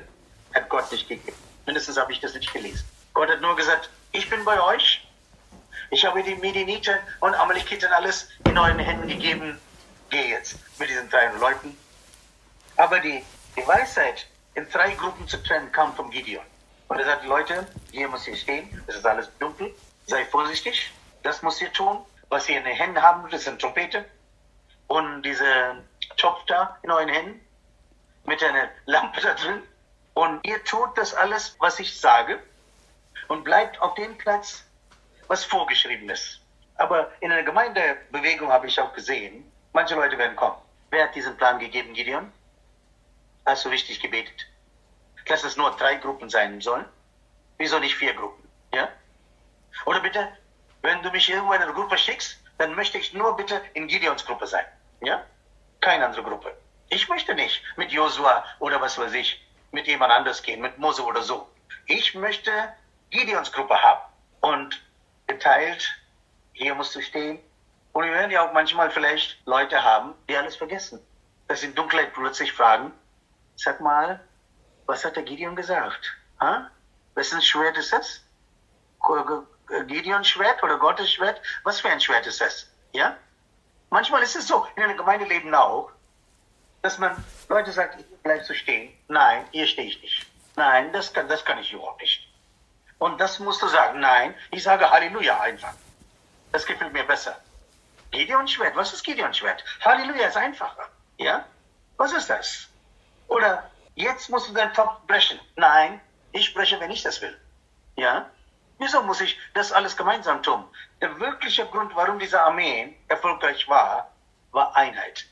hat 0.53 0.69
Gott 0.69 0.91
nicht 0.91 1.09
gegeben. 1.09 1.37
Mindestens 1.65 1.97
habe 1.97 2.11
ich 2.11 2.19
das 2.19 2.33
nicht 2.35 2.51
gelesen. 2.53 2.85
Gott 3.13 3.29
hat 3.29 3.41
nur 3.41 3.55
gesagt, 3.55 3.89
ich 4.11 4.29
bin 4.29 4.45
bei 4.45 4.61
euch, 4.61 5.05
ich 5.89 6.05
habe 6.05 6.23
die 6.23 6.35
Mediniten 6.35 6.97
und 7.19 7.33
Amalekiten 7.35 7.91
alles 7.91 8.29
in 8.47 8.57
euren 8.57 8.79
Händen 8.79 9.07
gegeben. 9.07 9.59
Geh 10.09 10.29
jetzt 10.29 10.55
mit 10.79 10.89
diesen 10.89 11.09
drei 11.09 11.27
Leuten. 11.39 11.77
Aber 12.77 12.99
die, 12.99 13.23
die 13.55 13.67
Weisheit, 13.67 14.27
in 14.55 14.69
drei 14.69 14.93
Gruppen 14.95 15.27
zu 15.27 15.41
trennen, 15.43 15.71
kam 15.71 15.93
von 15.95 16.09
Gideon. 16.09 16.43
Und 16.87 16.99
er 16.99 17.05
sagt, 17.05 17.25
Leute, 17.25 17.67
hier 17.91 18.07
muss 18.07 18.27
ihr 18.27 18.35
stehen, 18.35 18.83
es 18.87 18.95
ist 18.95 19.05
alles 19.05 19.29
dunkel, 19.39 19.73
sei 20.07 20.25
vorsichtig, 20.25 20.91
das 21.23 21.41
muss 21.41 21.61
ihr 21.61 21.71
tun. 21.71 21.99
Was 22.29 22.49
ihr 22.49 22.57
in 22.57 22.63
den 22.63 22.75
Händen 22.75 23.01
haben, 23.01 23.29
das 23.29 23.43
sind 23.43 23.61
Trompete 23.61 24.05
und 24.87 25.21
diese 25.21 25.45
Topf 26.17 26.43
da 26.47 26.77
in 26.81 26.89
euren 26.89 27.09
Händen 27.09 27.39
mit 28.25 28.41
einer 28.43 28.69
Lampe 28.85 29.21
da 29.21 29.33
drin. 29.35 29.61
Und 30.15 30.45
ihr 30.45 30.63
tut 30.63 30.97
das 30.97 31.13
alles, 31.13 31.55
was 31.59 31.79
ich 31.79 31.99
sage 31.99 32.39
und 33.27 33.43
bleibt 33.43 33.79
auf 33.81 33.93
dem 33.95 34.17
Platz, 34.17 34.63
was 35.27 35.43
vorgeschrieben 35.45 36.09
ist. 36.09 36.41
Aber 36.75 37.11
in 37.19 37.31
einer 37.31 37.43
Gemeindebewegung 37.43 38.51
habe 38.51 38.67
ich 38.67 38.79
auch 38.79 38.93
gesehen, 38.93 39.51
manche 39.73 39.95
Leute 39.95 40.17
werden 40.17 40.35
kommen. 40.35 40.57
Wer 40.89 41.05
hat 41.05 41.15
diesen 41.15 41.37
Plan 41.37 41.59
gegeben, 41.59 41.93
Gideon? 41.93 42.31
Hast 43.45 43.65
du 43.65 43.69
richtig 43.69 43.99
gebetet? 43.99 44.47
Dass 45.27 45.43
es 45.43 45.57
nur 45.57 45.71
drei 45.71 45.95
Gruppen 45.95 46.29
sein 46.29 46.61
sollen? 46.61 46.85
Wieso 47.57 47.79
nicht 47.79 47.95
vier 47.95 48.13
Gruppen? 48.13 48.47
Ja? 48.73 48.89
Oder 49.85 49.99
bitte, 49.99 50.27
wenn 50.81 51.01
du 51.01 51.11
mich 51.11 51.29
irgendwo 51.29 51.53
in 51.53 51.61
eine 51.61 51.73
Gruppe 51.73 51.97
schickst, 51.97 52.39
dann 52.57 52.75
möchte 52.75 52.97
ich 52.97 53.13
nur 53.13 53.35
bitte 53.35 53.61
in 53.73 53.87
Gideons 53.87 54.25
Gruppe 54.25 54.47
sein. 54.47 54.65
Ja? 55.01 55.25
Keine 55.81 56.05
andere 56.05 56.23
Gruppe. 56.23 56.55
Ich 56.89 57.09
möchte 57.09 57.33
nicht 57.35 57.61
mit 57.75 57.91
Josua 57.91 58.45
oder 58.59 58.79
was 58.79 58.97
weiß 58.97 59.13
ich, 59.13 59.41
mit 59.71 59.87
jemand 59.87 60.11
anders 60.11 60.41
gehen, 60.41 60.61
mit 60.61 60.77
Mose 60.77 61.03
oder 61.03 61.21
so. 61.21 61.49
Ich 61.85 62.13
möchte 62.15 62.51
Gideons 63.09 63.51
Gruppe 63.51 63.81
haben. 63.81 64.01
Und 64.41 64.81
geteilt, 65.27 65.89
hier 66.53 66.75
musst 66.75 66.95
du 66.95 67.01
stehen. 67.01 67.39
Und 67.93 68.05
wir 68.05 68.11
werden 68.11 68.31
ja 68.31 68.47
auch 68.47 68.53
manchmal 68.53 68.91
vielleicht 68.91 69.37
Leute 69.45 69.83
haben, 69.83 70.13
die 70.29 70.35
alles 70.35 70.55
vergessen. 70.55 70.99
Dass 71.47 71.61
sie 71.61 71.67
in 71.67 71.75
Dunkelheit 71.75 72.13
plötzlich 72.13 72.51
fragen, 72.51 72.91
sag 73.55 73.79
mal, 73.79 74.19
was 74.85 75.05
hat 75.05 75.15
der 75.15 75.23
Gideon 75.23 75.55
gesagt? 75.55 76.15
Ha? 76.39 76.69
Wessen 77.15 77.41
Schwert 77.41 77.77
ist 77.77 77.93
das? 77.93 78.21
Gideons 79.87 80.27
Schwert 80.27 80.61
oder 80.63 80.77
Gottes 80.77 81.11
Schwert? 81.11 81.41
Was 81.63 81.79
für 81.81 81.89
ein 81.89 82.01
Schwert 82.01 82.25
ist 82.27 82.41
das? 82.41 82.69
Ja? 82.91 83.17
Manchmal 83.89 84.23
ist 84.23 84.35
es 84.35 84.47
so, 84.47 84.67
in 84.75 84.83
einem 84.83 84.97
Gemeindeleben 84.97 85.53
auch, 85.53 85.91
dass 86.81 86.97
man 86.97 87.23
Leute 87.47 87.71
sagt, 87.71 88.03
bleibst 88.23 88.49
du 88.49 88.55
stehen. 88.55 88.93
Nein, 89.07 89.45
hier 89.51 89.67
stehe 89.67 89.87
ich 89.87 90.01
nicht. 90.01 90.25
Nein, 90.55 90.91
das 90.93 91.13
kann, 91.13 91.27
das 91.27 91.43
kann 91.45 91.59
ich 91.59 91.71
überhaupt 91.71 92.01
nicht. 92.01 92.27
Und 92.99 93.19
das 93.19 93.39
musst 93.39 93.61
du 93.61 93.67
sagen. 93.67 93.99
Nein, 93.99 94.35
ich 94.51 94.63
sage 94.63 94.89
Halleluja 94.89 95.39
einfach. 95.41 95.73
Das 96.51 96.65
gefällt 96.65 96.93
mir 96.93 97.03
besser. 97.03 97.39
Gideon 98.11 98.47
Schwert, 98.47 98.75
was 98.75 98.93
ist 98.93 99.03
Gideon 99.03 99.33
Schwert? 99.33 99.63
Halleluja 99.81 100.27
ist 100.27 100.37
einfacher. 100.37 100.87
Ja? 101.17 101.45
Was 101.97 102.13
ist 102.13 102.29
das? 102.29 102.69
Oder 103.27 103.69
jetzt 103.95 104.29
musst 104.29 104.49
du 104.49 104.53
deinen 104.53 104.73
Topf 104.73 104.99
brechen. 105.07 105.39
Nein, 105.55 105.99
ich 106.31 106.53
breche, 106.53 106.79
wenn 106.79 106.91
ich 106.91 107.03
das 107.03 107.21
will. 107.21 107.37
Ja? 107.95 108.29
Wieso 108.79 109.01
muss 109.03 109.21
ich 109.21 109.37
das 109.53 109.71
alles 109.71 109.95
gemeinsam 109.95 110.41
tun? 110.43 110.63
Der 111.01 111.19
wirkliche 111.19 111.65
Grund, 111.67 111.95
warum 111.95 112.19
diese 112.19 112.41
Armee 112.41 112.95
erfolgreich 113.07 113.67
war, 113.67 114.11
war 114.51 114.75
Einheit. 114.75 115.25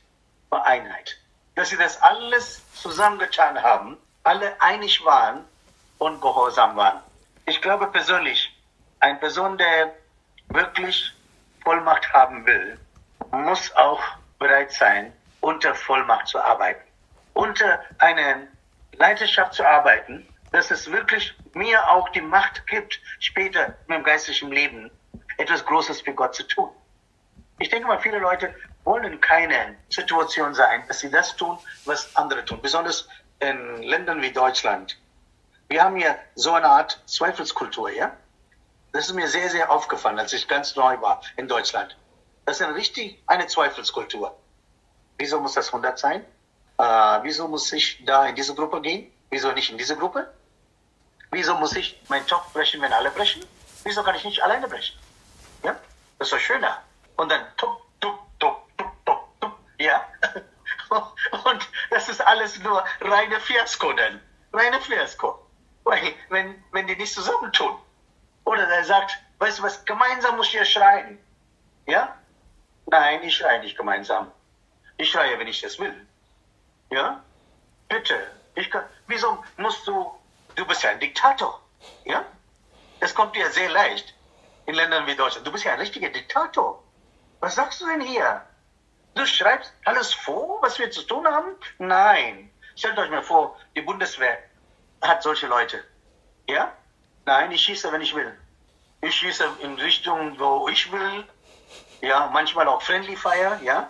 War 0.49 0.65
Einheit. 0.65 1.17
Dass 1.55 1.69
sie 1.69 1.77
das 1.77 2.01
alles 2.01 2.61
zusammengetan 2.73 3.61
haben, 3.61 3.97
alle 4.23 4.59
einig 4.61 5.03
waren 5.03 5.45
und 5.97 6.21
gehorsam 6.21 6.75
waren. 6.75 7.01
Ich 7.45 7.61
glaube 7.61 7.87
persönlich, 7.87 8.55
eine 8.99 9.19
Person, 9.19 9.57
der 9.57 9.93
wirklich 10.49 11.13
Vollmacht 11.63 12.11
haben 12.13 12.45
will, 12.45 12.79
muss 13.31 13.75
auch 13.75 14.01
bereit 14.39 14.71
sein, 14.71 15.13
unter 15.41 15.73
Vollmacht 15.75 16.27
zu 16.27 16.39
arbeiten. 16.39 16.81
Unter 17.33 17.81
einer 17.97 18.47
Leiterschaft 18.93 19.53
zu 19.53 19.65
arbeiten, 19.65 20.27
dass 20.51 20.69
es 20.71 20.91
wirklich 20.91 21.33
mir 21.53 21.89
auch 21.89 22.09
die 22.09 22.21
Macht 22.21 22.67
gibt, 22.67 22.99
später 23.19 23.67
in 23.67 23.73
meinem 23.87 24.03
geistlichen 24.03 24.51
Leben 24.51 24.91
etwas 25.37 25.65
Großes 25.65 26.01
für 26.01 26.13
Gott 26.13 26.35
zu 26.35 26.43
tun. 26.43 26.69
Ich 27.59 27.69
denke 27.69 27.87
mal, 27.87 27.99
viele 27.99 28.19
Leute 28.19 28.53
wollen 28.83 29.21
keine 29.21 29.75
Situation 29.89 30.53
sein, 30.53 30.83
dass 30.87 30.99
sie 30.99 31.11
das 31.11 31.35
tun, 31.35 31.57
was 31.85 32.15
andere 32.15 32.43
tun. 32.43 32.59
Besonders 32.61 33.07
in 33.39 33.83
Ländern 33.83 34.21
wie 34.21 34.31
Deutschland, 34.31 34.97
wir 35.69 35.83
haben 35.83 35.95
hier 35.95 36.17
so 36.35 36.53
eine 36.53 36.67
Art 36.67 37.01
Zweifelskultur, 37.05 37.91
ja? 37.91 38.11
Das 38.91 39.07
ist 39.07 39.13
mir 39.13 39.27
sehr, 39.27 39.49
sehr 39.49 39.71
aufgefallen, 39.71 40.19
als 40.19 40.33
ich 40.33 40.47
ganz 40.47 40.75
neu 40.75 40.99
war 40.99 41.21
in 41.37 41.47
Deutschland. 41.47 41.95
Das 42.45 42.59
ist 42.59 42.65
eine 42.65 42.75
richtig 42.75 43.21
eine 43.27 43.47
Zweifelskultur. 43.47 44.37
Wieso 45.17 45.39
muss 45.39 45.53
das 45.53 45.67
100 45.67 45.97
sein? 45.97 46.25
Äh, 46.81 47.23
wieso 47.23 47.47
muss 47.47 47.71
ich 47.71 48.03
da 48.05 48.25
in 48.25 48.35
diese 48.35 48.55
Gruppe 48.55 48.81
gehen? 48.81 49.11
Wieso 49.29 49.51
nicht 49.51 49.69
in 49.69 49.77
diese 49.77 49.95
Gruppe? 49.95 50.33
Wieso 51.31 51.55
muss 51.55 51.75
ich 51.75 52.01
meinen 52.09 52.25
Topf 52.25 52.51
brechen, 52.53 52.81
wenn 52.81 52.91
alle 52.91 53.11
brechen? 53.11 53.45
Wieso 53.83 54.01
kann 54.03 54.15
ich 54.15 54.23
nicht 54.23 54.41
alleine 54.41 54.67
brechen? 54.67 54.97
Ja? 55.63 55.75
Das 56.17 56.27
ist 56.27 56.33
doch 56.33 56.39
schöner. 56.39 56.81
Und 57.17 57.29
dann 57.31 57.45
tup, 57.57 57.81
tup, 57.99 58.19
tup, 58.39 58.65
tup, 58.77 59.05
tup, 59.05 59.41
tup, 59.41 59.53
ja? 59.77 60.03
Und 61.45 61.69
das 61.91 62.09
ist 62.09 62.25
alles 62.25 62.57
nur 62.59 62.83
reine 63.01 63.39
Fiasko 63.39 63.93
dann. 63.93 64.19
Reine 64.51 64.81
Fiasko. 64.81 65.39
Weil, 65.83 66.13
wenn, 66.29 66.63
wenn 66.71 66.87
die 66.87 66.95
nicht 66.95 67.13
zusammentun. 67.13 67.77
Oder 68.45 68.67
er 68.67 68.83
sagt, 68.83 69.17
Weißt 69.41 69.57
du 69.57 69.63
was? 69.63 69.83
Gemeinsam 69.85 70.37
muss 70.37 70.53
ihr 70.53 70.63
schreien. 70.65 71.17
Ja? 71.87 72.15
Nein, 72.85 73.23
ich 73.23 73.35
schreie 73.35 73.59
nicht 73.59 73.75
gemeinsam. 73.75 74.31
Ich 74.97 75.09
schreie, 75.09 75.39
wenn 75.39 75.47
ich 75.47 75.61
das 75.61 75.79
will. 75.79 76.07
Ja? 76.91 77.23
Bitte. 77.87 78.15
Ich 78.55 78.69
kann, 78.69 78.83
wieso 79.07 79.43
musst 79.57 79.87
du, 79.87 80.11
du 80.55 80.65
bist 80.65 80.83
ja 80.83 80.91
ein 80.91 80.99
Diktator. 80.99 81.59
Ja? 82.05 82.25
Das 82.99 83.15
kommt 83.15 83.35
dir 83.35 83.49
sehr 83.49 83.69
leicht 83.69 84.13
in 84.65 84.75
Ländern 84.75 85.07
wie 85.07 85.15
Deutschland. 85.15 85.47
Du 85.47 85.51
bist 85.51 85.63
ja 85.63 85.73
ein 85.73 85.79
richtiger 85.79 86.09
Diktator. 86.09 86.83
Was 87.39 87.55
sagst 87.55 87.81
du 87.81 87.87
denn 87.87 88.01
hier? 88.01 88.45
Du 89.15 89.25
schreibst 89.25 89.73
alles 89.85 90.13
vor, 90.13 90.61
was 90.61 90.77
wir 90.77 90.91
zu 90.91 91.01
tun 91.03 91.25
haben? 91.25 91.55
Nein. 91.79 92.51
Stellt 92.75 92.97
euch 92.97 93.09
mal 93.09 93.23
vor, 93.23 93.57
die 93.75 93.81
Bundeswehr 93.81 94.37
hat 95.01 95.23
solche 95.23 95.47
Leute. 95.47 95.83
Ja? 96.47 96.71
Nein, 97.25 97.51
ich 97.51 97.61
schieße, 97.61 97.91
wenn 97.91 98.01
ich 98.01 98.13
will. 98.15 98.37
Ich 99.01 99.15
schieße 99.15 99.45
in 99.61 99.75
Richtung, 99.79 100.39
wo 100.39 100.67
ich 100.67 100.91
will. 100.91 101.25
Ja, 102.01 102.29
manchmal 102.31 102.67
auch 102.67 102.81
Friendly 102.81 103.15
Fire, 103.15 103.59
ja. 103.63 103.87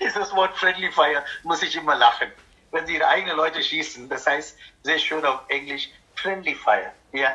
Dieses 0.00 0.34
Wort 0.34 0.56
Friendly 0.56 0.90
Fire 0.92 1.24
muss 1.42 1.62
ich 1.62 1.76
immer 1.76 1.94
lachen. 1.94 2.30
Wenn 2.72 2.86
sie 2.86 2.96
ihre 2.96 3.06
eigenen 3.06 3.36
Leute 3.36 3.62
schießen, 3.62 4.08
das 4.08 4.26
heißt 4.26 4.58
sehr 4.82 4.98
schön 4.98 5.24
auf 5.24 5.40
Englisch 5.48 5.88
Friendly 6.16 6.54
Fire, 6.54 6.92
ja. 7.12 7.34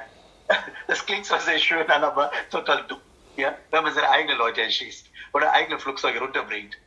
Das 0.88 1.06
klingt 1.06 1.26
zwar 1.26 1.40
sehr 1.40 1.58
schön 1.58 1.90
an, 1.90 2.04
aber 2.04 2.32
total 2.50 2.84
dumm, 2.88 3.02
ja. 3.38 3.56
Wenn 3.70 3.84
man 3.84 3.94
seine 3.94 4.10
eigenen 4.10 4.38
Leute 4.38 4.62
erschießt 4.62 5.08
oder 5.34 5.52
eigene 5.54 5.80
Flugzeuge 5.80 6.20
runterbringt. 6.20 6.78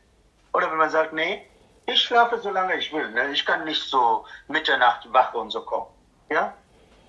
Oder 0.53 0.69
wenn 0.69 0.77
man 0.77 0.89
sagt, 0.89 1.13
nee, 1.13 1.45
ich 1.87 2.01
schlafe 2.01 2.39
so 2.39 2.49
lange 2.49 2.75
ich 2.75 2.93
will, 2.93 3.09
ne? 3.09 3.31
Ich 3.31 3.45
kann 3.45 3.65
nicht 3.65 3.81
so 3.81 4.25
Mitternacht 4.47 5.11
wach 5.11 5.33
und 5.33 5.51
so 5.51 5.61
kommen, 5.61 5.87
ja. 6.29 6.53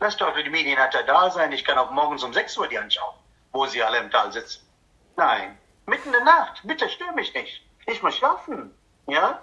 Lass 0.00 0.16
doch 0.16 0.34
die 0.36 0.50
Medienhatter 0.50 1.02
da 1.04 1.30
sein, 1.30 1.52
ich 1.52 1.64
kann 1.64 1.78
auch 1.78 1.90
morgens 1.90 2.22
um 2.22 2.32
6 2.32 2.58
Uhr 2.58 2.68
die 2.68 2.78
anschauen, 2.78 3.14
wo 3.52 3.66
sie 3.66 3.82
alle 3.82 3.98
im 3.98 4.10
Tal 4.10 4.32
sitzen. 4.32 4.66
Nein, 5.16 5.58
mitten 5.86 6.08
in 6.08 6.12
der 6.12 6.24
Nacht, 6.24 6.60
bitte 6.64 6.88
stör 6.88 7.12
mich 7.12 7.32
nicht. 7.34 7.65
Ich 7.86 8.02
muss 8.02 8.16
schlafen. 8.16 8.74
Ja? 9.06 9.40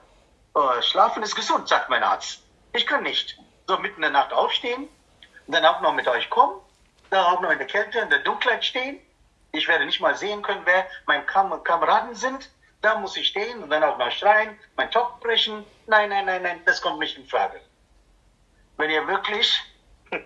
Oh, 0.54 0.82
schlafen 0.82 1.24
ist 1.24 1.36
gesund, 1.36 1.68
sagt 1.68 1.90
mein 1.90 2.04
Arzt. 2.04 2.44
Ich 2.74 2.86
kann 2.86 3.04
nicht 3.04 3.40
so 3.68 3.78
mitten 3.78 3.96
in 3.96 4.02
der 4.02 4.12
Nacht 4.12 4.34
aufstehen, 4.34 4.90
dann 5.48 5.66
auch 5.66 5.82
noch 5.82 5.94
mit 5.94 6.08
euch 6.08 6.30
kommen, 6.30 6.60
dann 7.10 7.26
auch 7.26 7.42
noch 7.42 7.50
in 7.52 7.58
der 7.58 7.68
Kälte, 7.68 8.00
in 8.00 8.10
der 8.10 8.20
Dunkelheit 8.20 8.64
stehen. 8.64 9.00
Ich 9.54 9.68
werde 9.68 9.86
nicht 9.86 10.02
mal 10.02 10.16
sehen 10.16 10.42
können, 10.42 10.62
wer 10.66 10.86
meine 11.06 11.24
Kam 11.26 11.64
Kameraden 11.64 12.16
sind. 12.16 12.50
Da 12.82 12.98
muss 13.00 13.16
ich 13.16 13.28
stehen 13.28 13.64
und 13.64 13.70
dann 13.70 13.84
auch 13.84 13.98
noch 13.98 14.12
schreien, 14.12 14.60
mein 14.76 14.92
Top 14.92 15.22
brechen. 15.22 15.66
Nein, 15.88 16.10
nein, 16.10 16.26
nein, 16.26 16.42
nein, 16.42 16.62
das 16.66 16.82
kommt 16.82 17.00
nicht 17.00 17.18
in 17.18 17.26
Frage. 17.26 17.62
Wenn 18.76 18.90
ihr 18.90 19.08
wirklich 19.08 19.62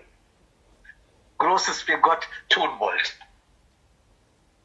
Großes 1.38 1.82
für 1.82 1.98
Gott 1.98 2.26
tun 2.48 2.70
wollt, 2.78 3.16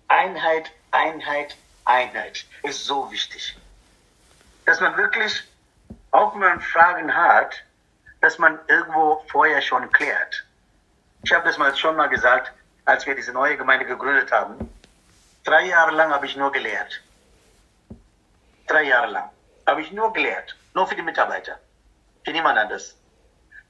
Einheit, 0.08 0.72
Einheit, 0.92 1.56
Einheit 1.86 2.46
ist 2.64 2.86
so 2.86 3.12
wichtig. 3.12 3.58
Dass 4.66 4.80
man 4.80 4.96
wirklich, 4.98 5.44
auch 6.12 6.34
wenn 6.34 6.42
man 6.42 6.62
Fragen 6.62 7.14
hat, 7.14 7.64
dass 8.22 8.38
man 8.38 8.60
irgendwo 8.68 9.24
vorher 9.30 9.62
schon 9.62 9.92
klärt. 9.92 10.46
Ich 11.24 11.34
habe 11.34 11.46
das 11.46 11.58
mal 11.58 11.76
schon 11.76 11.96
mal 11.96 12.08
gesagt, 12.08 12.52
als 12.86 13.06
wir 13.06 13.16
diese 13.16 13.34
neue 13.34 13.58
Gemeinde 13.58 13.86
gegründet 13.86 14.32
haben. 14.32 14.70
Drei 15.44 15.66
Jahre 15.68 15.92
lang 15.92 16.12
habe 16.12 16.26
ich 16.26 16.36
nur 16.36 16.52
gelehrt. 16.52 17.02
Drei 18.68 18.84
Jahre 18.84 19.12
lang 19.12 19.30
habe 19.68 19.82
ich 19.82 19.92
nur 19.92 20.14
gelehrt. 20.14 20.56
Nur 20.74 20.88
für 20.88 20.96
die 20.96 21.02
Mitarbeiter. 21.02 21.60
Für 22.24 22.32
niemand 22.32 22.58
anderes. 22.58 22.96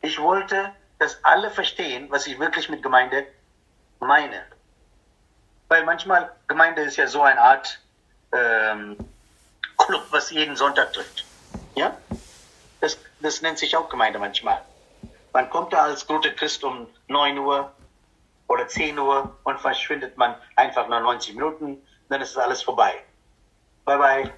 Ich 0.02 0.20
wollte, 0.20 0.72
dass 1.00 1.24
alle 1.24 1.50
verstehen, 1.50 2.10
was 2.10 2.28
ich 2.28 2.40
wirklich 2.40 2.70
mit 2.70 2.84
Gemeinde 2.84 3.26
meine. 4.00 4.44
Weil 5.68 5.84
manchmal, 5.84 6.32
Gemeinde 6.48 6.84
ist 6.84 6.98
ja 6.98 7.08
so 7.08 7.22
eine 7.24 7.42
Art 7.42 7.80
ähm, 8.34 8.98
Club, 9.78 10.04
was 10.12 10.30
jeden 10.30 10.56
Sonntag 10.56 10.94
trifft. 10.94 11.26
Ja? 11.76 11.98
Das, 12.82 12.98
das 13.22 13.42
nennt 13.42 13.60
sich 13.60 13.76
auch 13.76 13.90
Gemeinde 13.90 14.20
manchmal. 14.20 14.62
Man 15.32 15.50
kommt 15.50 15.74
da 15.74 15.84
als 15.84 16.06
guter 16.06 16.32
Christ 16.32 16.64
um 16.64 16.88
9 17.08 17.38
Uhr 17.38 17.72
oder 18.48 18.68
10 18.68 19.00
Uhr 19.00 19.36
und 19.44 19.60
verschwindet 19.60 20.18
man 20.18 20.36
einfach 20.56 20.88
nach 20.88 21.02
90 21.02 21.36
Minuten, 21.36 21.82
dann 22.10 22.22
ist 22.22 22.38
alles 22.38 22.62
vorbei. 22.62 22.94
Bye 23.86 23.98
bye. 23.98 24.34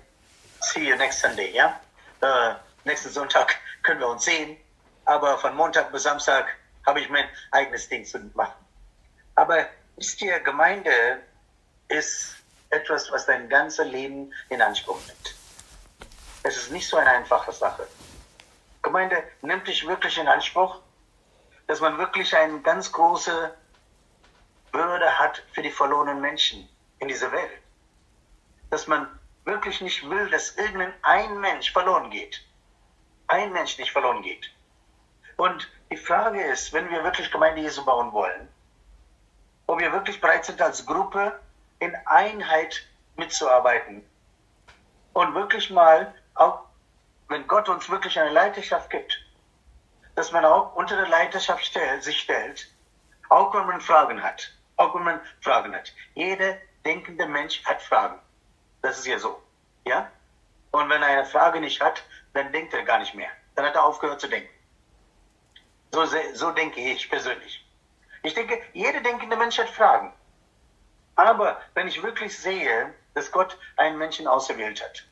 See 0.62 0.90
you 0.90 0.96
next 0.96 1.20
Sunday, 1.20 1.52
ja? 1.54 1.80
Äh, 2.22 2.56
nächsten 2.86 3.10
Sonntag 3.10 3.56
können 3.84 4.00
wir 4.00 4.08
uns 4.08 4.26
sehen, 4.26 4.58
aber 5.06 5.38
von 5.38 5.56
Montag 5.56 5.92
bis 5.92 6.04
Samstag 6.04 6.48
habe 6.86 7.02
ich 7.02 7.10
mein 7.10 7.26
eigenes 7.52 7.90
Ding 7.90 8.06
zu 8.06 8.20
machen. 8.34 8.54
Aber 9.36 9.66
wisst 9.98 10.22
ihr, 10.22 10.40
Gemeinde 10.40 11.22
ist 11.90 12.38
etwas, 12.70 13.12
was 13.12 13.26
dein 13.26 13.50
ganzes 13.50 13.88
Leben 13.88 14.34
in 14.50 14.62
Anspruch 14.62 15.00
nimmt. 15.08 15.36
Es 16.44 16.58
ist 16.58 16.72
nicht 16.72 16.88
so 16.88 16.98
eine 16.98 17.10
einfache 17.10 17.52
Sache. 17.52 17.88
Gemeinde 18.82 19.24
nimmt 19.42 19.68
dich 19.68 19.88
wirklich 19.88 20.18
in 20.18 20.28
Anspruch, 20.28 20.80
dass 21.68 21.80
man 21.80 21.98
wirklich 21.98 22.36
eine 22.36 22.60
ganz 22.62 22.92
große 22.92 23.56
Würde 24.72 25.20
hat 25.20 25.42
für 25.54 25.64
die 25.64 25.72
verlorenen 25.72 26.22
Menschen 26.22 26.70
in 27.00 27.08
dieser 27.08 27.32
Welt. 27.32 27.52
Dass 28.70 28.88
man 28.88 29.08
wirklich 29.46 29.82
nicht 29.82 30.08
will, 30.10 30.30
dass 30.30 30.56
irgendein 30.56 30.94
ein 31.02 31.40
Mensch 31.40 31.72
verloren 31.72 32.12
geht. 32.12 32.44
Ein 33.28 33.52
Mensch 33.54 33.78
nicht 33.78 33.92
verloren 33.92 34.22
geht. 34.22 34.52
Und 35.38 35.70
die 35.90 35.98
Frage 35.98 36.44
ist, 36.44 36.74
wenn 36.74 36.90
wir 36.90 37.04
wirklich 37.04 37.32
Gemeinde 37.32 37.62
Jesu 37.62 37.84
bauen 37.84 38.12
wollen, 38.12 38.48
ob 39.68 39.80
wir 39.80 39.92
wirklich 39.92 40.22
bereit 40.22 40.46
sind, 40.46 40.62
als 40.62 40.86
Gruppe 40.86 41.40
in 41.86 41.96
Einheit 42.06 42.84
mitzuarbeiten 43.16 44.04
und 45.14 45.34
wirklich 45.34 45.70
mal, 45.70 46.14
auch 46.34 46.66
wenn 47.30 47.48
Gott 47.48 47.70
uns 47.70 47.90
wirklich 47.90 48.20
eine 48.20 48.32
Leiterschaft 48.32 48.90
gibt, 48.90 49.18
dass 50.16 50.32
man 50.32 50.46
auch 50.46 50.76
unter 50.76 50.96
der 50.96 51.08
Leiterschaft 51.08 51.66
stellt, 51.66 52.04
sich 52.04 52.20
stellt, 52.20 52.68
auch 53.30 53.54
wenn 53.54 53.66
man 53.68 53.82
Fragen 53.82 54.22
hat, 54.22 54.52
auch 54.78 54.94
wenn 54.96 55.04
man 55.04 55.22
Fragen 55.42 55.76
hat. 55.76 55.94
Jeder 56.14 56.58
denkende 56.86 57.26
Mensch 57.28 57.64
hat 57.66 57.82
Fragen. 57.82 58.20
Das 58.82 59.00
ist 59.00 59.08
ja 59.08 59.20
so, 59.20 59.42
ja? 59.86 60.10
Und 60.72 60.90
wenn 60.90 61.02
er 61.02 61.08
eine 61.08 61.26
Frage 61.26 61.60
nicht 61.60 61.82
hat, 61.82 62.04
dann 62.34 62.52
denkt 62.52 62.74
er 62.74 62.84
gar 62.84 63.00
nicht 63.00 63.16
mehr. 63.16 63.30
Dann 63.56 63.66
hat 63.66 63.76
er 63.76 63.86
aufgehört 63.86 64.20
zu 64.20 64.28
denken. 64.28 64.50
So, 65.92 66.06
so 66.34 66.52
denke 66.52 66.82
ich 66.82 67.10
persönlich. 67.10 67.66
Ich 68.24 68.34
denke, 68.34 68.62
jeder 68.74 69.02
denkende 69.02 69.38
Mensch 69.38 69.58
hat 69.58 69.70
Fragen. 69.70 70.12
Aber 71.16 71.62
wenn 71.74 71.88
ich 71.88 72.04
wirklich 72.04 72.38
sehe, 72.38 72.94
dass 73.14 73.32
Gott 73.32 73.58
einen 73.78 73.98
Menschen 73.98 74.28
auserwählt 74.28 74.84
hat, 74.84 75.06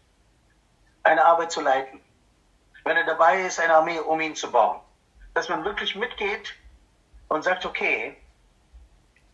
eine 1.04 1.24
Arbeit 1.24 1.52
zu 1.52 1.62
leiten, 1.62 2.02
wenn 2.84 2.98
er 2.98 3.06
dabei 3.06 3.42
ist, 3.42 3.60
eine 3.60 3.76
Armee 3.76 4.00
um 4.00 4.20
ihn 4.20 4.36
zu 4.36 4.52
bauen, 4.52 4.82
dass 5.34 5.50
man 5.50 5.64
wirklich 5.64 5.96
mitgeht 5.96 6.54
und 7.30 7.44
sagt, 7.44 7.66
okay, 7.66 8.18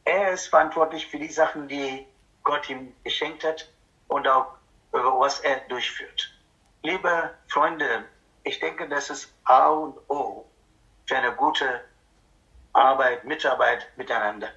er 0.06 0.32
ist 0.32 0.48
verantwortlich 0.48 1.08
für 1.08 1.20
die 1.20 1.32
Sachen, 1.32 1.68
die 1.68 2.08
Gott 2.44 2.70
ihm 2.70 2.96
geschenkt 3.04 3.44
hat 3.44 3.68
und 4.08 4.28
auch 4.28 4.56
über 4.92 5.20
was 5.20 5.40
er 5.42 5.60
durchführt. 5.68 6.34
Liebe 6.84 7.36
Freunde, 7.48 8.06
ich 8.44 8.60
denke, 8.60 8.88
das 8.88 9.10
ist 9.10 9.34
A 9.44 9.68
und 9.68 9.98
O 10.10 10.46
für 11.06 11.18
eine 11.18 11.36
gute 11.36 11.84
Arbeit, 12.74 13.26
Mitarbeit 13.26 13.88
miteinander. 13.98 14.50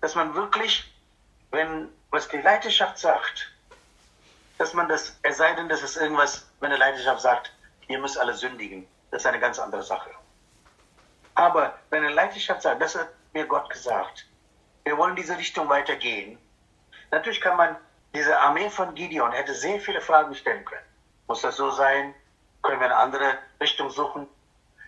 Dass 0.00 0.14
man 0.14 0.34
wirklich 0.34 0.90
wenn, 1.50 1.88
was 2.10 2.28
die 2.28 2.38
Leiterschaft 2.38 2.98
sagt, 2.98 3.52
dass 4.58 4.74
man 4.74 4.88
das, 4.88 5.18
es 5.22 5.36
sei 5.38 5.52
denn, 5.54 5.68
dass 5.68 5.82
es 5.82 5.96
irgendwas, 5.96 6.48
wenn 6.60 6.70
die 6.70 6.76
Leiterschaft 6.76 7.22
sagt, 7.22 7.52
ihr 7.88 7.98
müsst 7.98 8.18
alle 8.18 8.34
sündigen, 8.34 8.86
das 9.10 9.22
ist 9.22 9.26
eine 9.26 9.40
ganz 9.40 9.58
andere 9.58 9.82
Sache. 9.82 10.10
Aber 11.34 11.78
wenn 11.90 12.04
eine 12.04 12.14
Leiterschaft 12.14 12.62
sagt, 12.62 12.82
das 12.82 12.94
hat 12.94 13.08
mir 13.32 13.46
Gott 13.46 13.70
gesagt, 13.70 14.26
wir 14.84 14.96
wollen 14.96 15.16
diese 15.16 15.36
Richtung 15.36 15.68
weitergehen, 15.68 16.38
natürlich 17.10 17.40
kann 17.40 17.56
man, 17.56 17.76
diese 18.14 18.38
Armee 18.38 18.68
von 18.70 18.94
Gideon 18.94 19.32
hätte 19.32 19.54
sehr 19.54 19.80
viele 19.80 20.00
Fragen 20.00 20.34
stellen 20.34 20.64
können. 20.64 20.84
Muss 21.28 21.42
das 21.42 21.56
so 21.56 21.70
sein? 21.70 22.14
Können 22.62 22.80
wir 22.80 22.86
eine 22.86 22.96
andere 22.96 23.38
Richtung 23.60 23.88
suchen? 23.88 24.26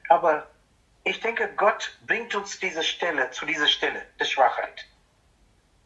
Aber 0.08 0.46
ich 1.04 1.20
denke, 1.20 1.48
Gott 1.56 1.96
bringt 2.06 2.34
uns 2.34 2.58
diese 2.58 2.82
Stelle, 2.82 3.30
zu 3.30 3.46
dieser 3.46 3.68
Stelle 3.68 4.02
der 4.18 4.24
Schwachheit 4.24 4.86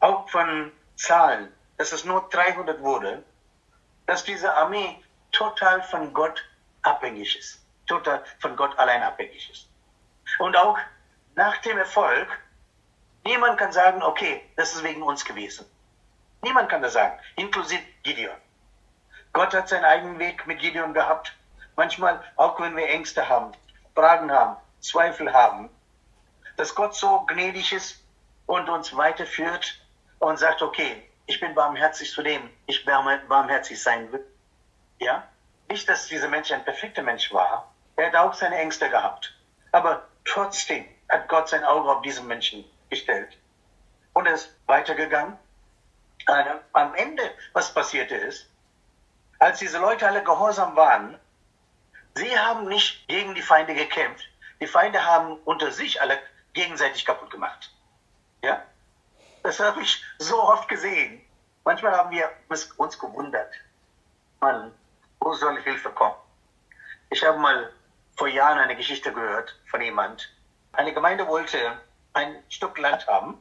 auch 0.06 0.28
von 0.28 0.72
Zahlen, 0.94 1.52
dass 1.78 1.92
es 1.92 2.04
nur 2.04 2.28
300 2.30 2.80
wurde, 2.80 3.24
dass 4.06 4.22
diese 4.22 4.54
Armee 4.54 5.02
total 5.32 5.82
von 5.82 6.12
Gott 6.12 6.42
abhängig 6.82 7.36
ist. 7.36 7.60
Total 7.86 8.24
von 8.38 8.56
Gott 8.56 8.78
allein 8.78 9.02
abhängig 9.02 9.50
ist. 9.50 9.68
Und 10.38 10.56
auch 10.56 10.78
nach 11.34 11.58
dem 11.58 11.78
Erfolg, 11.78 12.28
niemand 13.24 13.58
kann 13.58 13.72
sagen, 13.72 14.02
okay, 14.02 14.48
das 14.56 14.74
ist 14.74 14.84
wegen 14.84 15.02
uns 15.02 15.24
gewesen. 15.24 15.66
Niemand 16.42 16.68
kann 16.68 16.82
das 16.82 16.92
sagen, 16.92 17.18
inklusive 17.34 17.82
Gideon. 18.04 18.36
Gott 19.32 19.52
hat 19.54 19.68
seinen 19.68 19.84
eigenen 19.84 20.18
Weg 20.20 20.46
mit 20.46 20.60
Gideon 20.60 20.94
gehabt. 20.94 21.36
Manchmal, 21.74 22.22
auch 22.36 22.60
wenn 22.60 22.76
wir 22.76 22.88
Ängste 22.88 23.28
haben, 23.28 23.52
Fragen 23.94 24.30
haben, 24.30 24.56
Zweifel 24.80 25.32
haben, 25.32 25.68
dass 26.56 26.74
Gott 26.74 26.94
so 26.94 27.26
gnädig 27.26 27.72
ist 27.72 28.04
und 28.46 28.68
uns 28.68 28.96
weiterführt 28.96 29.80
und 30.18 30.38
sagt, 30.38 30.62
okay, 30.62 31.02
ich 31.26 31.40
bin 31.40 31.54
barmherzig 31.54 32.10
zu 32.12 32.22
dem, 32.22 32.50
ich 32.66 32.84
barmherzig 32.84 33.82
sein 33.82 34.10
will. 34.12 34.24
Ja? 34.98 35.28
Nicht, 35.68 35.88
dass 35.88 36.06
dieser 36.06 36.28
Mensch 36.28 36.52
ein 36.52 36.64
perfekter 36.64 37.02
Mensch 37.02 37.32
war. 37.32 37.72
Er 37.96 38.06
hat 38.06 38.16
auch 38.16 38.34
seine 38.34 38.56
Ängste 38.56 38.88
gehabt. 38.88 39.34
Aber 39.72 40.06
trotzdem 40.24 40.86
hat 41.08 41.28
Gott 41.28 41.48
sein 41.48 41.64
Auge 41.64 41.90
auf 41.90 42.02
diesen 42.02 42.26
Menschen 42.26 42.64
gestellt. 42.90 43.36
Und 44.12 44.26
er 44.26 44.34
ist 44.34 44.54
weitergegangen. 44.66 45.36
Am 46.72 46.94
Ende, 46.94 47.22
was 47.52 47.72
passierte 47.72 48.14
ist, 48.14 48.48
als 49.38 49.58
diese 49.58 49.78
Leute 49.78 50.06
alle 50.06 50.24
gehorsam 50.24 50.76
waren, 50.76 51.18
sie 52.14 52.38
haben 52.38 52.68
nicht 52.68 53.06
gegen 53.08 53.34
die 53.34 53.42
Feinde 53.42 53.74
gekämpft. 53.74 54.24
Die 54.60 54.66
Feinde 54.66 55.04
haben 55.04 55.36
unter 55.44 55.70
sich 55.70 56.00
alle 56.00 56.18
gegenseitig 56.54 57.04
kaputt 57.04 57.30
gemacht. 57.30 57.70
Ja? 58.42 58.62
Das 59.46 59.60
habe 59.60 59.80
ich 59.80 60.02
so 60.18 60.42
oft 60.42 60.68
gesehen. 60.68 61.24
Manchmal 61.64 61.96
haben 61.96 62.10
wir 62.10 62.28
uns 62.78 62.98
gewundert. 62.98 63.54
Mann, 64.40 64.74
wo 65.20 65.34
soll 65.34 65.62
Hilfe 65.62 65.88
kommen? 65.90 66.16
Ich 67.10 67.24
habe 67.24 67.38
mal 67.38 67.72
vor 68.16 68.26
Jahren 68.26 68.58
eine 68.58 68.74
Geschichte 68.74 69.12
gehört 69.12 69.56
von 69.70 69.80
jemand. 69.80 70.28
Eine 70.72 70.92
Gemeinde 70.92 71.28
wollte 71.28 71.80
ein 72.14 72.42
Stück 72.48 72.76
Land 72.78 73.06
haben 73.06 73.40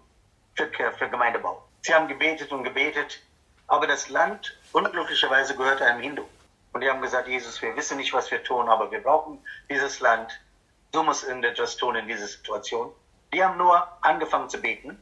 für, 0.53 0.69
für 0.91 1.09
Gemeindebau. 1.09 1.67
Sie 1.81 1.91
haben 1.91 2.07
gebetet 2.07 2.51
und 2.51 2.63
gebetet, 2.63 3.19
aber 3.65 3.87
das 3.87 4.07
Land 4.09 4.55
unglücklicherweise 4.73 5.55
gehört 5.55 5.81
einem 5.81 6.01
Hindu. 6.01 6.25
Und 6.73 6.81
die 6.81 6.89
haben 6.91 7.01
gesagt, 7.01 7.27
Jesus, 7.27 7.59
wir 7.63 7.75
wissen 7.75 7.97
nicht, 7.97 8.13
was 8.13 8.29
wir 8.29 8.43
tun, 8.43 8.69
aber 8.69 8.91
wir 8.91 9.01
brauchen 9.01 9.43
dieses 9.71 10.01
Land. 10.01 10.39
Du 10.91 11.01
musst 11.01 11.23
irgendetwas 11.23 11.77
tun 11.77 11.95
in 11.95 12.07
dieser 12.07 12.27
Situation. 12.27 12.91
Die 13.33 13.43
haben 13.43 13.57
nur 13.57 13.87
angefangen 14.03 14.51
zu 14.51 14.61
beten. 14.61 15.01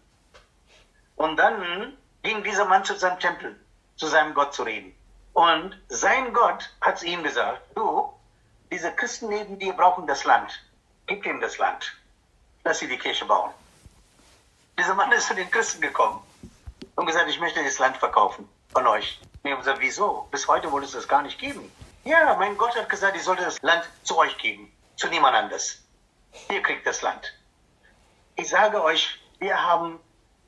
Und 1.16 1.38
dann 1.38 1.98
ging 2.22 2.44
dieser 2.44 2.66
Mann 2.66 2.84
zu 2.84 2.96
seinem 2.96 3.20
Tempel, 3.20 3.60
zu 3.96 4.08
seinem 4.08 4.34
Gott 4.34 4.54
zu 4.54 4.64
reden. 4.64 4.96
Und 5.34 5.80
sein 5.90 6.34
Gott 6.34 6.70
hat 6.82 7.02
ihm 7.04 7.24
gesagt, 7.24 7.62
du, 7.76 8.14
diese 8.72 8.92
Christen 8.94 9.30
neben 9.30 9.60
dir 9.60 9.74
brauchen 9.74 10.08
das 10.08 10.24
Land. 10.24 10.52
Gib 11.08 11.26
ihm 11.26 11.42
das 11.42 11.58
Land. 11.58 11.94
Lass 12.64 12.80
sie 12.80 12.88
die 12.88 12.98
Kirche 12.98 13.26
bauen. 13.26 13.52
Dieser 14.78 14.96
Mann 14.96 15.12
ist 15.12 15.28
zu 15.28 15.36
den 15.36 15.52
Christen 15.52 15.82
gekommen 15.82 16.24
und 16.96 17.06
gesagt, 17.06 17.30
ich 17.30 17.40
möchte 17.40 17.64
das 17.64 17.80
Land 17.80 17.98
verkaufen 17.98 18.48
von 18.72 18.88
euch. 18.88 19.20
Und 19.44 19.52
haben 19.52 19.60
gesagt, 19.60 19.80
wieso? 19.82 20.28
Bis 20.32 20.48
heute 20.48 20.72
wollte 20.72 20.88
es 20.88 20.94
das 20.94 21.08
gar 21.08 21.22
nicht 21.22 21.38
geben. 21.38 21.72
Ja, 22.06 22.36
mein 22.36 22.58
Gott 22.58 22.76
hat 22.76 22.90
gesagt, 22.90 23.16
ich 23.16 23.24
sollte 23.24 23.44
das 23.44 23.62
Land 23.62 23.88
zu 24.04 24.18
euch 24.18 24.38
geben, 24.38 24.72
zu 24.96 25.08
niemand 25.08 25.36
anders. 25.36 25.80
Ihr 26.50 26.62
kriegt 26.62 26.88
das 26.88 27.02
Land. 27.02 27.34
Ich 28.36 28.50
sage 28.50 28.82
euch, 28.84 29.20
wir 29.40 29.62
haben 29.62 30.00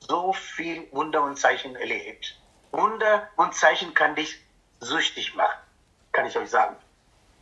so 0.07 0.33
viel 0.33 0.87
Wunder 0.91 1.23
und 1.23 1.37
Zeichen 1.37 1.75
erlebt. 1.75 2.39
Wunder 2.71 3.29
und 3.35 3.55
Zeichen 3.55 3.93
kann 3.93 4.15
dich 4.15 4.39
süchtig 4.79 5.35
machen, 5.35 5.59
kann 6.11 6.25
ich 6.25 6.37
euch 6.37 6.49
sagen. 6.49 6.75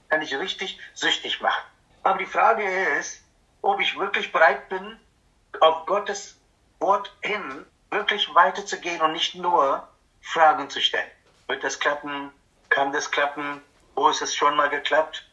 Kann 0.09 0.21
ich 0.21 0.35
richtig 0.35 0.79
süchtig 0.93 1.41
machen. 1.41 1.63
Aber 2.03 2.19
die 2.19 2.25
Frage 2.25 2.63
ist, 2.97 3.23
ob 3.61 3.79
ich 3.79 3.97
wirklich 3.97 4.31
bereit 4.31 4.69
bin, 4.69 4.99
auf 5.59 5.85
Gottes 5.85 6.39
Wort 6.79 7.15
hin 7.21 7.65
wirklich 7.89 8.33
weiterzugehen 8.33 9.01
und 9.01 9.13
nicht 9.13 9.35
nur 9.35 9.87
Fragen 10.21 10.69
zu 10.69 10.81
stellen. 10.81 11.09
Wird 11.47 11.63
das 11.63 11.79
klappen? 11.79 12.31
Kann 12.69 12.91
das 12.91 13.09
klappen? 13.09 13.61
Wo 13.95 14.09
ist 14.09 14.21
es 14.21 14.35
schon 14.35 14.55
mal 14.55 14.69
geklappt? 14.69 15.25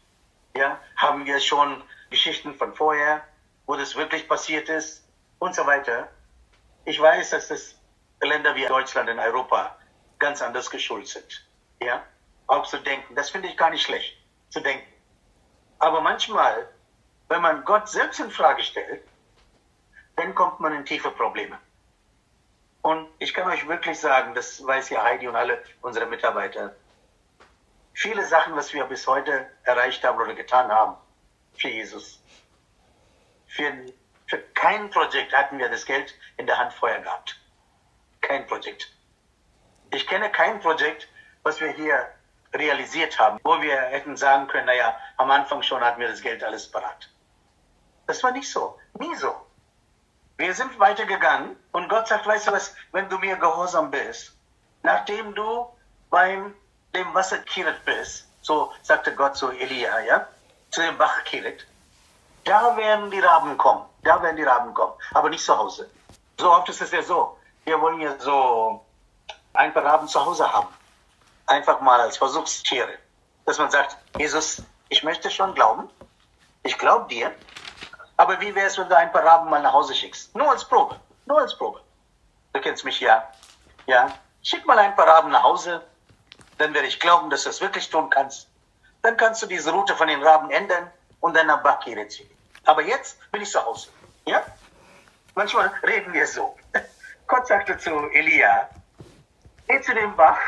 Ja, 0.55 0.79
haben 0.97 1.25
wir 1.25 1.41
schon 1.41 1.83
Geschichten 2.11 2.55
von 2.55 2.75
vorher, 2.75 3.23
wo 3.67 3.77
das 3.77 3.97
wirklich 3.97 4.29
passiert 4.29 4.69
ist 4.69 5.05
und 5.39 5.55
so 5.55 5.65
weiter. 5.67 6.09
Ich 6.85 7.01
weiß, 7.01 7.31
dass 7.31 7.49
das 7.49 7.75
Länder 8.21 8.55
wie 8.55 8.67
Deutschland 8.67 9.09
in 9.09 9.19
Europa 9.19 9.77
ganz 10.19 10.43
anders 10.43 10.71
geschult 10.71 11.09
sind. 11.09 11.47
Ja, 11.83 12.03
auch 12.47 12.67
zu 12.67 12.79
denken. 12.79 13.15
Das 13.15 13.31
finde 13.31 13.49
ich 13.49 13.57
gar 13.57 13.71
nicht 13.71 13.83
schlecht, 13.83 14.17
zu 14.51 14.61
denken. 14.61 14.87
Aber 15.79 16.01
manchmal, 16.01 16.69
wenn 17.29 17.41
man 17.41 17.65
Gott 17.65 17.89
selbst 17.89 18.21
in 18.21 18.31
Frage 18.31 18.63
stellt, 18.63 19.03
dann 20.17 20.35
kommt 20.35 20.61
man 20.61 20.75
in 20.75 20.85
tiefe 20.85 21.11
Probleme. 21.11 21.59
Und 22.83 23.09
ich 23.19 23.33
kann 23.35 23.49
euch 23.49 23.67
wirklich 23.67 23.99
sagen, 23.99 24.35
das 24.35 24.65
weiß 24.65 24.91
ja 24.91 25.03
Heidi 25.03 25.29
und 25.29 25.37
alle 25.37 25.63
unsere 25.83 26.07
Mitarbeiter, 26.07 26.75
viele 27.93 28.25
Sachen, 28.27 28.57
was 28.57 28.73
wir 28.73 28.85
bis 28.85 29.07
heute 29.07 29.47
erreicht 29.65 30.03
haben 30.05 30.19
oder 30.19 30.35
getan 30.35 30.71
haben 30.71 30.97
für 31.57 31.69
Jesus. 31.69 32.23
Für, 33.47 33.73
für 34.31 34.39
kein 34.55 34.89
Projekt 34.91 35.35
hatten 35.35 35.59
wir 35.59 35.69
das 35.69 35.85
Geld 35.85 36.15
in 36.37 36.47
der 36.47 36.57
Hand 36.57 36.73
vorher 36.73 37.01
gehabt. 37.01 37.37
Kein 38.21 38.47
Projekt. 38.47 38.89
Ich 39.91 40.07
kenne 40.07 40.31
kein 40.31 40.61
Projekt, 40.61 41.09
was 41.43 41.61
wir 41.61 41.71
hier 41.71 42.09
realisiert 42.55 43.19
haben, 43.19 43.41
wo 43.43 43.61
wir 43.61 43.77
hätten 43.77 44.17
sagen 44.17 44.47
können, 44.47 44.67
naja, 44.67 44.97
am 45.17 45.31
Anfang 45.33 45.63
schon 45.63 45.83
hatten 45.83 46.01
wir 46.01 46.09
das 46.09 46.23
Geld 46.23 46.45
alles 46.45 46.71
parat. 46.71 47.11
Das 48.07 48.23
war 48.23 48.31
nicht 48.31 48.49
so. 48.49 48.79
Nie 48.99 49.15
so. 49.17 49.35
Wir 50.37 50.55
sind 50.55 50.79
weitergegangen 50.79 51.57
und 51.73 51.89
Gott 51.89 52.07
sagt, 52.07 52.27
weißt 52.27 52.49
du 52.49 52.53
was, 52.53 52.75
wenn 52.93 53.09
du 53.09 53.19
mir 53.19 53.37
gehorsam 53.37 53.91
bist, 53.91 54.37
nachdem 54.83 55.35
du 55.35 55.67
beim 56.09 56.55
dem 56.95 57.13
Wasser 57.15 57.39
Kirit 57.39 57.85
bist, 57.85 58.29
so 58.43 58.73
sagte 58.83 59.15
Gott 59.15 59.37
zu 59.37 59.51
Elia, 59.51 60.01
ja, 60.01 60.29
zu 60.71 60.83
dem 60.83 60.97
Bach 60.99 61.25
Kirit, 61.25 61.67
da 62.45 62.77
werden 62.77 63.11
die 63.11 63.21
Raben 63.21 63.59
kommen, 63.59 63.90
da 64.03 64.23
werden 64.23 64.37
die 64.37 64.43
Raben 64.43 64.73
kommen, 64.75 64.95
aber 65.15 65.29
nicht 65.31 65.45
zu 65.45 65.57
Hause. 65.57 65.91
So 66.39 66.51
oft 66.51 66.69
ist 66.69 66.81
es 66.81 66.91
ja 66.91 67.03
so, 67.03 67.37
wir 67.65 67.81
wollen 67.81 68.01
ja 68.01 68.19
so 68.19 68.85
ein 69.53 69.73
paar 69.75 69.85
Raben 69.85 70.09
zu 70.09 70.25
Hause 70.25 70.51
haben 70.51 70.69
einfach 71.51 71.81
mal 71.81 72.01
als 72.01 72.17
Versuchstiere. 72.17 72.99
Dass 73.45 73.59
man 73.59 73.71
sagt, 73.71 73.97
Jesus, 74.19 74.63
ich 74.89 75.03
möchte 75.03 75.31
schon 75.31 75.55
glauben, 75.55 75.91
ich 76.63 76.79
glaube 76.79 77.09
dir, 77.09 77.35
aber 78.17 78.41
wie 78.41 78.55
wäre 78.55 78.67
es, 78.67 78.79
wenn 78.79 78.89
du 78.89 78.97
ein 78.97 79.13
paar 79.13 79.25
Raben 79.25 79.51
mal 79.51 79.61
nach 79.63 79.73
Hause 79.73 79.95
schickst? 79.95 80.35
Nur 80.37 80.51
als 80.51 80.65
Probe, 80.65 80.99
nur 81.27 81.41
als 81.41 81.57
Probe. 81.57 81.81
Du 82.53 82.61
kennst 82.61 82.85
mich 82.85 83.01
ja. 83.01 83.29
Ja, 83.87 84.09
schick 84.43 84.65
mal 84.67 84.79
ein 84.79 84.95
paar 84.95 85.07
Raben 85.07 85.31
nach 85.31 85.43
Hause, 85.43 85.83
dann 86.59 86.75
werde 86.75 86.87
ich 86.89 87.01
glauben, 87.01 87.31
dass 87.31 87.45
du 87.45 87.51
es 87.51 87.61
wirklich 87.61 87.89
tun 87.91 88.11
kannst. 88.11 88.49
Dann 89.03 89.17
kannst 89.17 89.43
du 89.43 89.47
diese 89.47 89.73
Route 89.73 89.97
von 89.97 90.09
den 90.09 90.23
Raben 90.23 90.51
ändern 90.51 90.91
und 91.21 91.35
dann 91.35 91.47
nach 91.47 91.63
Bakire 91.63 92.07
ziehen. 92.09 92.31
Aber 92.71 92.83
jetzt 92.83 93.19
bin 93.33 93.43
ich 93.43 93.51
zu 93.51 93.61
Hause. 93.65 93.89
Ja? 94.27 94.45
Manchmal 95.35 95.73
reden 95.83 96.13
wir 96.13 96.25
so. 96.25 96.57
Gott 97.27 97.49
sagte 97.49 97.77
zu 97.77 97.91
Elia, 98.13 98.71
geh 99.67 99.81
zu 99.81 99.93
dem 99.93 100.15
Bach 100.15 100.39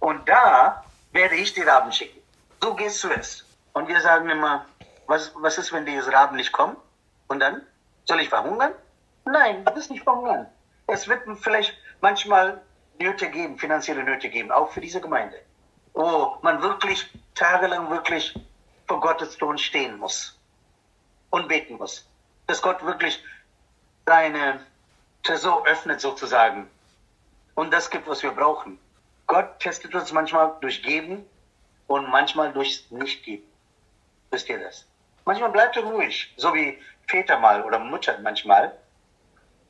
und 0.00 0.26
da 0.26 0.82
werde 1.12 1.34
ich 1.34 1.52
die 1.52 1.60
Raben 1.60 1.92
schicken. 1.92 2.18
Du 2.60 2.74
gehst 2.74 3.00
zuerst. 3.00 3.44
Und 3.74 3.86
wir 3.86 4.00
sagen 4.00 4.30
immer, 4.30 4.64
was, 5.08 5.30
was 5.34 5.58
ist, 5.58 5.74
wenn 5.74 5.84
die 5.84 5.98
Raben 5.98 6.36
nicht 6.36 6.52
kommen? 6.52 6.78
Und 7.28 7.40
dann? 7.40 7.60
Soll 8.06 8.20
ich 8.20 8.30
verhungern? 8.30 8.72
Nein, 9.26 9.62
das 9.66 9.76
ist 9.76 9.90
nicht 9.90 10.04
verhungern. 10.04 10.46
Es 10.86 11.06
wird 11.06 11.20
vielleicht 11.42 11.76
manchmal 12.00 12.62
Nöte 12.98 13.28
geben, 13.28 13.58
finanzielle 13.58 14.04
Nöte 14.04 14.30
geben, 14.30 14.50
auch 14.50 14.70
für 14.70 14.80
diese 14.80 15.02
Gemeinde. 15.02 15.36
Wo 15.92 16.38
man 16.40 16.62
wirklich 16.62 17.10
tagelang 17.34 17.90
wirklich 17.90 18.34
vor 18.88 19.00
Gottes 19.02 19.36
Thron 19.36 19.58
stehen 19.58 19.98
muss 19.98 20.35
und 21.30 21.48
beten 21.48 21.76
muss. 21.76 22.08
Dass 22.46 22.62
Gott 22.62 22.84
wirklich 22.84 23.22
seine 24.06 24.60
Tresor 25.22 25.66
öffnet 25.66 26.00
sozusagen 26.00 26.70
und 27.54 27.72
das 27.72 27.90
gibt, 27.90 28.06
was 28.06 28.22
wir 28.22 28.30
brauchen. 28.30 28.78
Gott 29.26 29.58
testet 29.58 29.94
uns 29.94 30.12
manchmal 30.12 30.52
durch 30.60 30.82
Geben 30.82 31.28
und 31.88 32.08
manchmal 32.08 32.52
durch 32.52 32.88
Nicht-Geben. 32.90 33.44
Wisst 34.30 34.48
ihr 34.48 34.58
das? 34.58 34.86
Manchmal 35.24 35.50
bleibt 35.50 35.76
er 35.76 35.82
ruhig, 35.82 36.32
so 36.36 36.54
wie 36.54 36.78
Väter 37.08 37.38
mal 37.38 37.64
oder 37.64 37.78
Mutter 37.78 38.16
manchmal. 38.20 38.76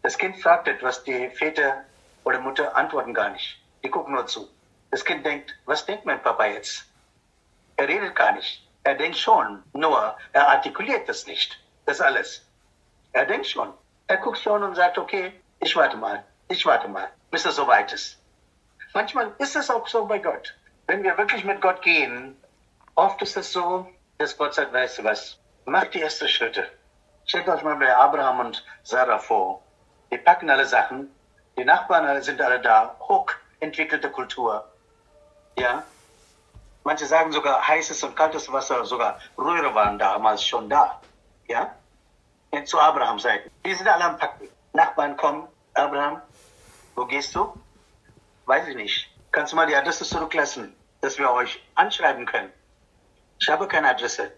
Das 0.03 0.19
Kind 0.19 0.41
fragt 0.43 0.69
etwas, 0.69 1.03
die 1.05 1.31
Väter 1.31 1.85
oder 2.25 2.41
Mutter 2.41 2.77
antworten 2.77 3.15
gar 3.15 3.31
nicht. 3.31 3.59
Die 3.83 3.89
gucken 3.89 4.15
nur 4.15 4.27
zu. 4.27 4.49
Das 4.91 5.05
Kind 5.05 5.25
denkt, 5.25 5.57
was 5.65 5.87
denkt 5.87 6.05
mein 6.05 6.23
Papa 6.23 6.47
jetzt? 6.47 6.85
Er 7.77 7.89
redet 7.89 8.15
gar 8.15 8.33
nicht. 8.33 8.66
Er 8.87 8.95
denkt 8.95 9.19
schon, 9.19 9.65
nur 9.73 10.17
er 10.33 10.49
artikuliert 10.49 11.09
das 11.09 11.27
nicht. 11.27 11.59
Das 11.87 12.01
alles. 12.01 12.47
Er 13.13 13.27
denkt 13.27 13.49
schon. 13.49 13.75
Er 14.07 14.17
guckt 14.19 14.39
schon 14.39 14.63
und 14.63 14.77
sagt, 14.77 14.97
okay, 14.97 15.33
ich 15.59 15.75
warte 15.75 15.97
mal, 15.97 16.23
ich 16.47 16.65
warte 16.65 16.87
mal, 16.87 17.09
bis 17.33 17.45
er 17.45 17.51
soweit 17.51 17.93
ist. 17.93 18.17
Manchmal 18.95 19.35
ist 19.39 19.57
es 19.57 19.71
auch 19.71 19.89
so 19.89 20.05
bei 20.07 20.21
Gott. 20.21 20.55
Wenn 20.87 21.03
wir 21.03 21.19
wirklich 21.19 21.45
mit 21.45 21.61
Gott 21.61 21.83
gehen, 21.83 22.41
oft 22.95 23.21
ist 23.23 23.37
es 23.37 23.51
so, 23.53 23.89
dass 24.19 24.39
Gott 24.39 24.55
sagt, 24.55 24.73
weißt 24.73 24.99
du 24.99 25.05
was, 25.05 25.37
macht 25.65 25.93
die 25.95 26.03
ersten 26.03 26.29
Schritte. 26.29 26.71
Stellt 27.25 27.49
euch 27.49 27.65
mal 27.65 27.75
bei 27.75 27.93
Abraham 27.93 28.39
und 28.39 28.65
Sarah 28.85 29.19
vor. 29.19 29.63
Die 30.13 30.19
packen 30.19 30.49
alle 30.49 30.65
Sachen, 30.65 31.13
die 31.59 31.65
Nachbarn 31.65 32.23
sind 32.23 32.41
alle 32.41 32.61
da, 32.61 32.95
hoch 33.01 33.33
entwickelte 33.59 34.11
Kultur. 34.13 34.65
Ja. 35.59 35.83
Manche 36.87 37.05
sagen 37.05 37.33
sogar 37.33 37.67
heißes 37.67 38.05
und 38.05 38.15
kaltes 38.15 38.53
Wasser, 38.53 38.85
sogar 38.85 39.19
Röhre 39.37 39.75
waren 39.75 39.99
damals 39.99 40.45
schon 40.45 40.71
da. 40.71 41.01
Ja. 41.49 41.75
Zu 42.65 42.79
Abraham 42.79 43.19
Seiten. 43.19 43.51
Die 43.65 43.75
sind 43.75 43.89
alle 43.89 44.05
am 44.05 44.17
Packen. 44.17 44.49
Nachbarn 44.73 45.17
kommen, 45.17 45.49
Abraham, 45.75 46.23
wo 46.95 47.05
gehst 47.05 47.35
du? 47.35 47.53
Weiß 48.45 48.69
ich 48.69 48.77
nicht. 48.77 49.11
Kannst 49.33 49.53
du 49.53 49.57
mal 49.57 49.67
die 49.67 49.75
Adresse 49.75 50.05
zurücklassen, 50.05 50.77
dass 51.01 51.19
wir 51.19 51.29
euch 51.33 51.61
anschreiben 51.75 52.25
können? 52.25 52.53
Ich 53.41 53.49
habe 53.49 53.67
keine 53.67 53.89
Adresse. 53.89 54.31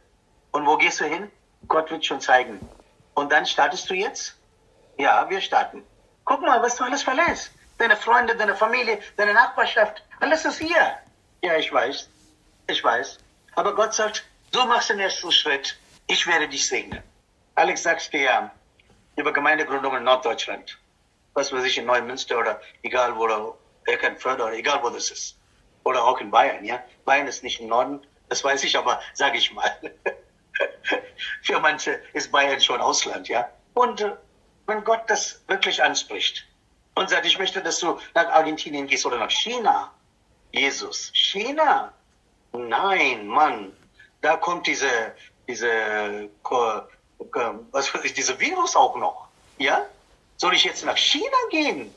Und 0.53 0.65
wo 0.67 0.79
gehst 0.79 1.01
du 1.01 1.05
hin? 1.05 1.31
Gott 1.67 1.91
wird 1.91 2.07
schon 2.07 2.23
zeigen. 2.23 2.67
Und 3.13 3.31
dann 3.31 3.45
startest 3.45 3.91
du 3.91 3.95
jetzt? 3.95 4.39
Ja, 4.97 5.29
wir 5.29 5.43
starten. 5.43 5.85
Guck 6.25 6.41
mal, 6.41 6.63
was 6.63 6.77
du 6.77 6.85
alles 6.85 7.03
verlässt. 7.03 7.51
Deine 7.77 7.97
Freunde, 7.97 8.35
deine 8.35 8.57
Familie, 8.57 9.01
deine 9.19 9.35
Nachbarschaft, 9.35 10.03
alles 10.21 10.47
ist 10.47 10.61
hier. 10.61 10.97
Ja, 11.43 11.55
ich 11.59 11.71
weiß. 11.71 12.09
Ich 12.71 12.85
weiß. 12.85 13.19
Aber 13.57 13.75
Gott 13.75 13.95
sagt, 13.95 14.25
du 14.53 14.65
machst 14.67 14.91
den 14.91 15.01
ersten 15.01 15.33
Schritt. 15.33 15.79
Ich 16.07 16.27
werde 16.27 16.49
dich 16.49 16.69
segnen. 16.69 17.03
Alex, 17.55 17.83
sagst 17.83 18.13
dir 18.13 18.21
ja 18.21 18.51
über 19.17 19.33
Gemeindegründung 19.33 19.97
in 19.97 20.05
Norddeutschland. 20.05 20.79
Was 21.33 21.51
weiß 21.51 21.65
ich, 21.65 21.79
in 21.79 21.87
Neumünster 21.87 22.39
oder 22.39 22.61
egal 22.83 23.17
wo, 23.17 23.25
oder 23.25 23.55
oder 24.25 24.53
egal 24.53 24.83
wo 24.83 24.91
das 24.91 25.11
ist. 25.11 25.39
Oder 25.85 26.05
auch 26.05 26.21
in 26.21 26.31
Bayern, 26.31 26.63
ja. 26.63 26.83
Bayern 27.07 27.27
ist 27.27 27.43
nicht 27.43 27.59
im 27.61 27.69
Norden, 27.69 28.07
das 28.29 28.45
weiß 28.45 28.63
ich, 28.65 28.77
aber 28.77 29.01
sage 29.15 29.39
ich 29.39 29.51
mal. 29.51 29.71
Für 31.43 31.61
manche 31.61 32.03
ist 32.13 32.31
Bayern 32.31 32.61
schon 32.61 32.83
Ausland, 32.83 33.29
ja. 33.29 33.49
Und 33.73 34.03
äh, 34.03 34.15
wenn 34.67 34.85
Gott 34.85 35.05
das 35.07 35.43
wirklich 35.49 35.83
anspricht 35.83 36.47
und 36.95 37.09
sagt, 37.09 37.25
ich 37.25 37.39
möchte, 37.39 37.63
dass 37.63 37.81
du 37.81 37.99
nach 38.15 38.29
Argentinien 38.29 38.87
gehst 38.87 39.07
oder 39.07 39.17
nach 39.17 39.31
China, 39.31 39.91
Jesus, 40.53 41.11
China, 41.15 41.95
nein, 42.53 43.27
Mann, 43.27 43.73
da 44.21 44.37
kommt 44.37 44.67
diese, 44.67 45.15
diese, 45.47 46.29
was 47.73 47.95
weiß 47.95 48.05
ich, 48.05 48.15
diese 48.15 48.39
Virus 48.39 48.77
auch 48.77 48.97
noch, 48.97 49.29
ja? 49.59 49.87
Soll 50.37 50.55
ich 50.55 50.65
jetzt 50.65 50.85
nach 50.85 50.97
China 50.97 51.37
gehen? 51.51 51.95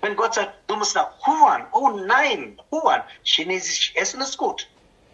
Wenn 0.00 0.16
Gott 0.16 0.34
sagt, 0.34 0.52
du 0.66 0.76
musst 0.76 0.94
nach 0.94 1.10
Wuhan, 1.26 1.66
oh 1.72 1.90
nein, 1.90 2.60
Wuhan, 2.70 3.02
chinesisch 3.24 3.92
Essen 3.94 4.20
ist 4.20 4.36
gut. 4.36 4.68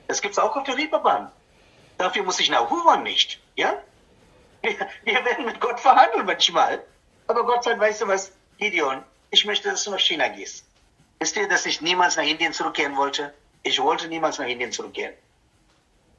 Das 0.08 0.20
gibt's 0.20 0.38
auch 0.38 0.56
auf 0.56 0.64
der 0.64 0.76
Reeperbahn. 0.76 1.30
Dafür 1.98 2.22
muss 2.24 2.40
ich 2.40 2.50
nach 2.50 2.70
Wuhan 2.70 3.02
nicht, 3.02 3.40
ja? 3.56 3.74
Wir, 4.62 4.74
wir 5.04 5.24
werden 5.24 5.44
mit 5.44 5.60
Gott 5.60 5.80
verhandeln 5.80 6.26
manchmal. 6.26 6.84
Aber 7.26 7.44
Gott 7.44 7.64
sagt, 7.64 7.80
weißt 7.80 8.02
du 8.02 8.08
was, 8.08 8.32
Gideon, 8.58 9.02
ich 9.30 9.44
möchte, 9.44 9.70
dass 9.70 9.84
du 9.84 9.90
nach 9.90 9.98
China 9.98 10.28
gehst. 10.28 10.64
Wisst 11.18 11.36
ihr, 11.36 11.48
dass 11.48 11.66
ich 11.66 11.80
niemals 11.80 12.16
nach 12.16 12.24
Indien 12.24 12.52
zurückkehren 12.52 12.96
wollte? 12.96 13.32
Ich 13.62 13.80
wollte 13.80 14.08
niemals 14.08 14.38
nach 14.38 14.46
Indien 14.46 14.72
zurückkehren. 14.72 15.14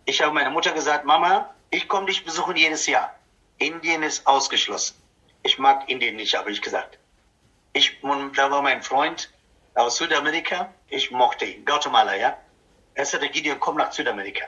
Ich 0.05 0.21
habe 0.21 0.33
meiner 0.33 0.49
Mutter 0.49 0.71
gesagt, 0.71 1.05
Mama, 1.05 1.53
ich 1.69 1.87
komme 1.87 2.07
dich 2.07 2.23
besuchen 2.23 2.55
jedes 2.55 2.87
Jahr. 2.87 3.15
Indien 3.57 4.03
ist 4.03 4.25
ausgeschlossen. 4.27 4.95
Ich 5.43 5.57
mag 5.59 5.89
Indien 5.89 6.15
nicht, 6.15 6.35
habe 6.35 6.51
ich 6.51 6.61
gesagt. 6.61 6.97
Ich, 7.73 7.99
da 8.35 8.51
war 8.51 8.61
mein 8.61 8.81
Freund 8.81 9.29
aus 9.75 9.97
Südamerika. 9.97 10.73
Ich 10.89 11.11
mochte 11.11 11.45
ihn. 11.45 11.65
Guatemala, 11.65 12.15
ja. 12.15 12.37
Er 12.95 13.05
sagte, 13.05 13.29
Gideon, 13.29 13.59
komm 13.59 13.77
nach 13.77 13.91
Südamerika. 13.91 14.45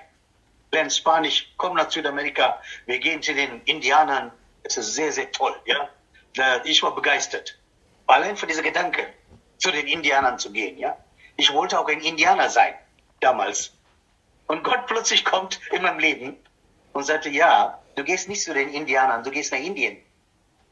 Lern 0.71 0.89
Spanisch, 0.89 1.51
komm 1.57 1.75
nach 1.75 1.89
Südamerika. 1.89 2.61
Wir 2.85 2.99
gehen 2.99 3.21
zu 3.21 3.33
den 3.33 3.61
Indianern. 3.65 4.31
Es 4.63 4.77
ist 4.77 4.93
sehr, 4.93 5.11
sehr 5.11 5.31
toll, 5.31 5.55
ja. 5.65 5.89
Ich 6.63 6.83
war 6.83 6.93
begeistert. 6.93 7.57
Allein 8.07 8.37
für 8.37 8.45
diese 8.45 8.61
Gedanke, 8.61 9.07
zu 9.57 9.71
den 9.71 9.87
Indianern 9.87 10.37
zu 10.37 10.51
gehen, 10.51 10.77
ja. 10.77 10.97
Ich 11.37 11.51
wollte 11.51 11.79
auch 11.79 11.87
ein 11.87 12.01
Indianer 12.01 12.49
sein, 12.49 12.75
damals. 13.19 13.71
Und 14.47 14.63
Gott 14.63 14.85
plötzlich 14.87 15.25
kommt 15.25 15.59
in 15.71 15.81
meinem 15.81 15.99
Leben 15.99 16.37
und 16.93 17.03
sagte, 17.03 17.29
ja, 17.29 17.79
du 17.95 18.03
gehst 18.03 18.29
nicht 18.29 18.43
zu 18.43 18.53
den 18.53 18.69
Indianern, 18.69 19.23
du 19.23 19.31
gehst 19.31 19.51
nach 19.51 19.59
Indien. 19.59 19.97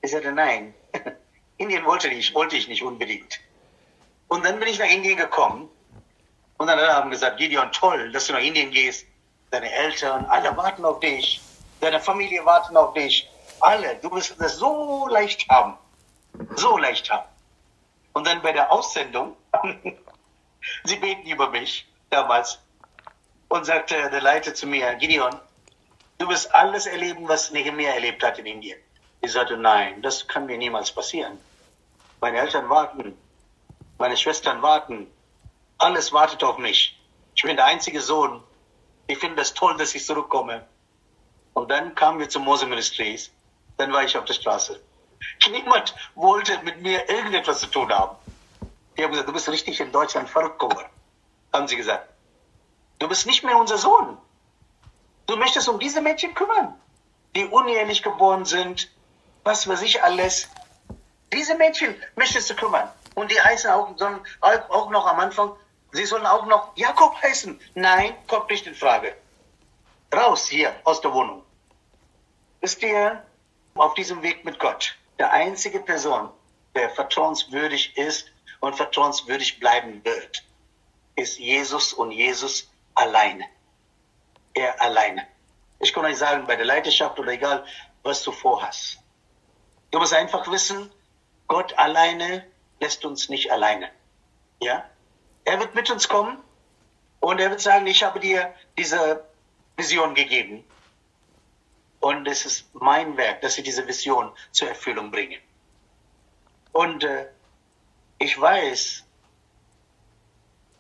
Ich 0.02 0.12
sagte, 0.12 0.32
nein, 0.32 0.74
Indien 1.58 1.86
wollte 1.86 2.10
ich, 2.10 2.34
wollte 2.34 2.56
ich 2.56 2.68
nicht 2.68 2.84
unbedingt. 2.84 3.40
Und 4.28 4.46
dann 4.46 4.60
bin 4.60 4.68
ich 4.68 4.80
nach 4.80 4.90
Indien 4.90 5.18
gekommen 5.18 5.70
und 6.58 6.68
dann 6.68 6.80
haben 6.80 7.10
gesagt, 7.10 7.38
Gideon, 7.38 7.72
toll, 7.72 8.12
dass 8.12 8.28
du 8.28 8.34
nach 8.34 8.42
Indien 8.42 8.72
gehst. 8.72 9.06
Deine 9.52 9.72
Eltern, 9.72 10.26
alle 10.26 10.56
warten 10.58 10.86
auf 10.86 11.00
dich. 11.00 11.42
Deine 11.80 12.00
Familie 12.00 12.46
warten 12.46 12.76
auf 12.78 12.94
dich. 12.94 13.30
Alle, 13.60 13.96
du 13.98 14.12
wirst 14.12 14.36
das 14.40 14.58
so 14.58 15.08
leicht 15.08 15.48
haben. 15.50 15.78
So 16.56 16.78
leicht 16.78 17.12
haben. 17.12 17.28
Und 18.14 18.26
dann 18.26 18.42
bei 18.42 18.52
der 18.52 18.72
Aussendung, 18.72 19.36
sie 20.84 20.96
beten 20.96 21.28
über 21.28 21.50
mich 21.50 21.88
damals 22.14 22.60
und 23.50 23.66
sagte 23.66 23.96
der 24.10 24.22
Leiter 24.22 24.54
zu 24.54 24.68
mir, 24.68 24.96
Gideon, 24.96 25.36
du 26.20 26.30
wirst 26.30 26.54
alles 26.54 26.86
erleben, 26.86 27.28
was 27.28 27.52
Nehemiah 27.52 27.94
erlebt 27.94 28.24
hat 28.24 28.40
in 28.40 28.46
Indien. 28.46 28.80
Ich 29.22 29.32
sagte, 29.32 29.58
nein, 29.58 30.02
das 30.02 30.28
kann 30.28 30.46
mir 30.46 30.58
niemals 30.58 30.92
passieren. 30.92 31.38
Meine 32.22 32.40
Eltern 32.40 32.70
warten, 32.70 33.18
meine 33.98 34.18
Schwestern 34.18 34.62
warten, 34.62 35.08
alles 35.78 36.12
wartet 36.14 36.44
auf 36.44 36.58
mich. 36.58 36.98
Ich 37.36 37.44
bin 37.44 37.56
der 37.56 37.66
einzige 37.66 38.02
Sohn. 38.02 38.44
Ich 39.08 39.18
finde 39.18 39.42
es 39.42 39.50
das 39.50 39.60
toll, 39.60 39.76
dass 39.78 39.96
ich 39.96 40.06
zurückkomme. 40.06 40.66
Und 41.54 41.70
dann 41.70 41.96
kamen 41.96 42.20
wir 42.20 42.30
zum 42.30 42.44
Mose 42.44 42.66
Ministries. 42.66 43.32
Dann 43.78 43.92
war 43.92 44.04
ich 44.04 44.18
auf 44.18 44.26
der 44.26 44.34
Straße. 44.34 44.80
Niemand 45.52 45.94
wollte 46.16 46.58
mit 46.64 46.82
mir 46.82 47.10
irgendetwas 47.10 47.60
zu 47.62 47.68
tun 47.68 47.92
haben. 47.92 48.16
Die 48.98 49.04
haben 49.04 49.12
gesagt, 49.12 49.30
du 49.30 49.34
bist 49.34 49.50
richtig 49.50 49.80
in 49.80 49.92
Deutschland 49.92 50.30
verrückt 50.30 50.60
geworden. 50.60 50.90
Haben 51.54 51.68
sie 51.68 51.78
gesagt. 51.78 52.10
Du 53.00 53.08
bist 53.08 53.26
nicht 53.26 53.44
mehr 53.44 53.58
unser 53.58 53.78
Sohn. 53.78 54.18
Du 55.28 55.36
möchtest 55.38 55.70
um 55.70 55.80
diese 55.80 56.02
Mädchen 56.02 56.34
kümmern, 56.34 56.74
die 57.36 57.46
unehelich 57.46 58.04
geboren 58.04 58.46
sind, 58.46 58.92
was 59.44 59.68
weiß 59.68 59.82
ich 59.84 60.04
alles. 60.04 60.50
Diese 61.32 61.56
Mädchen 61.56 61.96
möchtest 62.16 62.50
du 62.50 62.56
kümmern. 62.56 62.90
Und 63.16 63.32
die 63.32 63.40
heißen 63.40 63.70
auch, 63.70 63.96
sollen 63.98 64.20
auch 64.42 64.90
noch 64.90 65.06
am 65.06 65.20
Anfang, 65.20 65.56
sie 65.92 66.06
sollen 66.06 66.26
auch 66.26 66.46
noch 66.46 66.76
Jakob 66.76 67.16
heißen. 67.22 67.60
Nein, 67.76 68.16
kommt 68.28 68.50
nicht 68.50 68.66
in 68.68 68.76
Frage. 68.76 69.16
Raus 70.14 70.48
hier 70.48 70.76
aus 70.84 71.02
der 71.02 71.14
Wohnung. 71.14 71.44
Wisst 72.62 72.82
ihr, 72.82 73.24
auf 73.76 73.94
diesem 73.94 74.22
Weg 74.24 74.46
mit 74.46 74.60
Gott, 74.60 74.96
der 75.20 75.32
einzige 75.32 75.80
Person, 75.80 76.30
der 76.76 76.90
vertrauenswürdig 76.90 77.98
ist 77.98 78.32
und 78.60 78.76
vertrauenswürdig 78.76 79.60
bleiben 79.60 80.04
wird, 80.04 80.44
ist 81.16 81.40
Jesus 81.40 81.94
und 81.94 82.12
Jesus 82.12 82.70
alleine. 82.96 83.46
Er 84.54 84.82
alleine. 84.82 85.28
Ich 85.80 85.94
kann 85.94 86.06
euch 86.06 86.18
sagen, 86.18 86.48
bei 86.48 86.56
der 86.56 86.66
Leidenschaft 86.66 87.20
oder 87.20 87.32
egal, 87.32 87.66
was 88.04 88.24
du 88.24 88.32
vorhast. 88.32 89.00
Du 89.92 90.00
musst 90.00 90.14
einfach 90.14 90.50
wissen, 90.52 90.92
Gott 91.48 91.78
alleine 91.78 92.46
lässt 92.80 93.06
uns 93.06 93.30
nicht 93.30 93.52
alleine. 93.52 93.90
Ja? 94.62 94.90
Er 95.46 95.60
wird 95.60 95.76
mit 95.76 95.90
uns 95.92 96.08
kommen 96.08 96.38
und 97.20 97.40
er 97.40 97.50
wird 97.50 97.62
sagen, 97.62 97.88
ich 97.88 98.04
habe 98.04 98.20
dir 98.20 98.54
diese 98.78 99.24
Vision 99.76 100.16
gegeben. 100.16 100.64
Und 102.00 102.28
es 102.28 102.46
ist 102.46 102.74
mein 102.76 103.16
Werk, 103.18 103.42
dass 103.42 103.58
ich 103.58 103.64
diese 103.64 103.88
Vision 103.88 104.32
zur 104.52 104.68
Erfüllung 104.68 105.12
bringe. 105.12 105.38
Und 106.74 107.04
äh, 107.04 107.28
ich 108.20 108.40
weiß, 108.40 109.03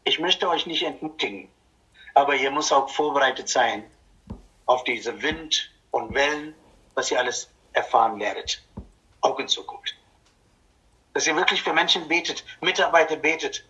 ich 0.03 0.19
möchte 0.19 0.49
euch 0.49 0.65
nicht 0.65 0.83
entmutigen, 0.83 1.49
aber 2.13 2.35
ihr 2.35 2.51
muss 2.51 2.71
auch 2.71 2.89
vorbereitet 2.89 3.49
sein 3.49 3.83
auf 4.65 4.83
diese 4.83 5.21
Wind 5.21 5.71
und 5.91 6.13
Wellen, 6.13 6.55
was 6.95 7.11
ihr 7.11 7.19
alles 7.19 7.49
erfahren 7.73 8.19
werdet, 8.19 8.63
auch 9.21 9.39
in 9.39 9.47
Zukunft. 9.47 9.95
Dass 11.13 11.27
ihr 11.27 11.35
wirklich 11.35 11.61
für 11.61 11.73
Menschen 11.73 12.07
betet, 12.07 12.43
Mitarbeiter 12.61 13.15
betet, 13.15 13.65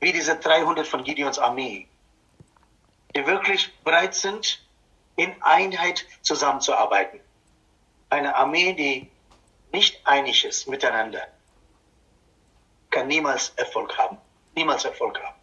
wie 0.00 0.12
diese 0.12 0.36
300 0.36 0.86
von 0.86 1.02
Gideons 1.02 1.38
Armee, 1.38 1.88
die 3.14 3.26
wirklich 3.26 3.74
bereit 3.82 4.14
sind, 4.14 4.64
in 5.16 5.34
Einheit 5.42 6.06
zusammenzuarbeiten. 6.22 7.20
Eine 8.10 8.34
Armee, 8.36 8.72
die 8.72 9.10
nicht 9.72 10.06
einig 10.06 10.44
ist 10.44 10.68
miteinander, 10.68 11.26
kann 12.90 13.08
niemals 13.08 13.50
Erfolg 13.56 13.96
haben. 13.98 14.18
Niemals 14.54 14.84
Erfolg 14.84 15.20
haben. 15.22 15.37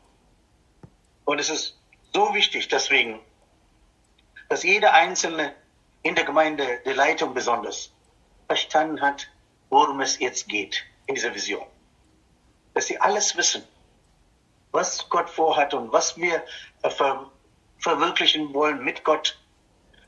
Und 1.25 1.39
es 1.39 1.49
ist 1.49 1.77
so 2.13 2.33
wichtig 2.33 2.67
deswegen, 2.67 3.19
dass 4.49 4.63
jeder 4.63 4.93
Einzelne 4.93 5.53
in 6.03 6.15
der 6.15 6.23
Gemeinde, 6.23 6.81
die 6.85 6.91
Leitung 6.91 7.33
besonders, 7.33 7.91
verstanden 8.47 9.01
hat, 9.01 9.27
worum 9.69 10.01
es 10.01 10.19
jetzt 10.19 10.47
geht 10.47 10.83
in 11.07 11.15
dieser 11.15 11.33
Vision. 11.33 11.65
Dass 12.73 12.85
sie 12.87 12.99
alles 12.99 13.35
wissen, 13.35 13.63
was 14.71 15.09
Gott 15.09 15.29
vorhat 15.29 15.73
und 15.73 15.91
was 15.91 16.17
wir 16.17 16.43
ver 16.81 17.31
verwirklichen 17.79 18.53
wollen 18.53 18.83
mit 18.83 19.03
Gott 19.03 19.37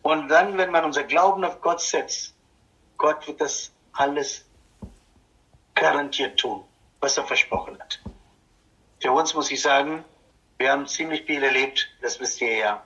und 0.08 0.30
dann, 0.30 0.58
wenn 0.58 0.72
man 0.72 0.86
unser 0.86 1.04
Glauben 1.04 1.44
auf 1.44 1.60
Gott 1.60 1.82
setzt, 1.82 2.34
Gott 2.98 3.28
wird 3.28 3.42
das 3.42 3.74
alles 3.92 4.46
garantiert 5.76 6.40
tun, 6.40 6.64
was 7.02 7.18
er 7.18 7.26
versprochen 7.26 7.78
hat. 7.78 8.00
Für 9.02 9.12
uns 9.12 9.34
muss 9.34 9.52
ich 9.52 9.62
sagen, 9.62 10.06
wir 10.58 10.72
haben 10.72 10.88
ziemlich 10.88 11.24
viel 11.26 11.44
erlebt, 11.44 11.88
das 12.02 12.20
wisst 12.20 12.42
ihr 12.42 12.58
ja. 12.58 12.84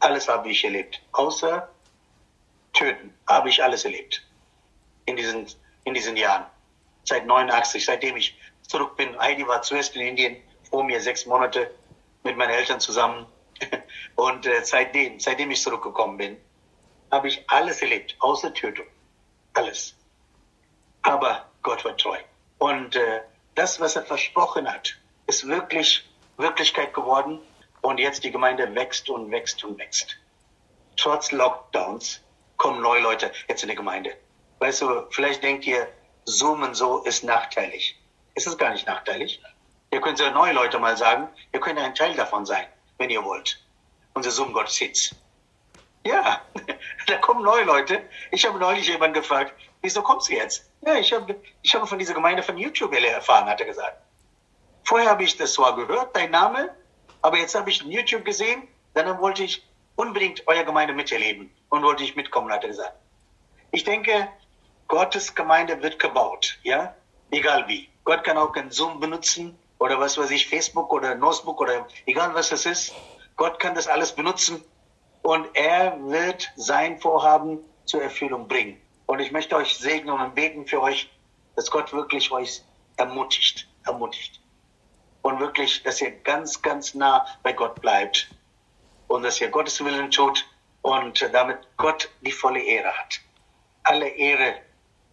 Alles 0.00 0.28
habe 0.28 0.50
ich 0.50 0.64
erlebt. 0.64 1.00
Außer 1.12 1.68
Töten 2.72 3.14
habe 3.28 3.48
ich 3.48 3.62
alles 3.62 3.84
erlebt. 3.84 4.26
In 5.06 5.16
diesen, 5.16 5.46
in 5.84 5.94
diesen 5.94 6.16
Jahren. 6.16 6.46
seit 7.04 7.26
89, 7.26 7.84
seitdem 7.84 8.16
ich 8.16 8.36
zurück 8.62 8.96
bin. 8.96 9.18
Heidi 9.18 9.46
war 9.46 9.62
zuerst 9.62 9.94
in 9.96 10.02
Indien, 10.02 10.36
vor 10.70 10.84
mir 10.84 11.00
sechs 11.00 11.26
Monate 11.26 11.70
mit 12.22 12.36
meinen 12.36 12.50
Eltern 12.50 12.80
zusammen. 12.80 13.26
Und 14.16 14.46
äh, 14.46 14.64
seitdem, 14.64 15.20
seitdem 15.20 15.50
ich 15.50 15.62
zurückgekommen 15.62 16.16
bin, 16.16 16.36
habe 17.10 17.28
ich 17.28 17.44
alles 17.48 17.82
erlebt, 17.82 18.16
außer 18.20 18.52
Tötung. 18.54 18.86
Alles. 19.54 19.94
Aber 21.02 21.50
Gott 21.62 21.84
war 21.84 21.96
treu. 21.96 22.18
Und 22.58 22.96
äh, 22.96 23.20
das, 23.54 23.80
was 23.80 23.96
er 23.96 24.04
versprochen 24.04 24.72
hat, 24.72 24.96
ist 25.26 25.46
wirklich 25.46 26.08
Wirklichkeit 26.42 26.92
geworden. 26.92 27.40
Und 27.80 27.98
jetzt 27.98 28.22
die 28.22 28.30
Gemeinde 28.30 28.74
wächst 28.74 29.08
und 29.08 29.30
wächst 29.30 29.64
und 29.64 29.78
wächst. 29.78 30.16
Trotz 30.96 31.32
Lockdowns 31.32 32.20
kommen 32.56 32.80
neue 32.80 33.00
Leute 33.00 33.32
jetzt 33.48 33.62
in 33.62 33.70
die 33.70 33.74
Gemeinde. 33.74 34.16
Weißt 34.60 34.82
du, 34.82 35.06
vielleicht 35.10 35.42
denkt 35.42 35.66
ihr, 35.66 35.88
Zoom 36.24 36.62
und 36.62 36.76
so 36.76 36.98
ist 36.98 37.24
nachteilig. 37.24 37.98
Ist 38.34 38.46
es 38.46 38.56
gar 38.56 38.70
nicht 38.70 38.86
nachteilig. 38.86 39.42
Ihr 39.90 40.00
könnt 40.00 40.20
ja 40.20 40.30
neue 40.30 40.52
Leute 40.52 40.78
mal 40.78 40.96
sagen, 40.96 41.28
ihr 41.52 41.60
könnt 41.60 41.78
ein 41.78 41.94
Teil 41.94 42.14
davon 42.14 42.46
sein, 42.46 42.66
wenn 42.98 43.10
ihr 43.10 43.24
wollt. 43.24 43.60
Unser 44.14 44.30
Zoom-Gottesdienst. 44.30 45.16
Ja, 46.06 46.40
da 47.06 47.16
kommen 47.18 47.42
neue 47.42 47.64
Leute. 47.64 48.02
Ich 48.30 48.46
habe 48.46 48.58
neulich 48.58 48.88
jemanden 48.88 49.14
gefragt, 49.14 49.52
wieso 49.82 50.02
kommst 50.02 50.28
du 50.28 50.34
jetzt? 50.34 50.70
Ja, 50.82 50.94
ich 50.94 51.12
habe, 51.12 51.34
ich 51.62 51.74
habe 51.74 51.86
von 51.86 51.98
dieser 51.98 52.14
Gemeinde 52.14 52.42
von 52.42 52.56
YouTube 52.56 52.94
erfahren, 52.94 53.46
hat 53.46 53.60
er 53.60 53.66
gesagt. 53.66 53.96
Vorher 54.84 55.10
habe 55.10 55.24
ich 55.24 55.36
das 55.36 55.54
zwar 55.54 55.76
gehört, 55.76 56.16
dein 56.16 56.30
Name, 56.30 56.74
aber 57.22 57.38
jetzt 57.38 57.54
habe 57.54 57.70
ich 57.70 57.82
YouTube 57.82 58.24
gesehen, 58.24 58.68
dann 58.94 59.20
wollte 59.20 59.44
ich 59.44 59.66
unbedingt 59.96 60.46
eure 60.46 60.64
Gemeinde 60.64 60.92
miterleben 60.94 61.50
und 61.68 61.82
wollte 61.82 62.02
ich 62.02 62.16
mitkommen, 62.16 62.52
hat 62.52 62.62
er 62.64 62.68
gesagt. 62.68 62.96
Ich 63.70 63.84
denke, 63.84 64.28
Gottes 64.88 65.34
Gemeinde 65.34 65.80
wird 65.82 65.98
gebaut, 65.98 66.58
ja, 66.62 66.94
egal 67.30 67.66
wie. 67.68 67.88
Gott 68.04 68.24
kann 68.24 68.36
auch 68.36 68.52
kein 68.52 68.70
Zoom 68.70 69.00
benutzen 69.00 69.56
oder 69.78 69.98
was 69.98 70.18
weiß 70.18 70.30
ich, 70.30 70.48
Facebook 70.48 70.92
oder 70.92 71.14
Notebook 71.14 71.60
oder 71.60 71.86
egal 72.06 72.34
was 72.34 72.50
das 72.50 72.66
ist. 72.66 72.92
Gott 73.36 73.58
kann 73.58 73.74
das 73.74 73.86
alles 73.86 74.12
benutzen 74.12 74.62
und 75.22 75.48
er 75.54 75.96
wird 76.02 76.50
sein 76.56 77.00
Vorhaben 77.00 77.60
zur 77.84 78.02
Erfüllung 78.02 78.48
bringen. 78.48 78.80
Und 79.06 79.20
ich 79.20 79.32
möchte 79.32 79.56
euch 79.56 79.78
segnen 79.78 80.20
und 80.20 80.34
beten 80.34 80.66
für 80.66 80.82
euch, 80.82 81.10
dass 81.56 81.70
Gott 81.70 81.92
wirklich 81.92 82.30
euch 82.30 82.62
ermutigt, 82.96 83.68
ermutigt. 83.84 84.41
Und 85.22 85.40
wirklich, 85.40 85.82
dass 85.82 86.00
ihr 86.00 86.10
ganz, 86.10 86.60
ganz 86.60 86.94
nah 86.94 87.26
bei 87.42 87.52
Gott 87.52 87.80
bleibt. 87.80 88.28
Und 89.08 89.22
dass 89.22 89.40
ihr 89.40 89.48
Gottes 89.48 89.84
Willen 89.84 90.10
tut 90.10 90.44
und 90.82 91.22
damit 91.32 91.58
Gott 91.76 92.08
die 92.20 92.32
volle 92.32 92.60
Ehre 92.60 92.92
hat. 92.96 93.20
Alle 93.84 94.08
Ehre 94.08 94.54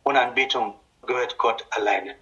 und 0.04 0.18
Anbetung 0.18 0.80
gehört 1.06 1.38
Gott 1.38 1.66
alleine. 1.72 2.16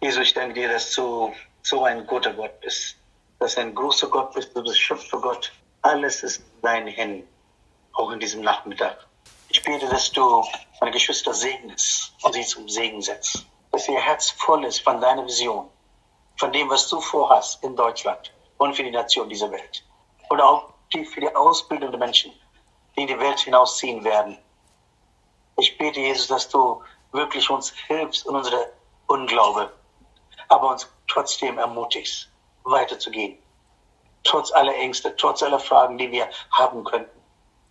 Jesus, 0.00 0.24
ich 0.24 0.34
danke 0.34 0.54
dir, 0.54 0.68
dass 0.68 0.92
du 0.94 1.32
so 1.62 1.84
ein 1.84 2.06
guter 2.06 2.32
Gott 2.32 2.60
bist. 2.60 2.96
Dass 3.38 3.54
du 3.54 3.60
ein 3.60 3.74
großer 3.74 4.08
Gott 4.08 4.32
bist, 4.34 4.56
du 4.56 4.62
bist 4.62 4.78
Schöpfer 4.78 5.20
Gott. 5.20 5.52
Alles 5.82 6.22
ist 6.22 6.38
in 6.38 6.62
deinen 6.62 6.88
Händen, 6.88 7.28
auch 7.92 8.10
in 8.10 8.20
diesem 8.20 8.42
Nachmittag. 8.42 9.06
Ich 9.48 9.62
bete, 9.62 9.88
dass 9.88 10.10
du 10.12 10.44
meine 10.80 10.92
Geschwister 10.92 11.32
segnest 11.32 12.12
und 12.22 12.32
sie 12.34 12.44
zum 12.44 12.68
Segen 12.68 13.00
setzt. 13.00 13.46
Dass 13.72 13.88
ihr 13.88 14.00
Herz 14.00 14.30
voll 14.30 14.64
ist 14.64 14.80
von 14.80 15.00
deiner 15.00 15.24
Vision, 15.24 15.68
von 16.38 16.52
dem, 16.52 16.68
was 16.70 16.88
du 16.88 17.00
vorhast 17.00 17.62
in 17.62 17.76
Deutschland 17.76 18.32
und 18.58 18.74
für 18.74 18.82
die 18.82 18.90
Nation 18.90 19.28
dieser 19.28 19.50
Welt. 19.50 19.84
Und 20.28 20.40
auch 20.40 20.70
für 20.90 21.20
die 21.20 21.34
Ausbildung 21.34 21.90
der 21.90 21.98
Menschen, 21.98 22.32
die 22.96 23.02
in 23.02 23.06
die 23.08 23.18
Welt 23.18 23.38
hinausziehen 23.40 24.02
werden. 24.04 24.38
Ich 25.58 25.76
bete, 25.76 26.00
Jesus, 26.00 26.28
dass 26.28 26.48
du 26.48 26.82
wirklich 27.12 27.48
uns 27.50 27.70
hilfst 27.70 28.26
in 28.26 28.34
unserer 28.34 28.66
Unglaube, 29.06 29.72
aber 30.48 30.70
uns 30.70 30.88
trotzdem 31.06 31.58
ermutigst, 31.58 32.28
weiterzugehen 32.64 33.38
trotz 34.28 34.52
aller 34.52 34.74
Ängste, 34.76 35.14
trotz 35.16 35.42
aller 35.42 35.58
Fragen, 35.58 35.98
die 35.98 36.10
wir 36.10 36.28
haben 36.52 36.84
könnten, 36.84 37.18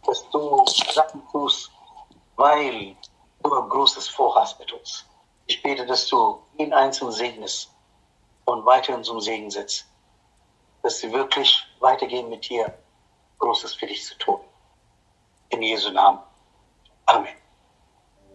dass 0.06 0.28
du 0.30 0.66
Sachen 0.92 1.22
tust, 1.32 1.72
weil 2.36 2.96
du 3.44 3.54
ein 3.54 3.70
Großes 3.70 4.10
vorhast 4.10 4.60
mit 4.60 4.72
uns. 4.74 5.06
Ich 5.46 5.62
bete, 5.62 5.86
dass 5.86 6.08
du 6.08 6.40
ihn 6.58 6.74
einzeln 6.74 7.12
segnest 7.12 7.72
und 8.48 8.66
weiterhin 8.66 9.04
zum 9.04 9.20
Segen 9.20 9.52
setzt, 9.52 9.86
dass 10.82 11.00
sie 11.00 11.12
wirklich 11.12 11.64
weitergehen 11.80 12.30
mit 12.30 12.50
dir, 12.50 12.74
Großes 13.40 13.76
für 13.76 13.86
dich 13.86 14.04
zu 14.04 14.18
tun. 14.18 14.40
In 15.50 15.62
Jesu 15.62 15.92
Namen. 15.92 16.20
Amen. 17.06 17.36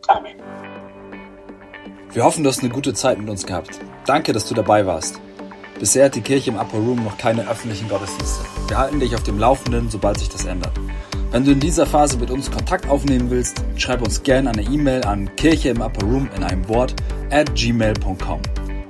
Amen. 0.07 0.37
Wir 2.11 2.25
hoffen, 2.25 2.45
du 2.45 2.51
hast 2.51 2.61
eine 2.61 2.69
gute 2.69 2.95
Zeit 2.95 3.19
mit 3.19 3.29
uns 3.29 3.47
gehabt. 3.47 3.81
Danke, 4.07 4.33
dass 4.33 4.47
du 4.47 4.55
dabei 4.55 4.87
warst. 4.87 5.19
Bisher 5.79 6.05
hat 6.05 6.15
die 6.15 6.21
Kirche 6.21 6.51
im 6.51 6.57
Upper 6.57 6.77
Room 6.77 7.03
noch 7.03 7.17
keine 7.17 7.49
öffentlichen 7.49 7.89
Gottesdienste. 7.89 8.45
Wir 8.69 8.79
halten 8.79 9.01
dich 9.01 9.15
auf 9.15 9.23
dem 9.23 9.39
Laufenden, 9.39 9.91
sobald 9.91 10.19
sich 10.19 10.29
das 10.29 10.45
ändert. 10.45 10.73
Wenn 11.31 11.45
du 11.45 11.53
in 11.53 11.61
dieser 11.61 11.87
Phase 11.87 12.19
mit 12.19 12.31
uns 12.31 12.51
Kontakt 12.51 12.89
aufnehmen 12.89 13.31
willst, 13.31 13.65
schreib 13.77 14.03
uns 14.03 14.23
gerne 14.23 14.51
eine 14.51 14.63
E-Mail 14.63 15.05
an 15.05 15.35
kirche 15.37 15.71
im 15.71 15.81
Upper 15.81 16.05
Room 16.05 16.31
in 16.37 16.45
einem 16.45 16.69
Wort 16.69 16.95
at 17.31 17.53
gmail.com 17.55 18.43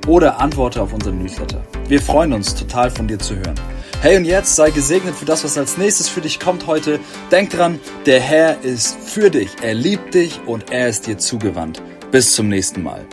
oder 0.07 0.41
antworte 0.41 0.83
auf 0.83 0.93
unseren 0.93 1.19
Newsletter. 1.19 1.63
Wir 1.89 2.01
freuen 2.01 2.33
uns 2.33 2.55
total 2.55 2.91
von 2.91 3.09
dir 3.09 3.19
zu 3.19 3.37
hören. 3.37 3.55
Hey 4.01 4.17
und 4.17 4.25
jetzt 4.25 4.57
sei 4.57 4.71
gesegnet 4.71 5.15
für 5.15 5.25
das, 5.25 5.45
was 5.45 5.57
als 5.57 5.79
nächstes 5.79 6.09
für 6.09 6.21
dich 6.21 6.41
kommt 6.41 6.67
heute. 6.67 6.99
Denk 7.31 7.51
dran, 7.51 7.79
der 8.05 8.21
Herr 8.21 8.61
ist 8.63 8.97
für 8.97 9.31
dich, 9.31 9.51
er 9.63 9.75
liebt 9.75 10.15
dich 10.15 10.41
und 10.47 10.71
er 10.73 10.89
ist 10.89 11.07
dir 11.07 11.19
zugewandt. 11.19 11.83
Bis 12.11 12.35
zum 12.35 12.49
nächsten 12.49 12.83
Mal. 12.83 13.07